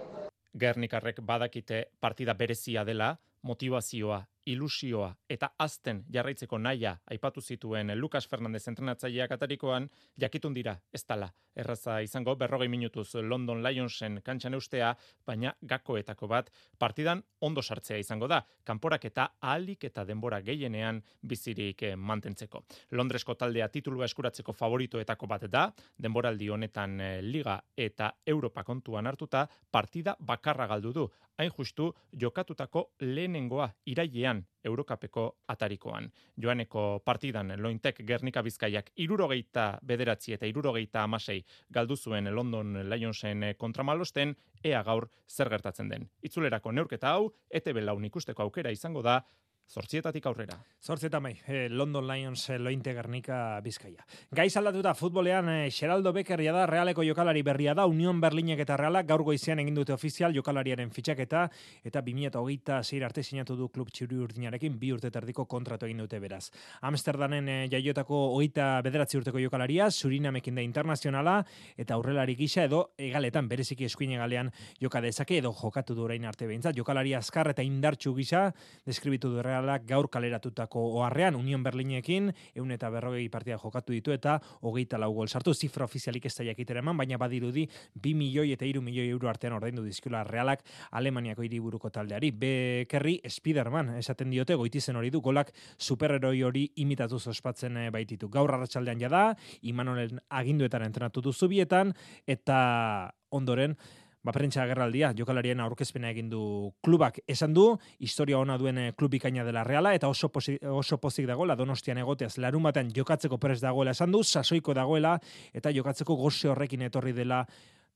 Gernikarrek 0.55 1.19
badakite 1.21 1.89
partida 1.99 2.34
berezia 2.34 2.86
dela, 2.88 3.17
motivazioa 3.43 4.23
ilusioa. 4.46 5.10
Eta 5.30 5.52
azten 5.60 6.04
jarraitzeko 6.14 6.58
naia 6.58 6.96
aipatu 7.12 7.41
zituen 7.41 7.91
Lucas 8.00 8.28
Fernandez 8.28 8.68
entrenatzaileak 8.68 9.32
atarikoan 9.32 9.89
jakitun 10.22 10.54
dira 10.54 10.78
ez 10.93 11.04
dala. 11.08 11.32
Erraza 11.56 12.02
izango 12.04 12.36
berrogei 12.36 12.68
minutuz 12.68 13.16
London 13.16 13.64
Lionsen 13.64 14.20
kantxan 14.24 14.54
eustea, 14.54 14.91
baina 15.26 15.54
gakoetako 15.62 16.28
bat 16.28 16.52
partidan 16.78 17.24
ondo 17.39 17.62
sartzea 17.62 17.98
izango 17.98 18.28
da, 18.28 18.41
kanporak 18.64 19.06
eta 19.06 19.30
ahalik 19.41 19.86
eta 19.88 20.04
denbora 20.06 20.41
gehienean 20.41 21.02
bizirik 21.22 21.84
eh, 21.84 21.96
mantentzeko. 21.96 22.66
Londresko 22.91 23.36
taldea 23.39 23.70
titulua 23.70 24.06
eskuratzeko 24.06 24.54
favoritoetako 24.54 25.28
bat 25.28 25.48
da, 25.52 25.70
denboraldi 25.98 26.50
honetan 26.50 27.00
eh, 27.00 27.22
Liga 27.22 27.60
eta 27.78 28.12
Europa 28.26 28.64
kontuan 28.64 29.08
hartuta 29.08 29.48
partida 29.72 30.16
bakarra 30.20 30.68
galdu 30.68 30.91
du, 30.93 31.08
hain 31.38 31.51
justu 31.57 31.93
jokatutako 32.21 32.93
lehenengoa 33.01 33.69
irailean 33.86 34.45
Eurokapeko 34.65 35.38
atarikoan. 35.47 36.11
Joaneko 36.41 37.01
partidan 37.05 37.53
Lointek 37.61 38.01
Gernika 38.07 38.43
Bizkaiak 38.43 38.89
irurogeita 38.95 39.65
bederatzi 39.86 40.33
eta 40.33 40.45
irurogeita 40.45 41.03
amasei 41.03 41.43
galdu 41.73 41.95
zuen 41.95 42.36
London 42.36 42.89
Lionsen 42.89 43.43
kontramalosten, 43.57 44.36
ea 44.63 44.83
gaur 44.83 45.09
zer 45.29 45.49
gertatzen 45.49 45.89
den. 45.89 46.09
Itzulerako 46.23 46.71
neurketa 46.71 47.13
hau, 47.13 47.31
ETB 47.51 47.83
laun 47.83 48.05
ikusteko 48.05 48.43
aukera 48.43 48.71
izango 48.71 49.01
da, 49.01 49.21
Zortzietatik 49.66 50.26
aurrera. 50.30 50.55
Zortzietan 50.86 51.24
bai, 51.24 51.34
eh, 51.47 51.68
London 51.70 52.05
Lions 52.07 52.49
eh, 52.49 52.59
lointe 52.59 52.93
garnika 52.93 53.59
bizkaia. 53.66 54.05
Gaiz 54.32 54.55
aldatuta 54.57 54.93
futbolean 54.93 55.49
eh, 55.49 55.72
Xeraldo 55.74 56.13
Bekerria 56.13 56.53
da, 56.53 56.66
realeko 56.70 57.03
jokalari 57.03 57.41
berria 57.41 57.74
da, 57.74 57.88
Union 57.89 58.22
Berlinek 58.22 58.59
eta 58.61 58.78
realak 58.78 59.07
gaur 59.09 59.24
goizean 59.26 59.59
egin 59.59 59.76
dute 59.76 59.93
ofizial 59.93 60.36
jokalariaren 60.36 60.91
fitxaketa 60.93 61.47
eta 61.84 62.03
2008 62.05 62.84
zeir 62.84 63.05
arte 63.07 63.24
sinatu 63.24 63.55
du 63.57 63.70
klub 63.70 63.89
txuri 63.89 64.20
urdinarekin 64.22 64.78
bi 64.80 64.91
urte 64.93 65.09
terdiko 65.11 65.45
kontratu 65.45 65.89
egin 65.89 66.03
dute 66.03 66.20
beraz. 66.20 66.51
Amsterdanen 66.82 67.49
eh, 67.49 67.57
jaiotako 67.72 68.22
hogeita 68.36 68.82
bederatzi 68.86 69.18
urteko 69.18 69.41
jokalaria, 69.41 69.89
Surinamekin 69.89 70.55
da 70.55 70.61
internazionala 70.61 71.39
eta 71.76 71.97
aurrelari 71.97 72.36
gisa 72.36 72.68
edo 72.70 72.91
egaletan 72.97 73.49
bereziki 73.49 73.89
eskuine 73.89 74.22
galean 74.22 74.51
joka 74.80 75.01
dezake 75.01 75.39
edo 75.41 75.51
jokatu 75.57 75.95
du 75.95 76.05
orain 76.05 76.26
arte 76.26 76.45
behintzat. 76.45 76.78
Jokalari 76.78 77.16
azkar 77.18 77.49
eta 77.49 77.66
indartxu 77.66 78.13
gisa 78.16 78.51
deskribitu 78.86 79.34
du 79.34 79.41
Realak 79.56 79.86
gaur 79.88 80.10
kaleratutako 80.12 80.82
oharrean 80.99 81.36
Union 81.39 81.62
Berlinekin 81.64 82.28
ehun 82.56 82.74
eta 82.76 82.89
berrogei 82.91 83.30
partida 83.32 83.56
jokatu 83.62 83.93
ditu 83.95 84.12
eta 84.12 84.36
hogeita 84.68 84.99
lau 84.99 85.14
gol 85.16 85.32
sartu 85.32 85.53
zifra 85.53 85.88
ofizialik 85.88 86.26
ez 86.28 86.34
da 86.36 86.43
jakitera 86.43 86.82
eman, 86.84 86.97
baina 86.97 87.18
badirudi 87.18 87.64
bi 87.95 88.14
milioi 88.14 88.51
eta 88.51 88.68
hiru 88.68 88.82
milioi 88.84 89.08
euro 89.14 89.30
artean 89.32 89.56
ordaindu 89.56 89.86
dizkula 89.86 90.26
Realak 90.28 90.66
Alemaniako 90.91 91.45
hiriburuko 91.47 91.89
taldeari. 91.89 92.34
Bekerri 92.36 93.22
Spiderman 93.32 93.95
esaten 93.95 94.34
diote 94.34 94.60
goitizen 94.60 94.99
hori 94.99 95.10
du 95.10 95.22
golak 95.24 95.53
superheroi 95.78 96.43
hori 96.43 96.68
imitatu 96.84 97.16
ospatzen 97.16 97.78
eh, 97.78 97.89
baititu. 97.91 98.28
Gaur 98.30 98.51
arratsaldean 98.51 98.99
jada, 98.99 99.26
Imanolen 99.62 100.20
aginduetan 100.30 100.84
entrenatu 100.84 101.22
du 101.22 101.32
zubietan 101.32 101.93
eta 102.28 103.14
ondoren 103.32 103.78
ba, 104.26 104.34
prentsa 104.34 104.63
agerraldia, 104.63 105.11
jokalarien 105.17 105.61
aurkezpena 105.61 106.09
egin 106.09 106.32
du 106.32 106.41
klubak 106.84 107.19
esan 107.30 107.53
du, 107.53 107.67
historia 108.01 108.39
ona 108.41 108.57
duen 108.57 108.80
eh, 108.82 108.91
klubikaina 108.97 109.45
dela 109.45 109.63
reala, 109.63 109.93
eta 109.93 110.09
oso, 110.09 110.32
posi, 110.34 110.57
oso 110.65 110.97
pozik 111.01 111.28
dagoela, 111.30 111.55
donostian 111.55 112.01
egoteaz, 112.01 112.36
larun 112.41 112.65
batean 112.65 112.89
jokatzeko 112.95 113.38
prez 113.41 113.59
dagoela 113.61 113.93
esan 113.93 114.15
du, 114.15 114.23
sasoiko 114.23 114.73
dagoela, 114.73 115.15
eta 115.53 115.73
jokatzeko 115.76 116.17
goze 116.17 116.49
horrekin 116.49 116.88
etorri 116.89 117.13
dela 117.13 117.43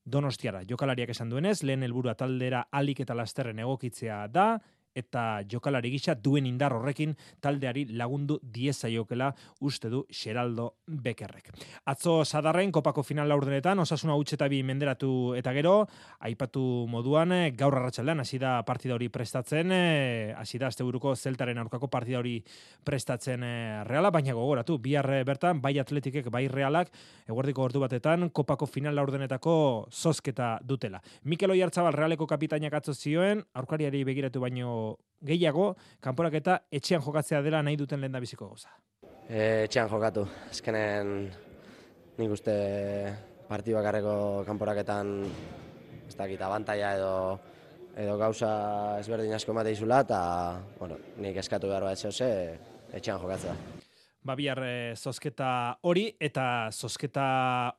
donostiara. 0.06 0.64
Jokalariak 0.70 1.10
esan 1.14 1.30
duenez, 1.34 1.64
lehen 1.64 1.84
helburua 1.84 2.16
taldera 2.18 2.68
alik 2.72 3.02
eta 3.06 3.18
lasterren 3.18 3.60
egokitzea 3.66 4.26
da, 4.32 4.52
eta 5.00 5.42
jokalari 5.50 5.92
gisa 5.94 6.16
duen 6.16 6.46
indar 6.50 6.74
horrekin 6.76 7.16
taldeari 7.42 7.86
lagundu 7.98 8.40
diezaiokela 8.44 9.32
uste 9.66 9.90
du 9.90 10.04
Xeraldo 10.12 10.74
Bekerrek. 10.88 11.52
Atzo 11.90 12.24
sadarren 12.26 12.72
kopako 12.72 13.04
final 13.04 13.30
laurdenetan 13.30 13.80
osasuna 13.80 14.18
utxe 14.20 14.38
eta 14.38 14.50
bi 14.52 14.62
menderatu 14.64 15.34
eta 15.40 15.54
gero 15.56 15.74
aipatu 16.28 16.86
moduan 16.90 17.34
gaur 17.58 17.76
arratsaldean 17.80 18.24
hasi 18.24 18.40
da 18.42 18.60
partida 18.68 18.96
hori 18.96 19.10
prestatzen 19.10 19.72
eh, 19.72 20.34
hasi 20.38 20.60
da 20.60 20.70
asteburuko 20.70 21.16
zeltaren 21.16 21.58
aurkako 21.58 21.90
partida 21.92 22.20
hori 22.20 22.38
prestatzen 22.86 23.44
eh, 23.44 23.84
reala 23.88 24.12
baina 24.12 24.36
gogoratu 24.38 24.78
bihar 24.78 25.08
bertan 25.26 25.62
bai 25.62 25.78
atletikek 25.80 26.30
bai 26.32 26.48
realak 26.48 26.92
eguerdiko 27.28 27.64
ordu 27.64 27.84
batetan 27.84 28.30
kopako 28.30 28.66
final 28.70 28.96
laurdenetako 28.96 29.88
zozketa 29.92 30.58
dutela. 30.64 31.02
Mikel 31.24 31.52
Oiartzabal 31.52 31.94
realeko 31.94 32.28
kapitainak 32.28 32.74
atzo 32.74 32.94
zioen 32.94 33.44
aurkariari 33.54 34.04
begiratu 34.08 34.42
baino 34.44 34.89
gehiago, 35.26 35.74
kanporak 36.02 36.40
eta 36.40 36.60
etxean 36.72 37.04
jokatzea 37.04 37.42
dela 37.46 37.62
nahi 37.64 37.78
duten 37.80 38.02
lehen 38.02 38.20
biziko 38.22 38.48
goza. 38.48 38.72
E, 39.28 39.66
etxean 39.66 39.90
jokatu, 39.92 40.26
ezkenen 40.52 41.30
nik 42.20 42.32
uste 42.36 42.56
parti 43.50 43.74
bakarreko 43.74 44.44
kanporaketan 44.48 45.14
ez 46.08 46.16
dakit 46.18 46.42
abantaia 46.42 46.96
edo 46.98 47.14
edo 48.00 48.16
gauza 48.22 48.52
ezberdin 49.02 49.34
asko 49.36 49.52
emate 49.56 49.74
izula 49.76 50.02
eta 50.06 50.22
bueno, 50.80 51.00
nik 51.18 51.38
eskatu 51.44 51.72
behar 51.72 51.88
bat 51.90 52.00
etxean 52.00 53.22
jokatzea 53.22 53.56
babiar 54.24 54.62
e, 54.64 54.96
zozketa 54.96 55.80
hori 55.88 56.06
eta 56.20 56.70
zozketa 56.72 57.26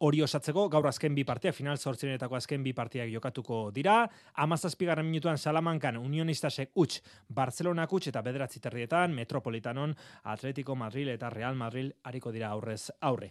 hori 0.00 0.22
osatzeko 0.24 0.68
gaur 0.72 0.88
azken 0.88 1.14
bi 1.14 1.24
partiak, 1.24 1.54
final 1.54 1.78
zortzirenetako 1.78 2.36
azken 2.36 2.64
bi 2.64 2.72
partiak 2.72 3.10
jokatuko 3.12 3.62
dira. 3.74 4.02
Amazazpigarren 4.34 5.06
minutuan 5.06 5.38
Salamankan 5.38 5.96
unionistasek 6.00 6.72
utx 6.74 7.00
Barcelona 7.28 7.86
utx 7.90 8.08
eta 8.08 8.22
bederatzi 8.22 8.60
Metropolitanon, 9.10 9.94
Atletico 10.24 10.74
Madrid 10.74 11.08
eta 11.08 11.30
Real 11.30 11.54
Madrid 11.54 11.92
hariko 12.04 12.32
dira 12.32 12.48
aurrez 12.48 12.90
aurre. 13.00 13.30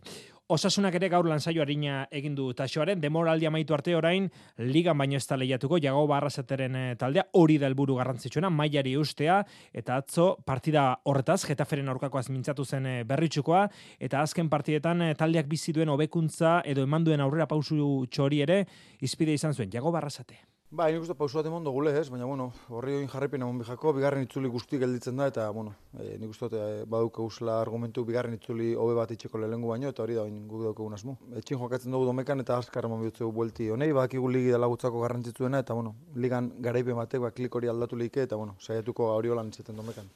Osasunak 0.49 0.95
ere 0.97 1.11
gaur 1.13 1.27
lanzaio 1.29 1.61
harina 1.61 2.07
egin 2.09 2.33
du 2.33 2.47
taxoaren, 2.57 2.97
demoraldi 2.97 3.45
amaitu 3.45 3.75
arte 3.75 3.93
orain, 3.93 4.25
ligan 4.57 4.97
baino 4.97 5.19
ez 5.19 5.27
da 5.29 5.37
lehiatuko, 5.37 5.77
jago 5.77 6.07
barrazateren 6.09 6.79
eh, 6.79 6.95
taldea, 6.97 7.27
hori 7.37 7.59
da 7.61 7.69
helburu 7.69 7.99
garrantzitsuena, 7.99 8.49
mailari 8.49 8.95
ustea, 8.97 9.37
eta 9.69 9.99
atzo 10.01 10.27
partida 10.49 10.87
horretaz, 11.05 11.43
jetaferen 11.45 11.93
aurkako 11.93 12.17
azmintzatu 12.17 12.65
zen 12.65 12.89
eh, 12.89 12.97
berritxukoa, 13.05 13.67
eta 14.01 14.25
azken 14.25 14.49
partidetan 14.49 15.11
eh, 15.11 15.13
taldeak 15.21 15.53
bizi 15.53 15.69
duen 15.77 15.93
hobekuntza 15.93 16.63
edo 16.65 16.89
eman 16.89 17.05
duen 17.05 17.21
aurrera 17.21 17.45
pausu 17.45 18.07
txori 18.09 18.41
ere, 18.49 18.63
izpide 19.05 19.37
izan 19.37 19.53
zuen, 19.53 19.69
jago 19.69 19.93
barrazate. 19.93 20.48
Ba, 20.69 20.85
nik 20.93 21.01
uste 21.01 21.15
pausu 21.17 21.39
bat 21.39 21.47
emon 21.49 21.63
gule 21.65 21.89
ez, 21.97 22.11
baina, 22.13 22.27
bueno, 22.29 22.51
horri 22.77 22.93
oin 22.93 23.07
jarrepin 23.09 23.41
emon 23.41 23.57
bijako, 23.57 23.89
bigarren 23.97 24.27
itzuli 24.27 24.51
guzti 24.53 24.77
gelditzen 24.77 25.17
da, 25.17 25.25
eta, 25.31 25.47
bueno, 25.49 25.71
e, 25.97 26.11
nik 26.21 26.29
uste 26.29 26.45
e, 26.53 26.83
baduk 26.85 27.17
eusla 27.23 27.55
argumentu 27.63 28.03
bigarren 28.05 28.35
itzuli 28.37 28.75
hobe 28.77 28.93
bat 28.93 29.09
itxeko 29.09 29.41
lehengu 29.41 29.71
baino, 29.71 29.89
eta 29.89 30.03
hori 30.03 30.19
da, 30.19 30.27
guk 30.51 30.67
daukagun 30.67 30.93
asmo. 30.93 31.15
Etxin 31.41 31.57
jokatzen 31.57 31.97
dugu 31.97 32.05
domekan, 32.11 32.45
eta 32.45 32.59
askar 32.61 32.85
emon 32.85 33.01
bihotzeu 33.01 33.31
buelti 33.33 33.71
honei, 33.73 33.89
badakigu 33.97 34.29
ligi 34.29 34.53
dela 34.53 34.69
gutzako 34.69 35.01
garrantzitzuena, 35.07 35.63
eta, 35.65 35.73
bueno, 35.73 35.95
ligan 36.13 36.51
garaipen 36.61 37.01
batek, 37.01 37.25
ba, 37.25 37.33
klik 37.33 37.57
hori 37.57 37.73
aldatu 37.73 37.97
like, 37.97 38.29
eta, 38.29 38.37
bueno, 38.37 38.53
saiatuko 38.61 39.09
hori 39.15 39.33
holan 39.33 39.49
izaten 39.49 39.81
domekan. 39.81 40.13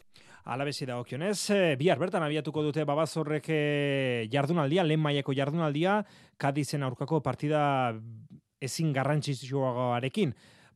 Alabesi 0.53 0.85
da 0.85 0.99
okionez, 1.01 1.39
e, 1.49 1.61
bihar 1.81 1.97
bertan 1.97 2.21
abiatuko 2.27 2.61
dute 2.61 2.85
babazorrek 2.85 3.49
e, 3.49 3.61
jardunaldia, 4.29 4.85
lehen 4.85 5.01
maieko 5.01 5.33
jardunaldia, 5.33 6.03
Kadizen 6.37 6.83
aurkako 6.83 7.21
partida 7.23 7.63
ezin 8.63 8.93
garrantzitsuagoarekin. 8.95 10.33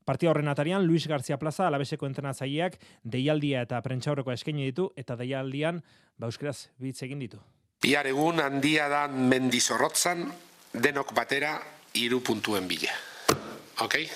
Partia 0.07 0.31
horren 0.31 0.47
atarian, 0.47 0.85
Luis 0.87 1.07
García 1.07 1.37
Plaza, 1.37 1.67
alabeseko 1.67 2.07
entrenatzaileak, 2.07 2.77
deialdia 3.03 3.65
eta 3.65 3.81
prentxaurreko 3.83 4.31
eskaini 4.31 4.69
ditu, 4.69 4.91
eta 4.95 5.17
deialdian, 5.19 5.81
bauskeraz, 6.19 6.69
bitz 6.79 7.01
egin 7.03 7.19
ditu. 7.25 7.41
Iar 7.87 8.07
egun 8.07 8.39
handia 8.39 8.87
da 8.89 9.03
mendizorrotzan, 9.11 10.23
denok 10.73 11.11
batera, 11.17 11.57
iru 11.99 12.21
puntuen 12.23 12.67
bile. 12.71 12.93
Okay? 13.83 14.07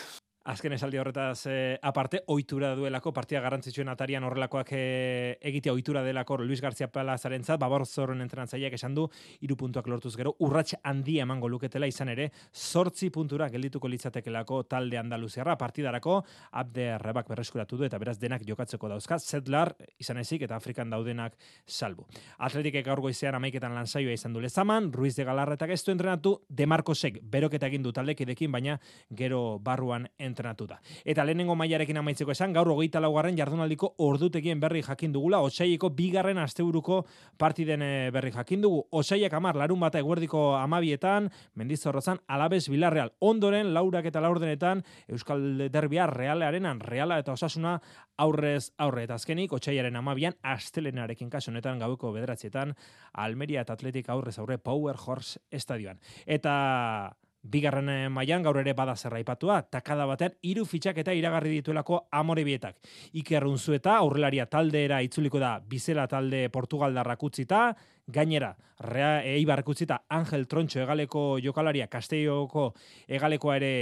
Azken 0.42 0.74
esaldi 0.74 0.98
horretaz 0.98 1.46
eh, 1.46 1.78
aparte, 1.86 2.24
ohitura 2.34 2.72
duelako, 2.74 3.12
partia 3.14 3.44
garrantzitsuen 3.44 3.92
atarian 3.92 4.24
horrelakoak 4.26 4.72
eh, 4.74 5.38
egitea 5.38 5.76
ohitura 5.76 6.02
delako 6.02 6.40
Luis 6.42 6.64
García 6.64 6.88
Palazaren 6.90 7.44
zat, 7.46 7.60
babarzorren 7.62 8.24
entrenantzaileak 8.26 8.74
esan 8.74 8.96
du, 8.98 9.04
iru 9.46 9.58
puntuak 9.60 9.86
lortuz 9.86 10.16
gero, 10.18 10.34
urrats 10.42 10.74
handia 10.82 11.28
emango 11.28 11.46
luketela 11.46 11.86
izan 11.86 12.10
ere, 12.10 12.32
sortzi 12.52 13.12
puntura 13.14 13.52
geldituko 13.54 13.92
litzatekelako 13.94 14.64
talde 14.64 14.98
andaluziarra, 14.98 15.54
partidarako, 15.62 16.24
abde 16.58 16.88
rebak 16.98 17.30
berreskuratu 17.30 17.78
du, 17.78 17.86
eta 17.86 18.02
beraz 18.02 18.18
denak 18.18 18.42
jokatzeko 18.48 18.90
dauzka, 18.90 19.20
zedlar, 19.22 19.76
izan 20.02 20.24
ezik, 20.24 20.48
eta 20.50 20.58
Afrikan 20.58 20.90
daudenak 20.90 21.38
salbu. 21.68 22.08
Atletikek 22.40 22.88
gaur 22.90 23.04
goizean 23.06 23.38
amaiketan 23.38 23.78
lanzaioa 23.78 24.18
izan 24.18 24.34
du 24.34 24.42
lezaman, 24.42 24.90
Ruiz 24.90 25.14
de 25.20 25.30
Galarretak 25.30 25.78
ez 25.78 25.84
du 25.86 25.94
entrenatu, 25.94 26.34
Demarcosek 26.50 27.22
beroketa 27.22 27.70
egin 27.70 27.86
du 27.86 27.94
taldekidekin, 27.94 28.50
baina 28.52 28.80
gero 29.14 29.60
barruan 29.62 30.10
entrenatu 30.18 30.31
da. 30.34 30.80
Eta 31.06 31.24
lehenengo 31.26 31.56
mailarekin 31.56 31.98
amaitzeko 31.98 32.32
esan, 32.32 32.54
gaur 32.54 32.68
hogeita 32.70 33.00
laugarren 33.00 33.38
jardunaldiko 33.38 33.96
ordutegien 33.98 34.60
berri 34.60 34.82
jakin 34.82 35.12
dugula, 35.12 35.40
osaieko 35.40 35.90
bigarren 35.90 36.38
asteburuko 36.38 37.06
partiden 37.38 37.82
eh, 37.82 38.12
berri 38.12 38.32
jakin 38.32 38.62
dugu. 38.62 38.86
Osaiak 38.92 39.34
amar, 39.34 39.56
larun 39.56 39.80
bata 39.80 40.00
eguerdiko 40.00 40.56
amabietan, 40.56 41.30
mendizorrozan, 41.56 42.20
alabez 42.28 42.68
bilarreal. 42.70 43.12
Ondoren, 43.20 43.74
laurak 43.74 44.06
eta 44.06 44.22
laurdenetan, 44.22 44.84
Euskal 45.08 45.70
Derbia 45.72 46.08
realearenan, 46.08 46.80
reala 46.80 47.20
eta 47.20 47.34
osasuna 47.34 47.80
aurrez 48.18 48.72
aurre. 48.78 49.06
Eta 49.08 49.18
azkenik, 49.18 49.54
otxaiaren 49.54 49.96
amabian, 49.96 50.36
astelenarekin 50.44 51.30
honetan 51.48 51.80
gaueko 51.80 52.12
bederatzietan, 52.12 52.76
Almeria 53.14 53.62
eta 53.62 53.74
Atletik 53.74 54.10
aurrez 54.10 54.38
aurre 54.40 54.58
Power 54.58 54.96
Horse 54.96 55.40
estadioan. 55.52 56.00
Eta 56.26 57.16
Bigarren 57.42 57.90
eh, 57.90 58.10
mailan 58.10 58.44
gaur 58.46 58.60
ere 58.62 58.74
bada 58.78 58.94
zerraipatua, 58.96 59.62
takada 59.74 60.06
batean 60.06 60.36
hiru 60.46 60.66
fitxak 60.66 61.00
eta 61.02 61.14
iragarri 61.18 61.56
dituelako 61.58 62.04
amore 62.12 62.44
bietak. 62.46 62.78
Iker 63.18 63.48
Unzueta 63.50 63.96
aurrelaria 63.98 64.46
taldeera 64.46 65.02
itzuliko 65.02 65.40
da 65.42 65.56
Bizela 65.60 66.08
talde 66.08 66.48
Portugaldarrak 66.54 67.24
utzita, 67.24 67.64
gainera 68.08 68.56
Rea 68.80 69.24
Eibar 69.24 69.64
utzita 69.66 70.04
Angel 70.10 70.48
Troncho 70.48 70.82
egaleko 70.82 71.40
jokalaria 71.40 71.88
Castelloko 71.88 72.74
egalekoa 73.08 73.58
ere 73.58 73.74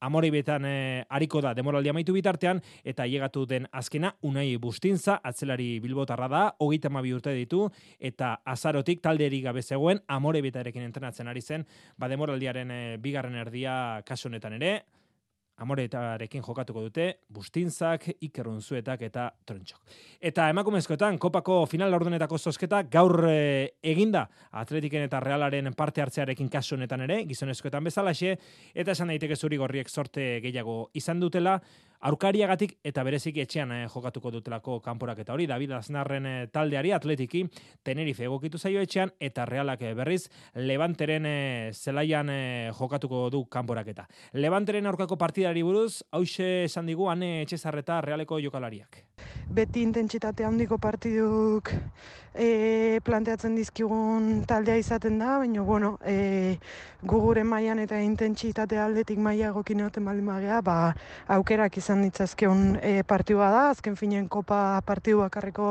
Amoribetan 0.00 0.64
e, 0.64 1.04
ariko 1.08 1.40
da 1.44 1.54
demoraldi 1.54 1.90
amaitu 1.92 2.14
bitartean 2.16 2.62
eta 2.84 3.06
llegatu 3.06 3.46
den 3.46 3.66
azkena 3.72 4.14
Unai 4.22 4.56
Bustinza 4.56 5.20
atzelari 5.22 5.78
Bilbotarra 5.80 6.28
da 6.28 6.44
32 6.58 7.14
urte 7.14 7.34
ditu 7.36 7.66
eta 7.98 8.36
azarotik 8.44 9.02
talderik 9.02 9.44
gabe 9.44 9.62
zegoen 9.62 10.00
Amorebetarekin 10.08 10.82
entrenatzen 10.82 11.28
ari 11.28 11.40
zen. 11.40 11.66
Ba 11.98 12.08
demoraldiaren 12.08 12.70
e, 12.70 12.80
bigarren 12.98 13.36
erdia 13.36 14.02
kasu 14.06 14.28
honetan 14.28 14.56
ere 14.60 14.80
amoretarekin 15.60 16.42
jokatuko 16.44 16.82
dute, 16.86 17.06
bustinzak, 17.32 18.06
ikerrunzuetak 18.26 19.02
eta 19.06 19.26
trontxok. 19.46 19.94
Eta 20.30 20.48
emakumezkoetan, 20.52 21.18
kopako 21.20 21.60
final 21.70 21.92
laurdenetako 21.92 22.38
zozketa, 22.38 22.82
gaur 22.92 23.26
e, 23.28 23.76
eginda 23.92 24.26
atletiken 24.62 25.04
eta 25.08 25.20
realaren 25.20 25.72
parte 25.76 26.04
hartzearekin 26.04 26.48
kasu 26.52 26.76
honetan 26.78 27.04
ere, 27.06 27.22
gizonezkoetan 27.28 27.84
bezalaxe, 27.84 28.36
eta 28.74 28.96
esan 28.96 29.12
daiteke 29.12 29.36
zuri 29.36 29.60
gorriek 29.60 29.88
sorte 29.92 30.32
gehiago 30.44 30.82
izan 30.96 31.20
dutela, 31.20 31.58
aurkariagatik 32.00 32.78
eta 32.84 33.04
bereziki 33.04 33.42
etxean 33.44 33.72
eh, 33.74 33.86
jokatuko 33.92 34.32
dutelako 34.32 34.78
kanporak 34.84 35.20
eta 35.20 35.34
hori 35.34 35.46
David 35.50 35.74
Aznarren 35.76 36.26
eh, 36.26 36.46
taldeari 36.52 36.92
atletiki 36.96 37.44
Tenerife 37.84 38.24
egokitu 38.24 38.58
zaio 38.58 38.80
etxean 38.80 39.12
eta 39.20 39.44
realak 39.48 39.82
eh, 39.84 39.92
berriz 39.94 40.22
Levanteren 40.54 41.26
eh, 41.28 41.70
zelaian 41.74 42.30
eh, 42.32 42.70
jokatuko 42.76 43.28
du 43.30 43.44
kanporaketa. 43.50 44.06
Levanteren 44.32 44.86
aurkako 44.86 45.18
partidari 45.20 45.62
buruz 45.62 46.02
hause 46.12 46.64
esan 46.64 46.88
digu 46.88 47.10
ane 47.10 47.42
etxezarreta 47.42 48.00
realeko 48.00 48.40
jokalariak. 48.40 49.04
Beti 49.50 49.82
intentsitate 49.82 50.46
handiko 50.46 50.78
partiduk 50.78 51.72
e, 52.34 53.00
planteatzen 53.04 53.54
dizkigun 53.58 54.44
taldea 54.48 54.78
izaten 54.80 55.18
da, 55.18 55.36
baina 55.42 55.62
bueno, 55.66 55.96
e, 56.04 56.58
gugure 57.02 57.44
mailan 57.44 57.80
eta 57.82 58.00
intentsitate 58.02 58.78
aldetik 58.78 59.18
maila 59.18 59.50
egokin 59.50 59.84
egoten 59.84 60.04
baldin 60.04 60.26
bagea, 60.30 60.60
ba, 60.62 60.94
aukerak 61.36 61.78
izan 61.80 62.02
ditzazkeun 62.06 62.76
e, 62.82 63.00
partidua 63.04 63.50
da, 63.50 63.62
azken 63.70 63.96
finen 63.96 64.28
kopa 64.28 64.80
partidu 64.86 65.24
bakarreko 65.24 65.70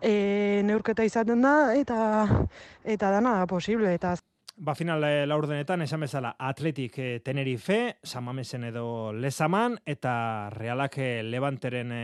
e, 0.00 0.62
neurketa 0.64 1.04
izaten 1.04 1.42
da, 1.44 1.54
eta 1.76 2.00
eta 2.84 3.14
dana 3.18 3.38
da 3.40 3.46
posible, 3.46 3.94
eta 3.94 4.16
Ba, 4.60 4.74
final 4.76 5.00
e, 5.08 5.24
laurdenetan, 5.24 5.80
esan 5.80 6.02
bezala, 6.04 6.34
Atletik 6.36 6.98
e, 7.00 7.04
Tenerife, 7.24 7.96
Samamesen 8.04 8.66
edo 8.68 9.08
Lezaman, 9.16 9.78
eta 9.88 10.50
Realak 10.52 10.98
e, 11.00 11.22
Levanteren 11.24 11.94
e, 11.96 12.02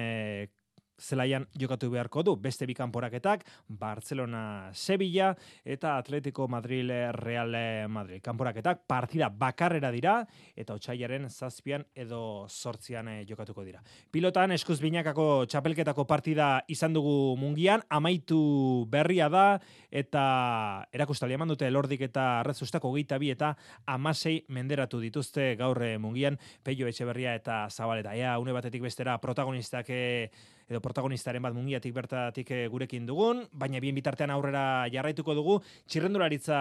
zelaian 0.98 1.46
jokatu 1.58 1.90
beharko 1.90 2.22
du. 2.22 2.36
Beste 2.36 2.66
bi 2.66 2.74
kanporaketak, 2.74 3.44
Barcelona, 3.68 4.70
Sevilla 4.72 5.34
eta 5.64 5.96
Atletico 5.98 6.48
Madrid 6.48 6.90
Real 7.12 7.54
Madrid. 7.88 8.22
Kanporaketak 8.22 8.86
partida 8.86 9.28
bakarrera 9.28 9.90
dira 9.92 10.16
eta 10.56 10.74
otsailaren 10.74 11.28
zazpian 11.30 11.84
edo 11.94 12.46
sortzian 12.48 13.08
eh, 13.08 13.24
jokatuko 13.28 13.64
dira. 13.64 13.82
Pilotan 14.10 14.52
eskuz 14.56 14.78
binakako 14.80 15.46
txapelketako 15.50 16.06
partida 16.08 16.48
izan 16.68 16.96
dugu 16.96 17.36
mungian, 17.40 17.82
amaitu 17.88 18.86
berria 18.90 19.28
da 19.32 19.46
eta 19.90 20.86
erakustali 20.92 21.36
eman 21.36 21.52
dute 21.52 21.70
lordik 21.70 22.06
eta 22.08 22.42
rezustako 22.46 22.92
gita 22.96 23.18
bi 23.18 23.30
eta 23.34 23.54
amasei 23.86 24.42
menderatu 24.48 25.00
dituzte 25.02 25.54
gaur 25.58 25.82
eh, 25.84 25.96
mungian, 25.98 26.38
peio 26.64 26.88
etxe 26.88 27.08
berria 27.08 27.34
eta 27.36 27.66
zabaleta. 27.70 28.14
Ea, 28.16 28.38
une 28.38 28.54
batetik 28.56 28.82
bestera 28.82 29.18
protagonistak 29.20 29.90
eh, 29.90 30.30
edo 30.66 30.80
protagonistaren 30.82 31.42
bat 31.42 31.54
mungiatik 31.54 31.94
bertatik 31.94 32.50
eh, 32.50 32.66
gurekin 32.70 33.06
dugun, 33.06 33.44
baina 33.52 33.80
bien 33.80 33.94
bitartean 33.94 34.32
aurrera 34.34 34.86
jarraituko 34.92 35.34
dugu, 35.38 35.60
txirrendularitza 35.86 36.58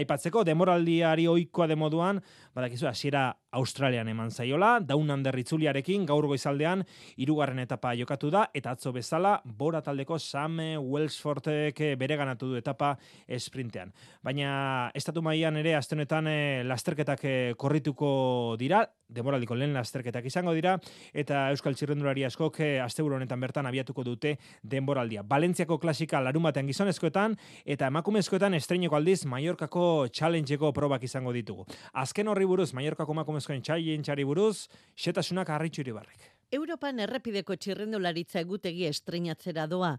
aipatzeko, 0.00 0.44
demoraldiari 0.48 1.28
oikoa 1.28 1.68
de 1.68 1.76
moduan, 1.76 2.22
badakizu, 2.56 2.88
hasiera 2.88 3.30
Australian 3.52 4.08
eman 4.08 4.30
zaiola, 4.32 4.78
Down 4.80 5.10
Under 5.12 5.36
itzuliarekin 5.38 6.06
gaur 6.08 6.26
goizaldean 6.30 6.86
hirugarren 7.20 7.60
etapa 7.60 7.92
jokatu 7.98 8.30
da 8.32 8.46
eta 8.56 8.72
atzo 8.72 8.94
bezala 8.96 9.34
Bora 9.44 9.82
taldeko 9.84 10.16
Sam 10.18 10.56
Wellsfordek 10.80 11.82
bereganatu 12.00 12.48
du 12.48 12.56
etapa 12.56 12.94
sprintean. 13.38 13.92
Baina 14.24 14.90
estatu 14.96 15.20
mailan 15.22 15.60
ere 15.60 15.76
astenetan 15.76 16.30
e, 16.30 16.38
lasterketak 16.64 17.24
e, 17.24 17.34
korrituko 17.60 18.56
dira, 18.60 18.86
demoraldiko 19.12 19.54
lehen 19.58 19.76
lasterketak 19.76 20.24
izango 20.30 20.54
dira 20.56 20.78
eta 21.12 21.50
Euskal 21.52 21.76
Txirrendulari 21.76 22.24
askok 22.24 22.62
e, 22.64 22.70
asteburu 22.80 23.18
honetan 23.18 23.41
bertan 23.42 23.66
abiatuko 23.66 24.04
dute 24.06 24.36
denboraldia. 24.62 25.22
Valentziako 25.28 25.78
klasika 25.82 26.20
larun 26.22 26.46
batean 26.48 26.70
gizonezkoetan 26.70 27.36
eta 27.64 27.90
emakumezkoetan 27.92 28.54
estreineko 28.54 28.96
aldiz 28.96 29.24
Mallorcako 29.26 30.08
challengeko 30.08 30.72
probak 30.72 31.04
izango 31.04 31.34
ditugu. 31.36 31.66
Azken 31.92 32.28
horri 32.32 32.46
buruz 32.46 32.72
Mallorcako 32.72 33.18
emakumezkoen 33.18 33.62
txari 33.62 34.24
buruz, 34.24 34.68
xetasunak 34.96 35.50
harritxu 35.50 35.82
iribarrik. 35.82 36.30
Europan 36.52 37.00
errepideko 37.00 37.56
txirrendularitza 37.56 38.42
egutegi 38.42 38.84
estreinatzera 38.84 39.66
doa. 39.66 39.96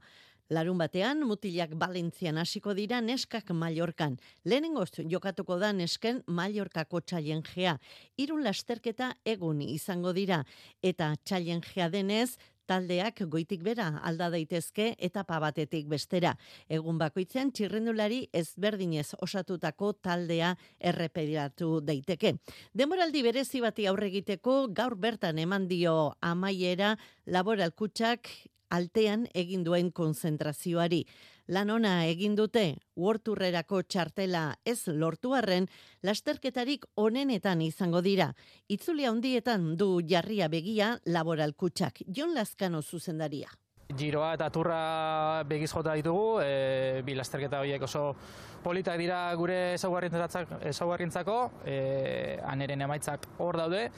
Larun 0.54 0.78
batean, 0.78 1.24
mutilak 1.26 1.72
Valentzian 1.80 2.38
hasiko 2.38 2.74
dira 2.78 3.00
neskak 3.02 3.50
Mallorcan. 3.56 4.18
Lehenengoz 4.46 4.91
jokatuko 5.10 5.58
da 5.58 5.72
nesken 5.74 6.20
Mallorcako 6.28 7.00
txaien 7.02 7.41
gea. 7.48 7.78
Irun 8.20 8.44
lasterketa 8.44 9.14
egun 9.26 9.62
izango 9.64 10.14
dira. 10.14 10.44
Eta 10.84 11.14
txaien 11.24 11.64
gea 11.64 11.88
denez, 11.89 12.36
taldeak 12.68 13.24
goitik 13.32 13.64
bera 13.64 13.99
alda 14.03 14.30
daitezke 14.34 14.93
etapa 14.97 15.39
batetik 15.43 15.88
bestera. 15.91 16.36
Egun 16.70 16.97
bakoitzean 17.01 17.51
txirrendulari 17.51 18.28
ezberdinez 18.34 19.14
osatutako 19.22 19.93
taldea 19.93 20.53
errepediratu 20.80 21.82
daiteke. 21.82 22.36
Demoraldi 22.74 23.24
berezi 23.26 23.61
bati 23.61 23.88
aurre 23.88 24.09
egiteko 24.11 24.68
gaur 24.74 24.95
bertan 24.95 25.39
eman 25.39 25.68
dio 25.68 26.16
amaiera 26.22 26.95
laboralkutsak 27.26 28.30
altean 28.74 29.28
egin 29.38 29.64
duen 29.64 29.91
konzentrazioari 29.91 31.03
lan 31.48 31.70
ona 31.70 32.06
egin 32.06 32.36
dute 32.36 32.78
Worturrerako 32.96 33.82
txartela 33.84 34.44
ez 34.66 34.88
lortu 34.88 35.34
arren 35.34 35.68
lasterketarik 36.04 36.86
onenetan 36.96 37.62
izango 37.62 38.02
dira. 38.02 38.34
Itzulia 38.68 39.10
handietan 39.10 39.76
du 39.78 40.02
jarria 40.08 40.48
begia 40.48 41.00
laboralkutsak. 41.06 42.04
Jon 42.08 42.34
Lazkano 42.34 42.82
zuzendaria. 42.82 43.50
Giroa 43.94 44.34
eta 44.34 44.50
turra 44.50 45.44
begiz 45.46 45.72
ditugu, 45.74 46.39
e, 46.41 47.02
bi 47.06 47.14
lasterketa 47.16 47.60
horiek 47.60 47.84
oso 47.84 48.16
politak 48.64 48.98
dira 48.98 49.36
gure 49.36 49.76
ezaugarrintzako, 49.76 51.52
e, 51.66 52.39
aneren 52.46 52.82
emaitzak 52.82 53.28
hor 53.38 53.58
daude, 53.58 53.91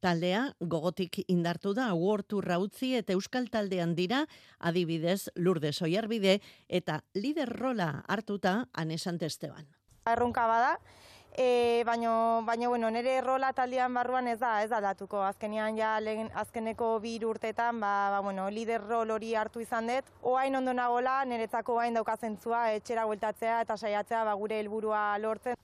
Taldea 0.00 0.54
gogotik 0.60 1.18
indartu 1.28 1.74
da 1.76 1.90
Wortu 1.92 2.40
Rautzi 2.40 2.94
eta 2.96 3.12
Euskal 3.12 3.50
Taldean 3.52 3.92
dira 3.98 4.24
adibidez 4.58 5.28
Lourdes 5.36 5.76
Oiarbide 5.84 6.40
eta 6.68 7.02
lider 7.14 7.52
rola 7.52 7.90
hartuta 8.08 8.64
Anesante 8.72 9.26
Esteban. 9.26 9.68
Erronka 10.08 10.46
bada, 10.48 10.78
e, 11.36 11.84
baino, 11.84 12.42
baino 12.46 12.70
bueno, 12.70 12.90
nire 12.90 13.20
rola 13.20 13.52
taldean 13.52 13.92
barruan 13.94 14.28
ez 14.28 14.38
da, 14.40 14.62
ez 14.64 14.70
da 14.70 14.80
datuko. 14.80 15.20
Azkenean 15.22 15.76
ja 15.76 15.98
lehen, 16.00 16.30
azkeneko 16.34 16.98
bi 17.04 17.18
urtetan, 17.24 17.80
ba, 17.80 18.08
ba, 18.16 18.20
bueno, 18.24 18.48
lider 18.50 18.80
rol 18.80 19.10
hori 19.10 19.34
hartu 19.34 19.60
izan 19.60 19.92
dut. 19.92 20.08
Oain 20.22 20.56
ondo 20.56 20.72
nagola, 20.72 21.24
niretzako 21.26 21.76
bain 21.76 21.94
daukazentzua, 21.94 22.70
etxera 22.80 23.04
gueltatzea 23.04 23.60
eta 23.66 23.76
saiatzea 23.76 24.24
ba, 24.24 24.34
gure 24.34 24.60
helburua 24.64 25.18
lortzen. 25.18 25.60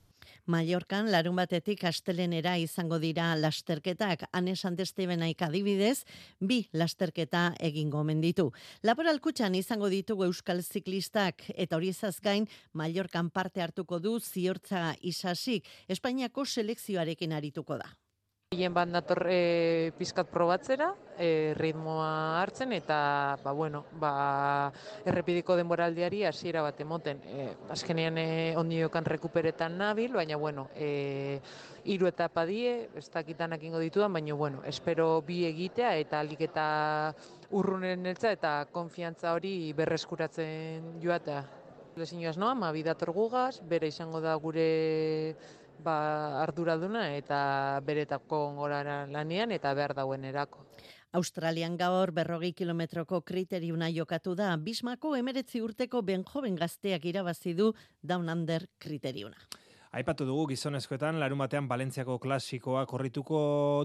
Mallorcan 0.47 1.11
larun 1.11 1.37
batetik 1.37 1.85
astelenera 1.85 2.57
izango 2.59 2.99
dira 2.99 3.35
lasterketak 3.37 4.29
Anes 4.33 4.65
Antesteven 4.65 5.23
adibidez, 5.23 6.05
bi 6.41 6.69
lasterketa 6.73 7.55
egingo 7.61 8.03
menditu. 8.05 8.53
Laboral 8.83 9.21
kutxan 9.21 9.55
izango 9.55 9.89
ditugu 9.89 10.25
euskal 10.25 10.63
ziklistak 10.63 11.43
eta 11.55 11.77
hori 11.77 11.89
ezaz 11.89 12.21
gain 12.21 12.49
Mallorcan 12.73 13.31
parte 13.31 13.63
hartuko 13.63 13.99
du 13.99 14.19
ziortza 14.21 14.95
isasik 15.03 15.67
Espainiako 15.89 16.45
selekzioarekin 16.45 17.33
arituko 17.33 17.77
da. 17.77 17.93
Hien 18.57 18.73
bat 18.73 18.89
nator 18.89 19.27
e, 19.29 19.93
pizkat 19.99 20.31
probatzera, 20.33 20.87
e, 21.21 21.53
ritmoa 21.59 22.41
hartzen 22.41 22.73
eta 22.73 23.37
ba, 23.43 23.53
bueno, 23.53 23.83
ba, 24.01 24.73
errepidiko 25.05 25.59
denboraldiari 25.59 26.23
hasiera 26.25 26.63
bat 26.65 26.81
emoten. 26.81 27.21
E, 27.29 27.49
azkenean 27.75 28.17
e, 28.17 28.29
ondiokan 28.57 29.05
rekuperetan 29.05 29.77
nabil, 29.77 30.15
baina 30.17 30.39
bueno, 30.41 30.71
e, 30.73 31.39
hiru 31.85 32.09
etapa 32.09 32.47
die, 32.49 32.89
ez 32.97 33.05
dakitanak 33.13 33.63
ingo 33.69 33.83
ditudan, 33.83 34.17
baina 34.17 34.35
bueno, 34.35 34.65
espero 34.65 35.21
bi 35.27 35.43
egitea 35.51 35.93
eta 36.01 36.25
alik 36.25 36.47
eta 36.49 36.67
urrunen 37.53 38.09
eltza 38.09 38.33
eta 38.33 38.57
konfiantza 38.73 39.37
hori 39.37 39.75
berreskuratzen 39.77 40.97
joatea. 41.05 41.45
Lezinoaz 41.97 42.37
noa, 42.37 42.57
ma 42.57 42.73
bidator 42.73 43.13
gugaz, 43.13 43.61
bere 43.65 43.89
izango 43.89 44.21
da 44.21 44.35
gure 44.41 44.67
ba, 45.79 46.43
arduraduna 46.43 47.09
eta 47.17 47.81
beretako 47.85 48.47
ongorara 48.51 49.07
lanean 49.07 49.53
eta 49.53 49.75
behar 49.75 49.95
dauen 49.95 50.25
erako. 50.25 50.67
Australian 51.17 51.77
gaur 51.81 52.11
berrogei 52.13 52.53
kilometroko 52.53 53.23
kriteriuna 53.23 53.89
jokatu 53.89 54.35
da, 54.35 54.51
Bismako 54.57 55.15
emeretzi 55.17 55.63
urteko 55.65 56.03
benjoven 56.03 56.57
gazteak 56.57 57.05
irabazi 57.05 57.55
du 57.55 57.73
Down 58.03 58.29
Under 58.29 58.67
kriteriuna. 58.79 59.37
Aipatu 59.97 60.27
dugu 60.29 60.43
gizonezkoetan 60.51 61.17
larun 61.17 61.39
batean 61.41 61.69
Valentziako 61.71 62.19
klasikoa 62.21 62.83
korrituko 62.85 63.39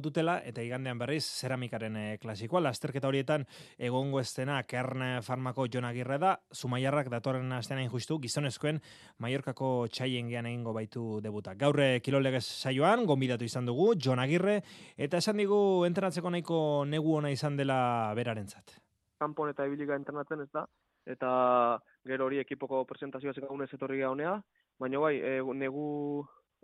dutela 0.04 0.34
eta 0.44 0.60
igandean 0.60 1.00
berriz 1.00 1.22
zeramikaren 1.24 1.96
eh, 1.96 2.18
klasikoa. 2.20 2.60
Lasterketa 2.66 3.08
horietan 3.08 3.46
egongo 3.80 4.20
estena 4.20 4.58
Kern 4.68 5.06
Farmako 5.24 5.70
Jon 5.72 5.88
Agirre 5.88 6.18
da, 6.20 6.34
Zumaiarrak 6.52 7.08
datorren 7.14 7.56
astean 7.56 7.80
hain 7.80 7.88
justu 7.94 8.20
gizonezkoen 8.20 8.82
Mallorcako 9.24 9.88
txaien 9.88 10.28
gean 10.28 10.52
egingo 10.52 10.76
baitu 10.76 11.06
debuta. 11.24 11.56
Gaurre 11.56 11.94
eh, 11.96 12.04
kirolegez 12.04 12.44
saioan, 12.44 13.06
gonbidatu 13.08 13.48
izan 13.48 13.72
dugu, 13.72 13.94
Jon 13.96 14.20
Agirre, 14.20 14.58
eta 14.98 15.24
esan 15.24 15.40
digu 15.40 15.62
entrenatzeko 15.88 16.36
nahiko 16.36 16.62
negu 16.92 17.16
ona 17.22 17.32
izan 17.32 17.56
dela 17.56 18.12
berarentzat. 18.20 18.82
Kampon 19.24 19.56
eta 19.56 19.64
ibiliga 19.70 19.96
entrenatzen 19.96 20.44
ez 20.44 20.52
da, 20.52 20.68
eta 21.08 21.32
gero 22.04 22.28
hori 22.28 22.44
ekipoko 22.44 22.84
presentazioa 22.90 23.32
zekagunez 23.38 23.70
etorri 23.72 24.04
honea, 24.04 24.42
baina 24.82 25.00
bai, 25.00 25.16
e, 25.22 25.40
negu 25.54 25.86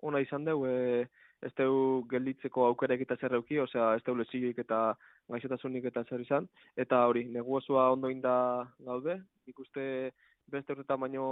ona 0.01 0.21
izan 0.23 0.45
dugu, 0.45 0.65
e, 0.67 1.05
ez 1.45 1.53
dugu 1.57 2.05
gelditzeko 2.09 2.65
aukera 2.65 2.97
egita 2.97 3.17
zer 3.21 3.37
euki, 3.37 3.59
osea, 3.61 3.93
ez 3.95 4.03
dugu 4.05 4.23
lezigik 4.23 4.61
eta 4.63 4.81
gaixotasunik 5.29 5.85
eta 5.91 6.03
zer 6.09 6.23
izan, 6.23 6.47
eta 6.85 7.03
hori, 7.09 7.27
negu 7.37 7.57
osoa 7.59 7.91
ondo 7.93 8.09
inda 8.13 8.33
gaude, 8.89 9.19
ikuste 9.53 10.11
beste 10.51 10.73
urtetan 10.73 11.01
baino 11.03 11.25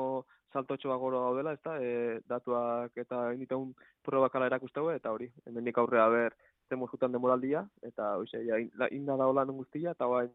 saltotxoa 0.54 0.98
goro 1.02 1.22
gaudela, 1.28 1.56
ez 1.56 1.64
da, 1.66 1.78
e, 1.82 2.20
datuak 2.30 2.98
eta 3.06 3.30
inditaun 3.34 3.72
probakala 4.06 4.50
erakustegu, 4.52 4.92
eta 4.94 5.14
hori, 5.16 5.32
hemendik 5.48 5.80
aurrea 5.82 6.08
ber, 6.14 6.36
zemo 6.70 6.90
jutan 6.92 7.14
demoraldia, 7.16 7.66
eta 7.86 8.16
hoxe, 8.20 8.42
ja, 8.46 8.60
inda 8.92 9.18
da 9.18 9.30
holan 9.32 9.54
guztia, 9.58 9.94
eta 9.98 10.10
bain, 10.12 10.32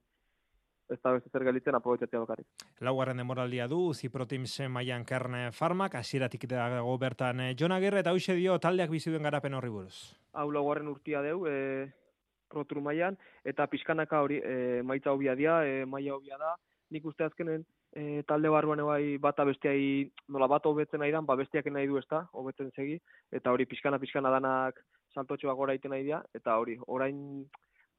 ez 0.90 0.98
da 1.02 1.12
beste 1.14 1.30
zer 1.30 1.44
galitzen 1.46 1.76
aprobetxatzea 1.78 2.20
bakarrik. 2.24 2.46
Laugarren 2.86 3.22
demoraldia 3.22 3.68
du, 3.70 3.80
Ziprotims 3.94 4.56
maian 4.68 5.04
kerne 5.06 5.50
farmak, 5.52 5.94
hasieratik 6.00 6.48
dago 6.50 6.96
bertan 6.98 7.40
eh, 7.40 7.54
Jon 7.58 7.72
Agirre, 7.72 8.02
eta 8.04 8.12
hoxe 8.16 8.36
dio 8.38 8.58
taldeak 8.58 8.90
bizi 8.90 9.10
duen 9.10 9.26
garapen 9.26 9.54
horri 9.54 9.70
buruz. 9.70 10.16
Hau 10.32 10.50
laugarren 10.50 10.88
urtia 10.90 11.22
deu, 11.22 11.44
e, 11.46 11.88
proturu 12.50 12.82
maian, 12.82 13.16
eta 13.46 13.66
pixkanaka 13.70 14.22
hori 14.24 14.40
e, 14.42 14.82
maitza 14.82 15.14
hobia 15.14 15.36
dia, 15.38 15.60
e, 15.64 15.84
maia 15.86 16.14
hobia 16.16 16.38
da, 16.38 16.56
nik 16.90 17.06
uste 17.06 17.24
azkenen 17.24 17.64
e, 17.94 18.22
talde 18.26 18.50
barruan 18.50 18.82
bai 18.86 19.16
bata 19.18 19.44
besteai 19.46 20.10
nola 20.28 20.48
bat 20.50 20.66
hobetzen 20.66 21.02
nahi 21.02 21.14
dan, 21.14 21.26
ba 21.26 21.38
bestiak 21.38 21.66
nahi 21.70 21.86
du 21.90 21.98
ezta, 21.98 22.24
hobetzen 22.32 22.70
segi, 22.76 22.98
eta 23.32 23.52
hori 23.54 23.66
pixkana 23.70 23.98
pixkana 24.02 24.32
danak 24.34 24.82
saltotxoa 25.14 25.54
gora 25.58 25.74
egiten 25.74 25.94
nahi 25.94 26.06
dia, 26.06 26.22
eta 26.34 26.56
hori, 26.58 26.78
orain 26.86 27.20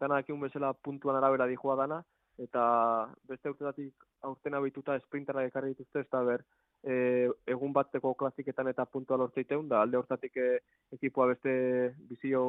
danak 0.01 0.29
egun 0.29 0.47
bezala 0.47 0.73
puntuan 0.73 1.19
arabera 1.19 1.47
dihua 1.47 1.75
dana, 1.79 2.01
eta 2.41 2.63
beste 3.29 3.51
urtetatik 3.51 4.05
aurten 4.27 4.57
abituta 4.57 4.97
sprintera 4.99 5.45
ekarri 5.45 5.73
dituzte, 5.73 6.01
ez 6.01 6.09
da 6.11 6.21
ber, 6.25 6.43
e, 6.83 7.29
egun 7.53 7.73
bateko 7.73 8.13
klasiketan 8.17 8.69
eta 8.71 8.85
puntua 8.85 9.19
lortzeiteun, 9.21 9.67
da 9.69 9.81
alde 9.85 9.99
hortatik 9.99 10.37
e, 10.37 10.49
ekipoa 10.97 11.29
beste 11.33 11.53
bizio, 12.09 12.43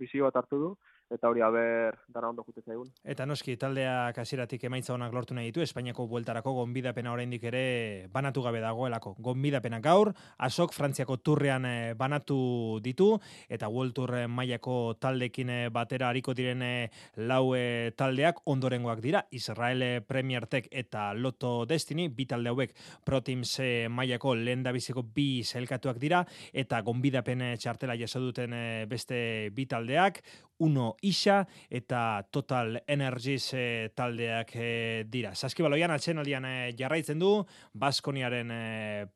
bizio 0.00 0.28
bat 0.28 0.40
hartu 0.42 0.60
du, 0.64 0.70
eta 1.10 1.28
hori 1.28 1.42
aber 1.42 1.98
dara 2.08 2.28
ondo 2.30 2.44
jute 2.46 2.62
zaigun. 2.62 2.88
Eta 3.04 3.26
noski 3.26 3.56
taldeak 3.58 4.18
hasieratik 4.22 4.62
emaitza 4.68 4.94
onak 4.94 5.12
lortu 5.12 5.34
nahi 5.34 5.50
ditu 5.50 5.64
Espainiako 5.64 6.06
bueltarako 6.08 6.52
gonbidapena 6.60 7.12
oraindik 7.12 7.44
ere 7.50 8.06
banatu 8.12 8.42
gabe 8.46 8.60
dagoelako. 8.62 9.16
Gonbidapena 9.18 9.80
gaur, 9.82 10.12
Asok 10.38 10.72
Frantziako 10.72 11.18
turrean 11.18 11.66
eh, 11.66 11.94
banatu 11.98 12.78
ditu 12.82 13.10
eta 13.48 13.68
World 13.68 13.94
Tour 13.94 14.14
mailako 14.28 14.94
taldekin 15.00 15.50
eh, 15.50 15.68
batera 15.74 16.08
ariko 16.08 16.34
diren 16.34 16.62
eh, 16.62 16.90
lau 17.16 17.50
taldeak 17.96 18.42
ondorengoak 18.46 19.02
dira. 19.02 19.24
Israel 19.30 20.04
Premier 20.06 20.46
Tech 20.46 20.68
eta 20.70 21.10
Lotto 21.14 21.66
Destiny 21.66 22.08
bi 22.08 22.26
talde 22.30 22.50
hauek 22.52 22.74
Pro 23.04 23.20
Teams 23.20 23.58
mailako 23.90 24.36
lehendabiziko 24.38 25.02
bi 25.02 25.42
zelkatuak 25.42 25.98
dira 25.98 26.22
eta 26.52 26.80
gonbidapen 26.86 27.42
txartela 27.58 27.96
jaso 27.98 28.20
duten 28.22 28.54
beste 28.88 29.50
bi 29.54 29.66
taldeak 29.66 30.22
Uno 30.60 30.96
Isa 31.00 31.46
eta 31.68 32.26
Total 32.30 32.82
Energies 32.86 33.50
e, 33.54 33.90
taldeak 33.96 34.52
e, 34.54 34.70
dira. 35.08 35.34
Saskibaloian 35.34 35.92
atxenaldian 35.94 36.44
e, 36.44 36.54
jarraitzen 36.76 37.18
du, 37.18 37.32
Baskoniaren 37.72 38.52
e, 38.52 38.62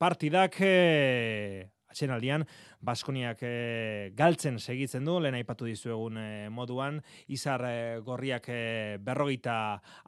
partidak, 0.00 0.56
e, 0.64 1.68
atxenaldian, 1.94 2.46
Baskoniak 2.84 3.40
e, 3.40 4.12
galtzen 4.16 4.58
segitzen 4.60 5.06
du, 5.06 5.16
lehen 5.22 5.38
aipatu 5.38 5.64
dizuegun 5.64 6.18
e, 6.20 6.26
moduan, 6.52 6.98
izar 7.32 7.64
e, 7.64 7.76
gorriak 8.04 8.48
e, 8.52 8.58
berrogeita 9.00 9.56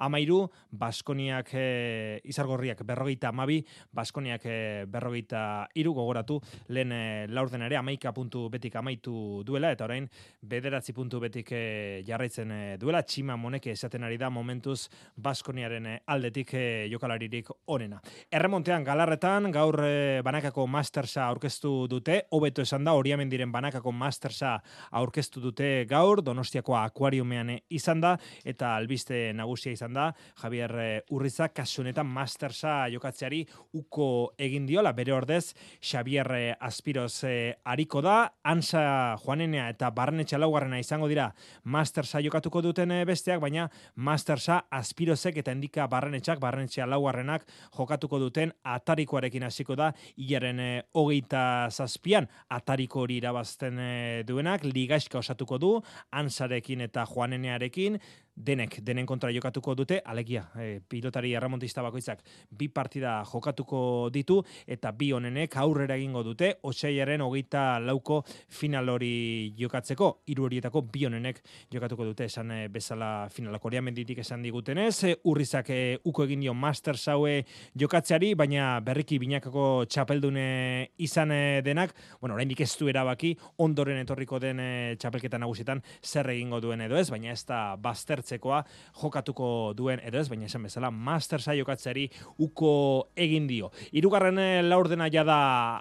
amairu, 0.04 0.42
Baskoniak, 0.76 1.52
e, 1.56 2.20
izar 2.28 2.48
gorriak 2.50 2.82
berrogeita 2.84 3.30
amabi, 3.32 3.62
Baskoniak 3.96 4.44
e, 4.44 4.58
berrogeita 4.92 5.40
iru, 5.80 5.94
gogoratu, 5.96 6.36
lehen 6.68 6.92
e, 6.92 7.00
laurden 7.32 7.64
ere 7.64 7.78
amaika 7.80 8.12
puntu 8.16 8.46
betik 8.52 8.76
amaitu 8.76 9.42
duela, 9.46 9.72
eta 9.72 9.88
orain 9.88 10.08
bederatzi 10.42 10.92
puntu 10.96 11.22
betik 11.24 11.54
e, 11.56 11.62
jarraitzen 12.06 12.52
e, 12.52 12.60
duela, 12.82 13.00
txima 13.06 13.38
moneke 13.40 13.72
esaten 13.72 14.04
ari 14.04 14.20
da 14.20 14.28
momentuz 14.30 14.90
Baskoniaren 15.16 15.88
aldetik 16.12 16.52
e, 16.52 16.66
jokalaririk 16.92 17.48
onena. 17.72 18.02
Erremontean 18.28 18.84
galarretan, 18.84 19.48
gaur 19.54 19.80
e, 19.86 20.20
banakako 20.26 20.68
mastersa 20.68 21.24
aurkeztu 21.30 21.74
dute, 21.88 22.20
hobeto 22.36 22.65
esan 22.66 22.84
da, 22.84 22.94
diren 23.30 23.52
banakako 23.52 23.92
mastersa 23.92 24.56
aurkeztu 24.90 25.40
dute 25.40 25.86
gaur, 25.88 26.22
donostiako 26.22 26.76
akuariumean 26.76 27.54
izan 27.70 28.00
da, 28.00 28.16
eta 28.44 28.74
albiste 28.76 29.32
nagusia 29.34 29.72
izan 29.72 29.94
da, 29.94 30.10
Javier 30.42 30.74
eh, 30.80 31.00
Urriza, 31.14 31.48
kasunetan 31.54 32.06
mastersa 32.06 32.88
jokatzeari 32.92 33.44
uko 33.78 34.32
egin 34.38 34.66
diola, 34.66 34.92
bere 34.96 35.14
ordez, 35.14 35.54
Xavier 35.80 36.30
eh, 36.36 36.56
Aspiroz 36.60 37.24
eh, 37.28 37.54
ariko 37.64 38.02
da, 38.04 38.16
ansa 38.44 39.16
joanenea 39.22 39.68
eta 39.72 39.90
barnetxa 39.94 40.40
laugarrena 40.40 40.80
izango 40.82 41.08
dira 41.08 41.30
mastersa 41.64 42.20
jokatuko 42.24 42.62
duten 42.64 42.92
besteak, 43.06 43.40
baina 43.40 43.68
mastersa 43.96 44.62
Aspirozek 44.70 45.40
eta 45.42 45.54
indika 45.54 45.86
barrenetxak, 45.90 46.40
barnetxa 46.42 46.86
laugarrenak 46.90 47.46
jokatuko 47.76 48.20
duten 48.22 48.52
atarikoarekin 48.64 49.46
hasiko 49.46 49.76
da, 49.78 49.92
hilaren 50.16 50.62
hogeita 50.96 51.68
zazpian, 51.70 52.28
atariko 52.56 53.02
hori 53.04 53.18
irabazten 53.20 53.80
eh, 53.82 54.22
duenak, 54.28 54.64
ligaizka 54.64 55.20
osatuko 55.20 55.58
du, 55.62 55.72
ansarekin 56.16 56.84
eta 56.88 57.06
joanenearekin, 57.10 58.00
denek, 58.36 58.80
denen 58.84 59.06
kontra 59.06 59.30
jokatuko 59.32 59.74
dute, 59.74 60.00
alegia, 60.04 60.44
e, 60.60 60.80
pilotari 60.84 61.32
erramontista 61.34 61.82
bakoitzak 61.82 62.20
bi 62.50 62.68
partida 62.68 63.22
jokatuko 63.24 64.10
ditu, 64.12 64.42
eta 64.66 64.92
bi 64.92 65.10
honenek 65.16 65.56
aurrera 65.56 65.96
egingo 65.96 66.22
dute, 66.22 66.52
oseiaren 66.68 67.24
hogeita 67.24 67.80
lauko 67.80 68.22
final 68.26 68.92
hori 68.92 69.54
jokatzeko, 69.56 70.10
hiru 70.28 70.46
horietako 70.50 70.82
bi 70.92 71.06
honenek 71.08 71.40
jokatuko 71.72 72.04
dute, 72.10 72.28
esan 72.28 72.52
e, 72.52 72.60
bezala 72.72 73.28
finalako 73.32 73.70
hori 73.70 73.80
menditik 73.80 74.20
esan 74.20 74.44
digutenez, 74.44 74.94
e, 75.08 75.14
urrizak 75.24 75.72
e, 75.72 75.80
uko 76.04 76.28
egin 76.28 76.44
dio 76.44 76.54
master 76.54 77.00
saue 77.00 77.40
jokatzeari, 77.74 78.34
baina 78.36 78.76
berriki 78.84 79.18
binakako 79.22 79.86
txapeldune 79.88 80.92
izan 81.00 81.32
denak, 81.64 81.96
bueno, 82.20 82.36
oraindik 82.36 82.60
ez 82.60 82.70
du 82.76 82.92
erabaki, 82.92 83.32
ondoren 83.64 83.98
etorriko 84.04 84.38
den 84.42 84.60
txapelketa 85.00 85.40
nagusietan 85.40 85.80
zer 86.04 86.28
egingo 86.34 86.60
duen 86.60 86.84
edo 86.84 87.00
ez, 87.00 87.08
baina 87.10 87.32
ez 87.32 87.42
da 87.48 87.60
baster 87.80 88.25
hartzekoa 88.26 88.64
jokatuko 89.00 89.72
duen 89.76 90.00
edo 90.04 90.18
ez, 90.18 90.28
baina 90.28 90.46
esan 90.50 90.66
bezala 90.66 90.90
Mastersa 90.90 91.54
jokatzeari 91.54 92.08
uko 92.42 93.08
egin 93.16 93.46
dio. 93.46 93.70
Hirugarren 93.92 94.38
eh, 94.38 94.62
laurdena 94.66 95.08
ja 95.12 95.24
da 95.24 95.38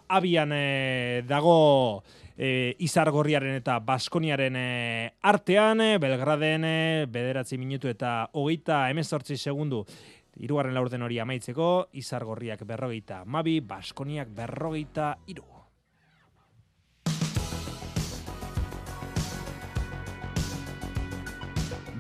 abian 0.08 0.54
e, 0.54 1.24
dago 1.28 2.04
e, 2.38 2.76
Izargorriaren 2.86 3.58
eta 3.58 3.80
Baskoniaren 3.80 4.58
artean, 5.24 5.82
Belgraden 6.00 6.68
bederatzi 7.10 7.58
minutu 7.58 7.90
eta 7.90 8.30
hogeita 8.34 8.90
emezortzi 8.92 9.38
segundu 9.38 9.86
Hirugarren 10.36 10.76
laurden 10.76 11.06
hori 11.06 11.20
amaitzeko, 11.24 11.88
Izargorriak 11.96 12.66
berrogeita 12.68 13.24
mabi, 13.26 13.62
Baskoniak 13.64 14.34
berrogeita 14.36 15.14
iru. 15.32 15.55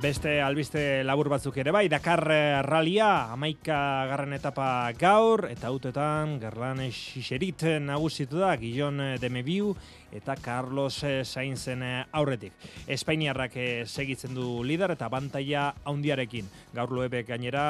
Beste 0.06 0.36
albiste 0.45 0.82
labur 1.01 1.32
batzuk 1.34 1.56
ere 1.58 1.72
bai, 1.74 1.88
Dakar 1.89 2.22
eh, 2.30 2.62
Ralia, 2.62 3.32
amaika 3.34 3.78
garren 4.12 4.36
etapa 4.38 4.68
gaur, 4.99 5.47
eta 5.49 5.72
autoetan 5.72 6.36
Gerlan 6.43 6.84
Xixerit 6.93 7.66
nagusitu 7.82 8.38
da, 8.43 8.51
Gillon 8.62 9.01
Demebiu, 9.18 9.72
eta 10.16 10.36
Carlos 10.39 11.03
Sainzen 11.24 11.84
aurretik. 12.11 12.53
Espainiarrak 12.88 13.57
segitzen 13.86 14.34
du 14.36 14.63
lider 14.63 14.95
eta 14.95 15.09
bantaia 15.11 15.68
haundiarekin. 15.84 16.47
Gaur 16.76 16.93
loebek 16.95 17.28
gainera 17.28 17.66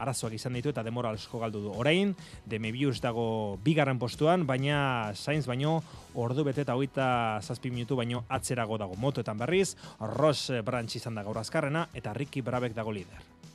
arazoak 0.00 0.34
izan 0.38 0.56
ditu 0.58 0.72
eta 0.72 0.84
demora 0.86 1.12
asko 1.12 1.40
galdu 1.42 1.66
du. 1.66 1.74
Orain, 1.76 2.14
Demebius 2.46 3.00
dago 3.04 3.58
bigarren 3.64 4.00
postuan, 4.00 4.46
baina 4.46 5.12
Sainz 5.14 5.46
baino 5.46 5.80
ordu 6.14 6.44
bete 6.44 6.64
eta 6.66 6.76
hogeita 6.76 7.40
zazpi 7.42 7.70
minutu 7.70 7.96
baino 7.96 8.24
atzerago 8.28 8.78
dago 8.78 8.96
motoetan 8.96 9.38
berriz, 9.38 9.74
Ross 10.00 10.50
Branch 10.64 10.96
izan 10.96 11.14
da 11.14 11.24
gaur 11.26 11.38
azkarrena 11.38 11.88
eta 11.94 12.14
Ricky 12.16 12.42
Brabek 12.42 12.74
dago 12.74 12.92
lider. 12.92 13.51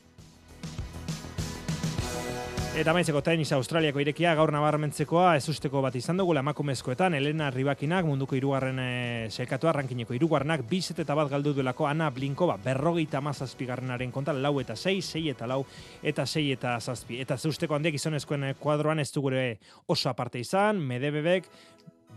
Eta 2.77 2.93
maitzeko 2.93 3.23
tenis 3.25 3.49
Australiako 3.55 4.03
irekia 4.03 4.35
gaur 4.37 4.51
nabarmentzekoa 4.53 5.31
ez 5.39 5.47
usteko 5.49 5.79
bat 5.81 5.95
izan 5.97 6.19
dugu 6.21 6.35
emakumezkoetan 6.37 7.15
Elena 7.17 7.47
Ribakinak 7.49 8.05
munduko 8.05 8.35
irugarren 8.37 8.77
e, 8.77 8.83
eh, 8.85 9.31
selkatu 9.31 9.65
arrankineko 9.71 10.13
irugarrenak 10.13 10.61
bizet 10.69 10.99
eta 11.01 11.15
bat 11.17 11.31
galdu 11.31 11.55
duelako 11.57 11.87
Ana 11.89 12.11
Blinkova 12.13 12.59
berrogeita 12.61 13.17
mazazpigarrenaren 13.25 14.11
konta 14.13 14.35
lau 14.37 14.59
eta 14.61 14.75
sei, 14.75 15.01
sei 15.01 15.23
eta 15.31 15.47
lau 15.49 15.63
eta 16.03 16.27
sei 16.27 16.51
eta 16.53 16.75
zazpi. 16.79 17.17
Eta 17.25 17.37
zeusteko 17.37 17.73
handiak 17.73 17.97
izonezkoen 17.97 18.51
eh, 18.51 18.53
kuadroan 18.61 19.01
ez 19.01 19.09
dugure 19.09 19.57
oso 19.87 20.11
aparte 20.13 20.37
izan, 20.45 20.77
Medebebek 20.77 21.49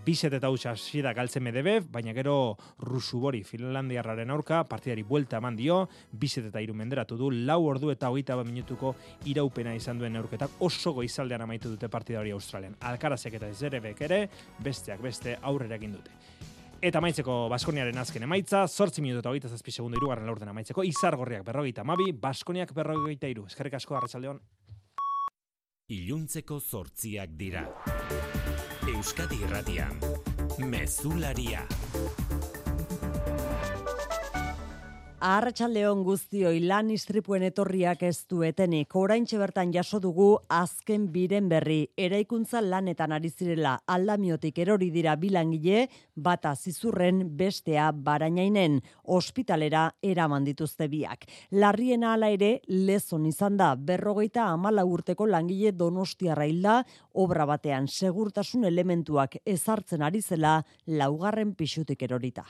Bizet 0.01 0.33
eta 0.33 0.49
hutsa 0.49 0.73
da 1.05 1.13
galtzen 1.13 1.43
Medvedev, 1.45 1.85
baina 1.93 2.15
gero 2.17 2.57
Rusubori 2.79 3.43
Finlandiarraren 3.45 4.31
aurka 4.31 4.63
partidari 4.65 5.03
buelta 5.03 5.37
eman 5.37 5.57
dio, 5.57 5.89
bizet 6.11 6.47
eta 6.49 6.61
iru 6.61 6.73
menderatu 6.75 7.19
du, 7.19 7.31
lau 7.31 7.67
ordu 7.69 7.91
eta 7.91 8.09
hogeita 8.09 8.35
bat 8.35 8.47
minutuko 8.47 8.95
iraupena 9.27 9.75
izan 9.75 9.99
duen 9.99 10.17
aurketak 10.17 10.57
oso 10.61 10.95
goizaldean 10.97 11.43
amaitu 11.43 11.69
dute 11.69 11.89
partidari 11.89 12.33
Australian. 12.33 12.79
Alkarazek 12.81 13.37
eta 13.37 13.53
Zerebek 13.53 14.01
ere, 14.01 14.23
besteak 14.65 15.03
beste 15.05 15.37
aurrera 15.43 15.77
egin 15.77 15.93
dute. 15.99 16.11
Eta 16.81 17.03
maitzeko 17.05 17.51
Baskoniaren 17.53 17.99
azken 18.01 18.25
emaitza, 18.25 18.65
sortzi 18.69 19.03
minutu 19.05 19.21
eta 19.21 19.29
hogeita 19.35 19.51
zazpi 19.53 19.71
segundu 19.71 20.01
irugarren 20.01 20.25
laurden 20.25 20.49
amaitzeko, 20.49 20.83
izar 20.83 21.19
gorriak 21.21 21.45
berrogeita 21.45 21.85
mabi, 21.85 22.09
Baskoniak 22.17 22.73
berrogeita 22.73 23.29
iru. 23.29 23.45
Eskerrik 23.53 23.77
asko, 23.77 24.01
arratsaldeon. 24.01 24.41
Iluntzeko 25.93 26.57
sortziak 26.61 27.37
dira. 27.37 27.67
Euskadi 28.89 29.37
Irratian. 29.45 29.97
Mezularia. 30.59 31.67
Arratxaldeon 35.21 36.01
guztioi 36.01 36.63
lan 36.65 36.89
istripuen 36.95 37.43
etorriak 37.45 38.07
ez 38.09 38.23
du 38.25 38.39
etenik. 38.41 38.95
Oraintxe 38.97 39.37
bertan 39.37 39.69
jaso 39.75 39.99
dugu 40.01 40.29
azken 40.49 41.11
biren 41.13 41.51
berri. 41.51 41.91
Eraikuntza 41.93 42.63
lanetan 42.65 43.13
ari 43.13 43.29
zirela 43.29 43.75
aldamiotik 43.85 44.63
erori 44.65 44.89
dira 44.95 45.19
bilangile, 45.21 45.91
bata 46.17 46.55
zizurren 46.57 47.21
bestea 47.37 47.91
barainainen. 47.93 48.81
Ospitalera 49.05 49.91
eraman 50.01 50.49
dituzte 50.49 50.89
biak. 50.89 51.29
Larriena 51.53 52.15
ala 52.15 52.33
ere 52.33 52.55
lezon 52.73 53.29
izan 53.29 53.61
da 53.61 53.75
berrogeita 53.77 54.49
amala 54.49 54.89
urteko 54.89 55.29
langile 55.29 55.77
donostiarra 55.77 56.49
hilda 56.49 56.81
obra 57.13 57.45
batean 57.45 57.93
segurtasun 57.93 58.65
elementuak 58.65 59.37
ezartzen 59.45 60.01
ari 60.01 60.25
zela 60.25 60.63
laugarren 60.87 61.53
pixutik 61.53 62.09
erorita. 62.09 62.49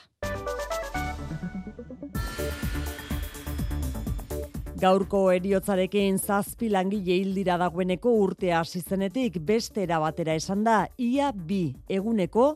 Gaurko 4.80 5.26
eriotzarekin 5.28 6.16
zazpi 6.16 6.70
langile 6.72 7.18
hildira 7.20 7.58
dagoeneko 7.60 8.14
urtea 8.16 8.62
hasi 8.62 8.80
zenetik 8.80 9.34
beste 9.44 9.82
era 9.82 9.98
batera 10.00 10.32
esan 10.38 10.62
da 10.64 10.76
ia 10.96 11.26
bi 11.34 11.74
eguneko 11.96 12.46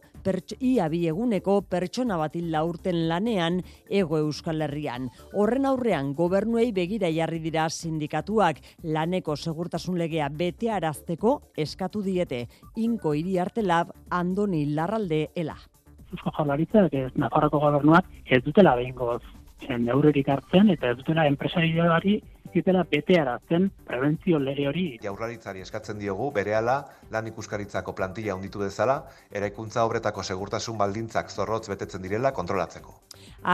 ia 0.71 0.87
bi 0.89 1.03
eguneko 1.11 1.59
pertsona 1.69 2.17
bat 2.17 2.39
hil 2.41 2.57
urten 2.63 3.03
lanean 3.11 3.61
ego 3.91 4.23
Euskal 4.23 4.65
Herrian. 4.65 5.11
Horren 5.35 5.69
aurrean 5.69 6.15
gobernuei 6.15 6.73
begira 6.73 7.13
jarri 7.13 7.43
dira 7.45 7.69
sindikatuak 7.69 8.65
laneko 8.85 9.37
segurtasun 9.37 9.99
legea 9.99 10.31
bete 10.33 10.73
arazteko 10.73 11.37
eskatu 11.59 12.01
diete 12.01 12.47
inko 12.77 13.13
hiri 13.13 13.39
artelab 13.39 13.93
andoni 14.09 14.65
larralde 14.73 15.29
ela. 15.35 15.61
Eusko 16.11 16.33
Jaurlaritzak, 16.39 17.01
Nafarroko 17.17 17.61
gobernuak 17.61 18.09
ez 18.25 18.41
dutela 18.49 18.79
behingoz 18.81 19.21
neurririk 19.79 20.29
hartzen 20.29 20.71
eta 20.75 20.93
ez 20.93 20.97
dutela 21.01 21.27
enpresarioari 21.31 22.21
zitela 22.55 22.85
bete 22.91 23.19
arazten 23.19 23.71
prebentzio 23.87 24.39
lege 24.39 24.69
hori. 24.71 24.85
Jaurlaritzari 25.03 25.65
eskatzen 25.65 25.99
diogu 25.99 26.31
berehala 26.37 26.77
lan 27.11 27.27
ikuskaritzako 27.33 27.95
plantilla 27.99 28.37
hunditu 28.39 28.63
dezala, 28.63 29.01
eraikuntza 29.33 29.85
obretako 29.89 30.23
segurtasun 30.23 30.79
baldintzak 30.79 31.31
zorrotz 31.31 31.67
betetzen 31.73 32.03
direla 32.03 32.33
kontrolatzeko. 32.33 32.95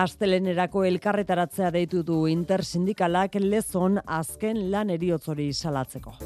Astelenerako 0.02 0.84
elkarretaratzea 0.92 1.72
deitu 1.74 2.04
du 2.04 2.26
intersindikalak 2.28 3.40
lezon 3.40 4.00
azken 4.20 4.66
lan 4.70 4.92
eriotzori 4.98 5.52
salatzeko. 5.52 6.16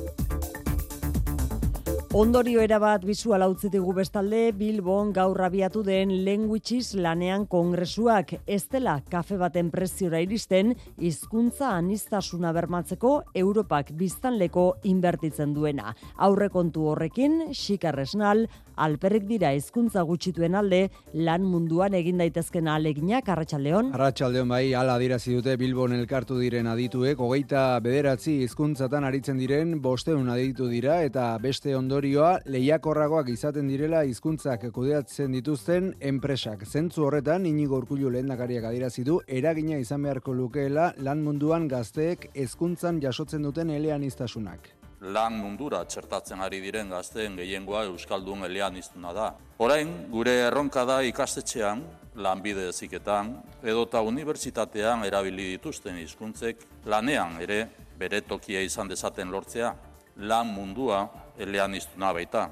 Ondorio 2.15 2.61
erabat 2.63 3.03
bizual 3.03 3.43
utzitigu 3.51 3.91
bestalde, 3.97 4.53
Bilbon 4.55 5.09
gaur 5.11 5.41
abiatu 5.43 5.81
den 5.83 6.13
Languages 6.23 6.93
lanean 6.95 7.43
kongresuak 7.51 8.37
ez 8.47 8.61
dela 8.71 9.01
kafe 9.11 9.35
baten 9.41 9.73
preziora 9.73 10.21
iristen 10.23 10.77
hizkuntza 10.95 11.73
anistasuna 11.75 12.53
bermatzeko 12.55 13.17
Europak 13.43 13.91
biztanleko 13.99 14.69
inbertitzen 14.87 15.57
duena. 15.57 15.97
Aurrekontu 16.29 16.87
horrekin, 16.93 17.49
xikarresnal, 17.51 18.45
alperrik 18.77 19.27
dira 19.27 19.51
hizkuntza 19.55 20.03
gutxituen 20.07 20.55
alde 20.55 20.85
lan 21.15 21.43
munduan 21.43 21.95
egin 21.99 22.23
daitezken 22.23 22.71
aleginak 22.71 23.29
Arratsaldeon. 23.35 23.91
Arratsaldeon 23.99 24.55
bai, 24.55 24.69
hala 24.75 24.95
adirazi 25.01 25.35
dute 25.35 25.57
Bilbon 25.59 25.99
elkartu 25.99 26.39
diren 26.39 26.71
adituek, 26.71 27.19
hogeita 27.19 27.67
bederatzi 27.83 28.39
hizkuntzatan 28.47 29.11
aritzen 29.11 29.43
diren 29.43 29.81
bosteun 29.83 30.31
aditu 30.31 30.71
dira 30.71 31.03
eta 31.03 31.33
beste 31.43 31.75
ondorioa 32.05 32.41
lehiakorragoak 32.53 33.31
izaten 33.33 33.69
direla 33.71 34.03
hizkuntzak 34.05 34.67
kudeatzen 34.77 35.33
dituzten 35.33 35.87
enpresak. 36.05 36.67
Zentzu 36.69 37.07
horretan, 37.07 37.47
inigo 37.49 37.79
urkullu 37.81 38.11
lehendakariak 38.13 38.67
adirazi 38.69 39.05
du, 39.09 39.21
eragina 39.27 39.79
izan 39.81 40.03
beharko 40.05 40.35
lukeela 40.37 40.93
lan 40.99 41.23
munduan 41.25 41.65
gazteek 41.67 42.29
hezkuntzan 42.35 43.01
jasotzen 43.01 43.43
duten 43.43 43.71
elean 43.71 44.05
iztasunak 44.05 44.69
lan 45.15 45.35
mundura 45.37 45.83
txertatzen 45.85 46.41
ari 46.41 46.63
diren 46.65 46.89
gazteen 46.89 47.35
gehiengoa 47.37 47.83
Euskaldun 47.91 48.47
elean 48.47 48.77
iztuna 48.77 49.13
da. 49.13 49.27
Orain, 49.61 49.91
gure 50.09 50.33
erronka 50.47 50.87
da 50.89 51.03
ikastetxean, 51.05 51.83
lanbide 52.17 52.71
eziketan, 52.71 53.35
edota 53.63 54.01
unibertsitatean 54.01 55.05
erabili 55.05 55.51
dituzten 55.59 55.99
hizkuntzek 56.01 56.65
lanean 56.87 57.37
ere 57.45 57.67
bere 57.99 58.23
tokia 58.25 58.65
izan 58.65 58.89
dezaten 58.89 59.29
lortzea, 59.29 59.75
lan 60.17 60.55
mundua 60.57 61.05
elean 61.39 61.75
iztuna 61.75 62.13
baita. 62.15 62.49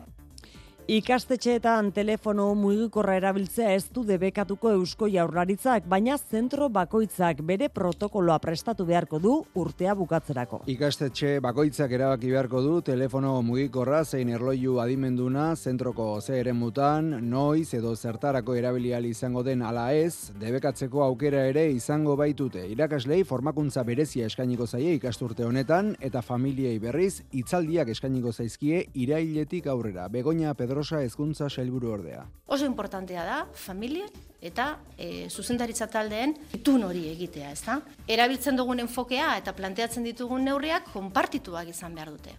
Ikastetxeetan 0.91 1.93
telefono 1.95 2.49
mugikorra 2.59 3.15
erabiltzea 3.15 3.69
ez 3.77 3.85
du 3.95 4.03
debekatuko 4.03 4.73
eusko 4.75 5.07
jaurlaritzak, 5.07 5.85
baina 5.87 6.17
zentro 6.19 6.67
bakoitzak 6.75 7.39
bere 7.47 7.69
protokoloa 7.71 8.41
prestatu 8.43 8.83
beharko 8.89 9.21
du 9.23 9.35
urtea 9.55 9.95
bukatzerako. 9.95 10.65
Ikastetxe 10.67 11.37
bakoitzak 11.45 11.95
erabaki 11.95 12.33
beharko 12.33 12.63
du 12.65 12.81
telefono 12.83 13.37
mugikorra 13.47 14.01
zein 14.05 14.33
erloju 14.35 14.81
adimenduna 14.83 15.55
zentroko 15.55 16.21
ze 16.21 16.41
ere 16.41 16.53
mutan, 16.53 17.31
noiz 17.31 17.75
edo 17.79 17.95
zertarako 17.95 18.59
erabilial 18.59 19.07
izango 19.07 19.45
den 19.47 19.63
ala 19.63 19.93
ez, 19.95 20.33
debekatzeko 20.41 21.05
aukera 21.07 21.47
ere 21.47 21.69
izango 21.71 22.17
baitute. 22.17 22.67
Irakaslei 22.75 23.23
formakuntza 23.23 23.87
berezia 23.87 24.27
eskainiko 24.27 24.67
zaie 24.67 24.99
ikasturte 24.99 25.47
honetan 25.47 25.95
eta 26.01 26.23
familiei 26.27 26.81
berriz 26.83 27.23
itzaldiak 27.31 27.95
eskainiko 27.95 28.33
zaizkie 28.33 28.89
irailetik 28.95 29.71
aurrera. 29.71 30.09
Begoña 30.09 30.57
Pedro 30.59 30.72
Pedrosa 30.73 31.03
hezkuntza 31.05 31.51
sailburu 31.53 31.91
ordea. 31.93 32.23
Oso 32.47 32.65
importantea 32.65 33.25
da 33.27 33.41
familia 33.53 34.07
eta 34.41 34.79
e, 34.97 35.29
zuzendaritza 35.29 35.85
taldeen 35.93 36.33
itun 36.57 36.87
hori 36.87 37.03
egitea, 37.11 37.51
ezta? 37.53 37.75
Erabiltzen 38.09 38.57
dugun 38.57 38.81
enfokea 38.81 39.35
eta 39.43 39.53
planteatzen 39.53 40.09
ditugun 40.09 40.49
neurriak 40.49 40.89
konpartituak 40.95 41.69
izan 41.75 41.93
behar 42.01 42.15
dute. 42.15 42.39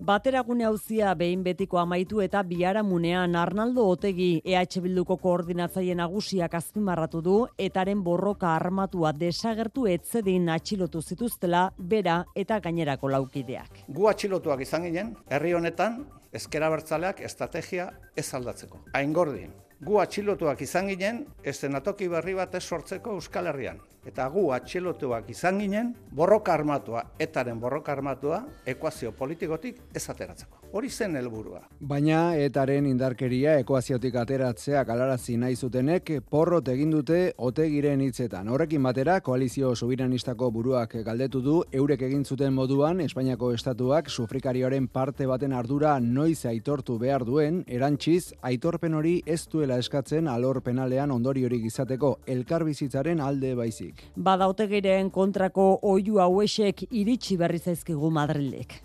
Bateragune 0.00 0.64
hauzia 0.64 1.10
behin 1.14 1.42
betiko 1.44 1.76
amaitu 1.78 2.22
eta 2.24 2.40
biharamunean 2.42 3.34
Arnaldo 3.36 3.82
Otegi 3.84 4.40
EH 4.44 4.80
Bilduko 4.80 5.18
koordinatzaile 5.20 5.94
nagusiak 5.98 6.54
azpimarratu 6.56 7.20
du 7.20 7.34
etaren 7.58 8.00
borroka 8.06 8.54
armatua 8.54 9.12
desagertu 9.12 9.84
etzedin 9.92 10.48
atxilotu 10.48 11.02
zituztela 11.02 11.66
bera 11.76 12.24
eta 12.34 12.60
gainerako 12.64 13.12
laukideak. 13.12 13.84
Gu 13.88 14.08
atxilotuak 14.08 14.64
izan 14.64 14.88
ginen, 14.88 15.12
herri 15.28 15.52
honetan 15.52 16.06
ezkera 16.32 16.70
bertzaleak 16.72 17.20
estrategia 17.20 17.90
ez 18.16 18.28
aldatzeko. 18.32 18.80
Hain 18.94 19.12
gordi, 19.12 19.44
gu 19.84 20.00
atxilotuak 20.00 20.64
izan 20.64 20.88
ginen, 20.88 21.26
estenatoki 21.44 22.08
berri 22.08 22.38
bat 22.40 22.54
ez 22.54 22.64
sortzeko 22.64 23.20
Euskal 23.20 23.52
Herrian. 23.52 23.84
Eta 24.06 24.28
gu 24.32 24.50
atxelotuak 24.56 25.28
izan 25.30 25.60
ginen, 25.60 25.92
borroka 26.12 26.54
armatua, 26.54 27.04
etaren 27.18 27.60
borroka 27.60 27.92
armatua, 27.92 28.44
ekuazio 28.66 29.12
politikotik 29.12 29.82
ez 29.94 30.08
ateratzeko. 30.08 30.60
Hori 30.72 30.86
zen 30.88 31.16
helburua. 31.18 31.64
Baina 31.82 32.36
etaren 32.38 32.86
indarkeria 32.86 33.56
ekuaziotik 33.58 34.14
ateratzea 34.20 34.84
galarazi 34.86 35.34
nahi 35.36 35.56
zutenek 35.56 36.12
porrot 36.30 36.68
egin 36.70 36.92
dute 36.94 37.18
otegiren 37.48 38.04
hitzetan. 38.04 38.48
Horrekin 38.48 38.82
batera, 38.86 39.16
koalizio 39.20 39.72
subiranistako 39.74 40.50
buruak 40.54 40.94
galdetu 41.06 41.42
du, 41.42 41.56
eurek 41.72 42.04
egin 42.06 42.22
zuten 42.24 42.54
moduan, 42.54 43.00
Espainiako 43.02 43.50
estatuak 43.56 44.10
sufrikarioaren 44.10 44.86
parte 44.86 45.26
baten 45.26 45.52
ardura 45.52 45.96
noiz 46.00 46.44
aitortu 46.46 47.00
behar 47.02 47.26
duen, 47.26 47.64
erantziz, 47.66 48.32
aitorpen 48.40 48.94
hori 48.94 49.16
ez 49.26 49.42
duela 49.50 49.78
eskatzen 49.82 50.30
alor 50.30 50.62
penalean 50.62 51.10
ondori 51.10 51.44
hori 51.44 51.64
izateko 51.66 52.20
elkarbizitzaren 52.30 53.20
alde 53.20 53.56
baizik. 53.58 53.99
Bada 54.16 54.48
otegiren 54.48 55.10
kontrako 55.10 55.78
oiu 55.82 56.18
hauesek 56.18 56.84
iritsi 56.90 57.36
berri 57.36 57.58
zaizkigu 57.58 58.10
Madrilek. 58.10 58.82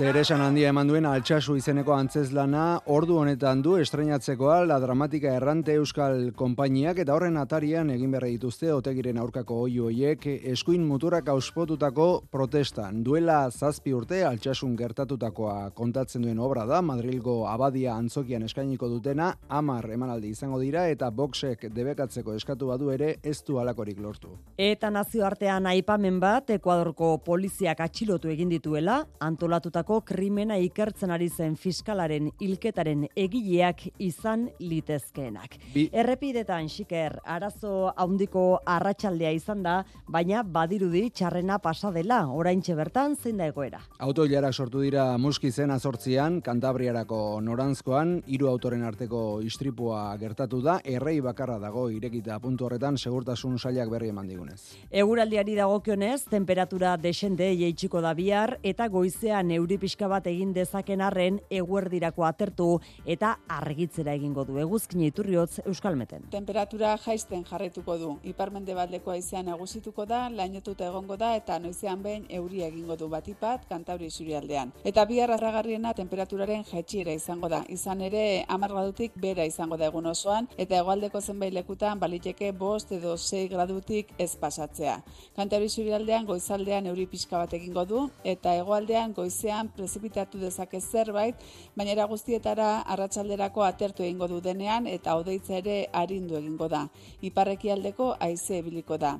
Zer 0.00 0.16
esan 0.16 0.40
handia 0.40 0.70
eman 0.72 0.88
duen 0.88 1.04
altxasu 1.04 1.58
izeneko 1.58 1.92
antzezlana, 1.92 2.60
ordu 2.88 3.18
honetan 3.20 3.60
du 3.60 3.74
estrenatzekoa 3.76 4.62
la 4.64 4.78
dramatika 4.80 5.34
errante 5.36 5.74
euskal 5.76 6.30
konpainiak 6.38 7.02
eta 7.02 7.12
horren 7.12 7.36
atarian 7.36 7.90
egin 7.92 8.14
berre 8.14 8.30
dituzte 8.32 8.70
otegiren 8.72 9.20
aurkako 9.20 9.58
oio 9.66 9.90
hoiek 9.90 10.24
eskuin 10.54 10.86
muturak 10.88 11.28
auspotutako 11.28 12.06
protestan. 12.32 13.02
Duela 13.04 13.42
zazpi 13.50 13.92
urte 13.92 14.22
altxasun 14.24 14.78
gertatutakoa 14.78 15.74
kontatzen 15.76 16.24
duen 16.24 16.40
obra 16.40 16.64
da, 16.64 16.80
Madrilgo 16.80 17.36
abadia 17.52 17.92
antzokian 18.00 18.48
eskainiko 18.48 18.88
dutena, 18.88 19.34
amar 19.50 19.90
emanaldi 19.92 20.32
izango 20.32 20.62
dira 20.64 20.86
eta 20.88 21.12
boxek 21.12 21.68
debekatzeko 21.76 22.38
eskatu 22.40 22.70
badu 22.72 22.88
ere 22.96 23.18
ez 23.20 23.36
du 23.44 23.60
alakorik 23.60 24.00
lortu. 24.00 24.32
Eta 24.56 24.88
nazioartean 24.96 25.68
aipamen 25.74 26.24
bat, 26.24 26.56
Ekuadorko 26.56 27.18
poliziak 27.28 27.84
atxilotu 27.84 28.32
egin 28.32 28.48
dituela, 28.56 29.02
antolatutako 29.20 29.89
krimena 29.98 30.54
ikertzen 30.62 31.10
ari 31.10 31.26
zen 31.28 31.56
fiskalaren 31.58 32.28
hilketaren 32.38 33.08
egileak 33.18 33.88
izan 33.98 34.46
litezkeenak. 34.62 35.56
Bi- 35.74 35.88
Errepidetan 35.92 36.68
xiker 36.70 37.18
arazo 37.24 37.90
handiko 37.96 38.60
arratsaldea 38.64 39.32
izan 39.34 39.64
da, 39.66 39.80
baina 40.06 40.44
badirudi 40.46 41.08
txarrena 41.10 41.58
pasa 41.58 41.90
dela, 41.90 42.20
oraintxe 42.30 42.76
bertan 42.78 43.16
zein 43.16 43.36
da 43.42 43.48
egoera. 43.50 43.80
Auto 43.98 44.26
sortu 44.52 44.80
dira 44.80 45.16
muskizen 45.18 45.70
azortzian, 45.70 46.40
Kantabriarako 46.40 47.40
norantzkoan, 47.40 48.22
hiru 48.26 48.46
autoren 48.48 48.82
arteko 48.84 49.40
istripua 49.42 50.16
gertatu 50.20 50.60
da, 50.62 50.78
errei 50.84 51.20
bakarra 51.20 51.58
dago 51.58 51.88
irekita 51.90 52.38
puntu 52.38 52.66
horretan 52.66 52.96
segurtasun 52.98 53.58
sailak 53.58 53.88
berri 53.90 54.08
eman 54.12 54.28
digunez. 54.28 54.60
Eguraldiari 54.90 55.54
dagokionez, 55.56 56.24
temperatura 56.30 56.96
desende 57.00 57.48
jeitsiko 57.56 58.00
da 58.04 58.12
bihar 58.14 58.58
eta 58.62 58.86
goizean 58.88 59.50
euri 59.50 59.78
pixka 59.80 60.08
bat 60.08 60.26
egin 60.30 60.52
dezaken 60.56 61.00
arren 61.00 61.40
eguerdirako 61.50 62.24
atertu 62.28 62.68
eta 63.04 63.36
argitzera 63.48 64.14
egingo 64.18 64.44
du 64.44 64.58
eguzkin 64.62 65.02
iturriotz 65.08 65.62
euskalmeten. 65.64 66.28
Temperatura 66.34 66.96
jaisten 67.00 67.44
jarretuko 67.48 67.96
du. 67.98 68.10
Iparmendebaldeko 68.30 69.14
haizean 69.14 69.48
nagusituko 69.50 70.06
da, 70.06 70.26
lainotuta 70.30 70.86
egongo 70.86 71.16
da 71.16 71.32
eta 71.38 71.58
noizean 71.58 72.02
behin 72.04 72.26
euria 72.40 72.68
egingo 72.68 72.96
du 73.00 73.08
batipat 73.08 73.66
kantauri 73.70 74.10
surialdean. 74.10 74.72
Eta 74.84 75.04
bihar 75.08 75.32
arragarriena 75.34 75.94
temperaturaren 75.96 76.64
jaitsiera 76.68 77.14
izango 77.16 77.48
da. 77.48 77.62
Izan 77.68 78.04
ere 78.06 78.44
10 78.48 78.68
gradutik 78.74 79.16
bera 79.16 79.44
izango 79.48 79.76
da 79.80 79.88
egun 79.90 80.06
osoan 80.12 80.48
eta 80.56 80.78
hegoaldeko 80.80 81.20
zenbait 81.20 81.54
lekutan 81.54 81.98
baliteke 82.00 82.52
bost 82.52 82.92
edo 82.92 83.16
6 83.16 83.48
gradutik 83.50 84.12
ez 84.18 84.34
pasatzea. 84.36 85.00
Kantauri 85.36 85.68
surialdean 85.68 86.26
goizaldean 86.28 86.86
euri 86.92 87.06
pixka 87.06 87.38
bat 87.38 87.54
egingo 87.56 87.84
du 87.86 88.04
eta 88.24 88.54
hegoaldean 88.58 89.14
goizean 89.16 89.69
prezipitatu 89.76 90.38
dezake 90.38 90.80
zerbait, 90.80 91.36
baina 91.76 91.92
era 91.92 92.06
guztietara 92.10 92.80
arratsalderako 92.94 93.64
atertu 93.66 94.02
egingo 94.02 94.28
du 94.28 94.40
denean 94.40 94.86
eta 94.86 95.16
odeitza 95.16 95.58
ere 95.58 95.82
arindu 95.92 96.36
egingo 96.38 96.68
da. 96.68 96.86
Iparrekialdeko 97.22 98.14
haize 98.20 98.58
ebiliko 98.58 98.98
da. 98.98 99.18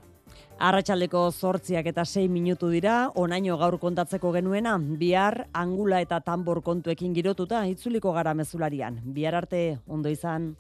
Arratsaldeko 0.61 1.23
zortziak 1.33 1.87
eta 1.89 2.05
sei 2.05 2.27
minutu 2.29 2.69
dira, 2.69 2.97
onaino 3.17 3.57
gaur 3.59 3.79
kontatzeko 3.81 4.33
genuena, 4.37 4.77
bihar 4.79 5.47
angula 5.57 6.03
eta 6.05 6.21
tambor 6.21 6.61
kontuekin 6.63 7.15
girotuta 7.17 7.65
itzuliko 7.67 8.13
gara 8.13 8.35
mezularian. 8.35 9.01
Bihar 9.05 9.41
arte, 9.41 9.79
ondo 9.89 10.13
izan. 10.13 10.53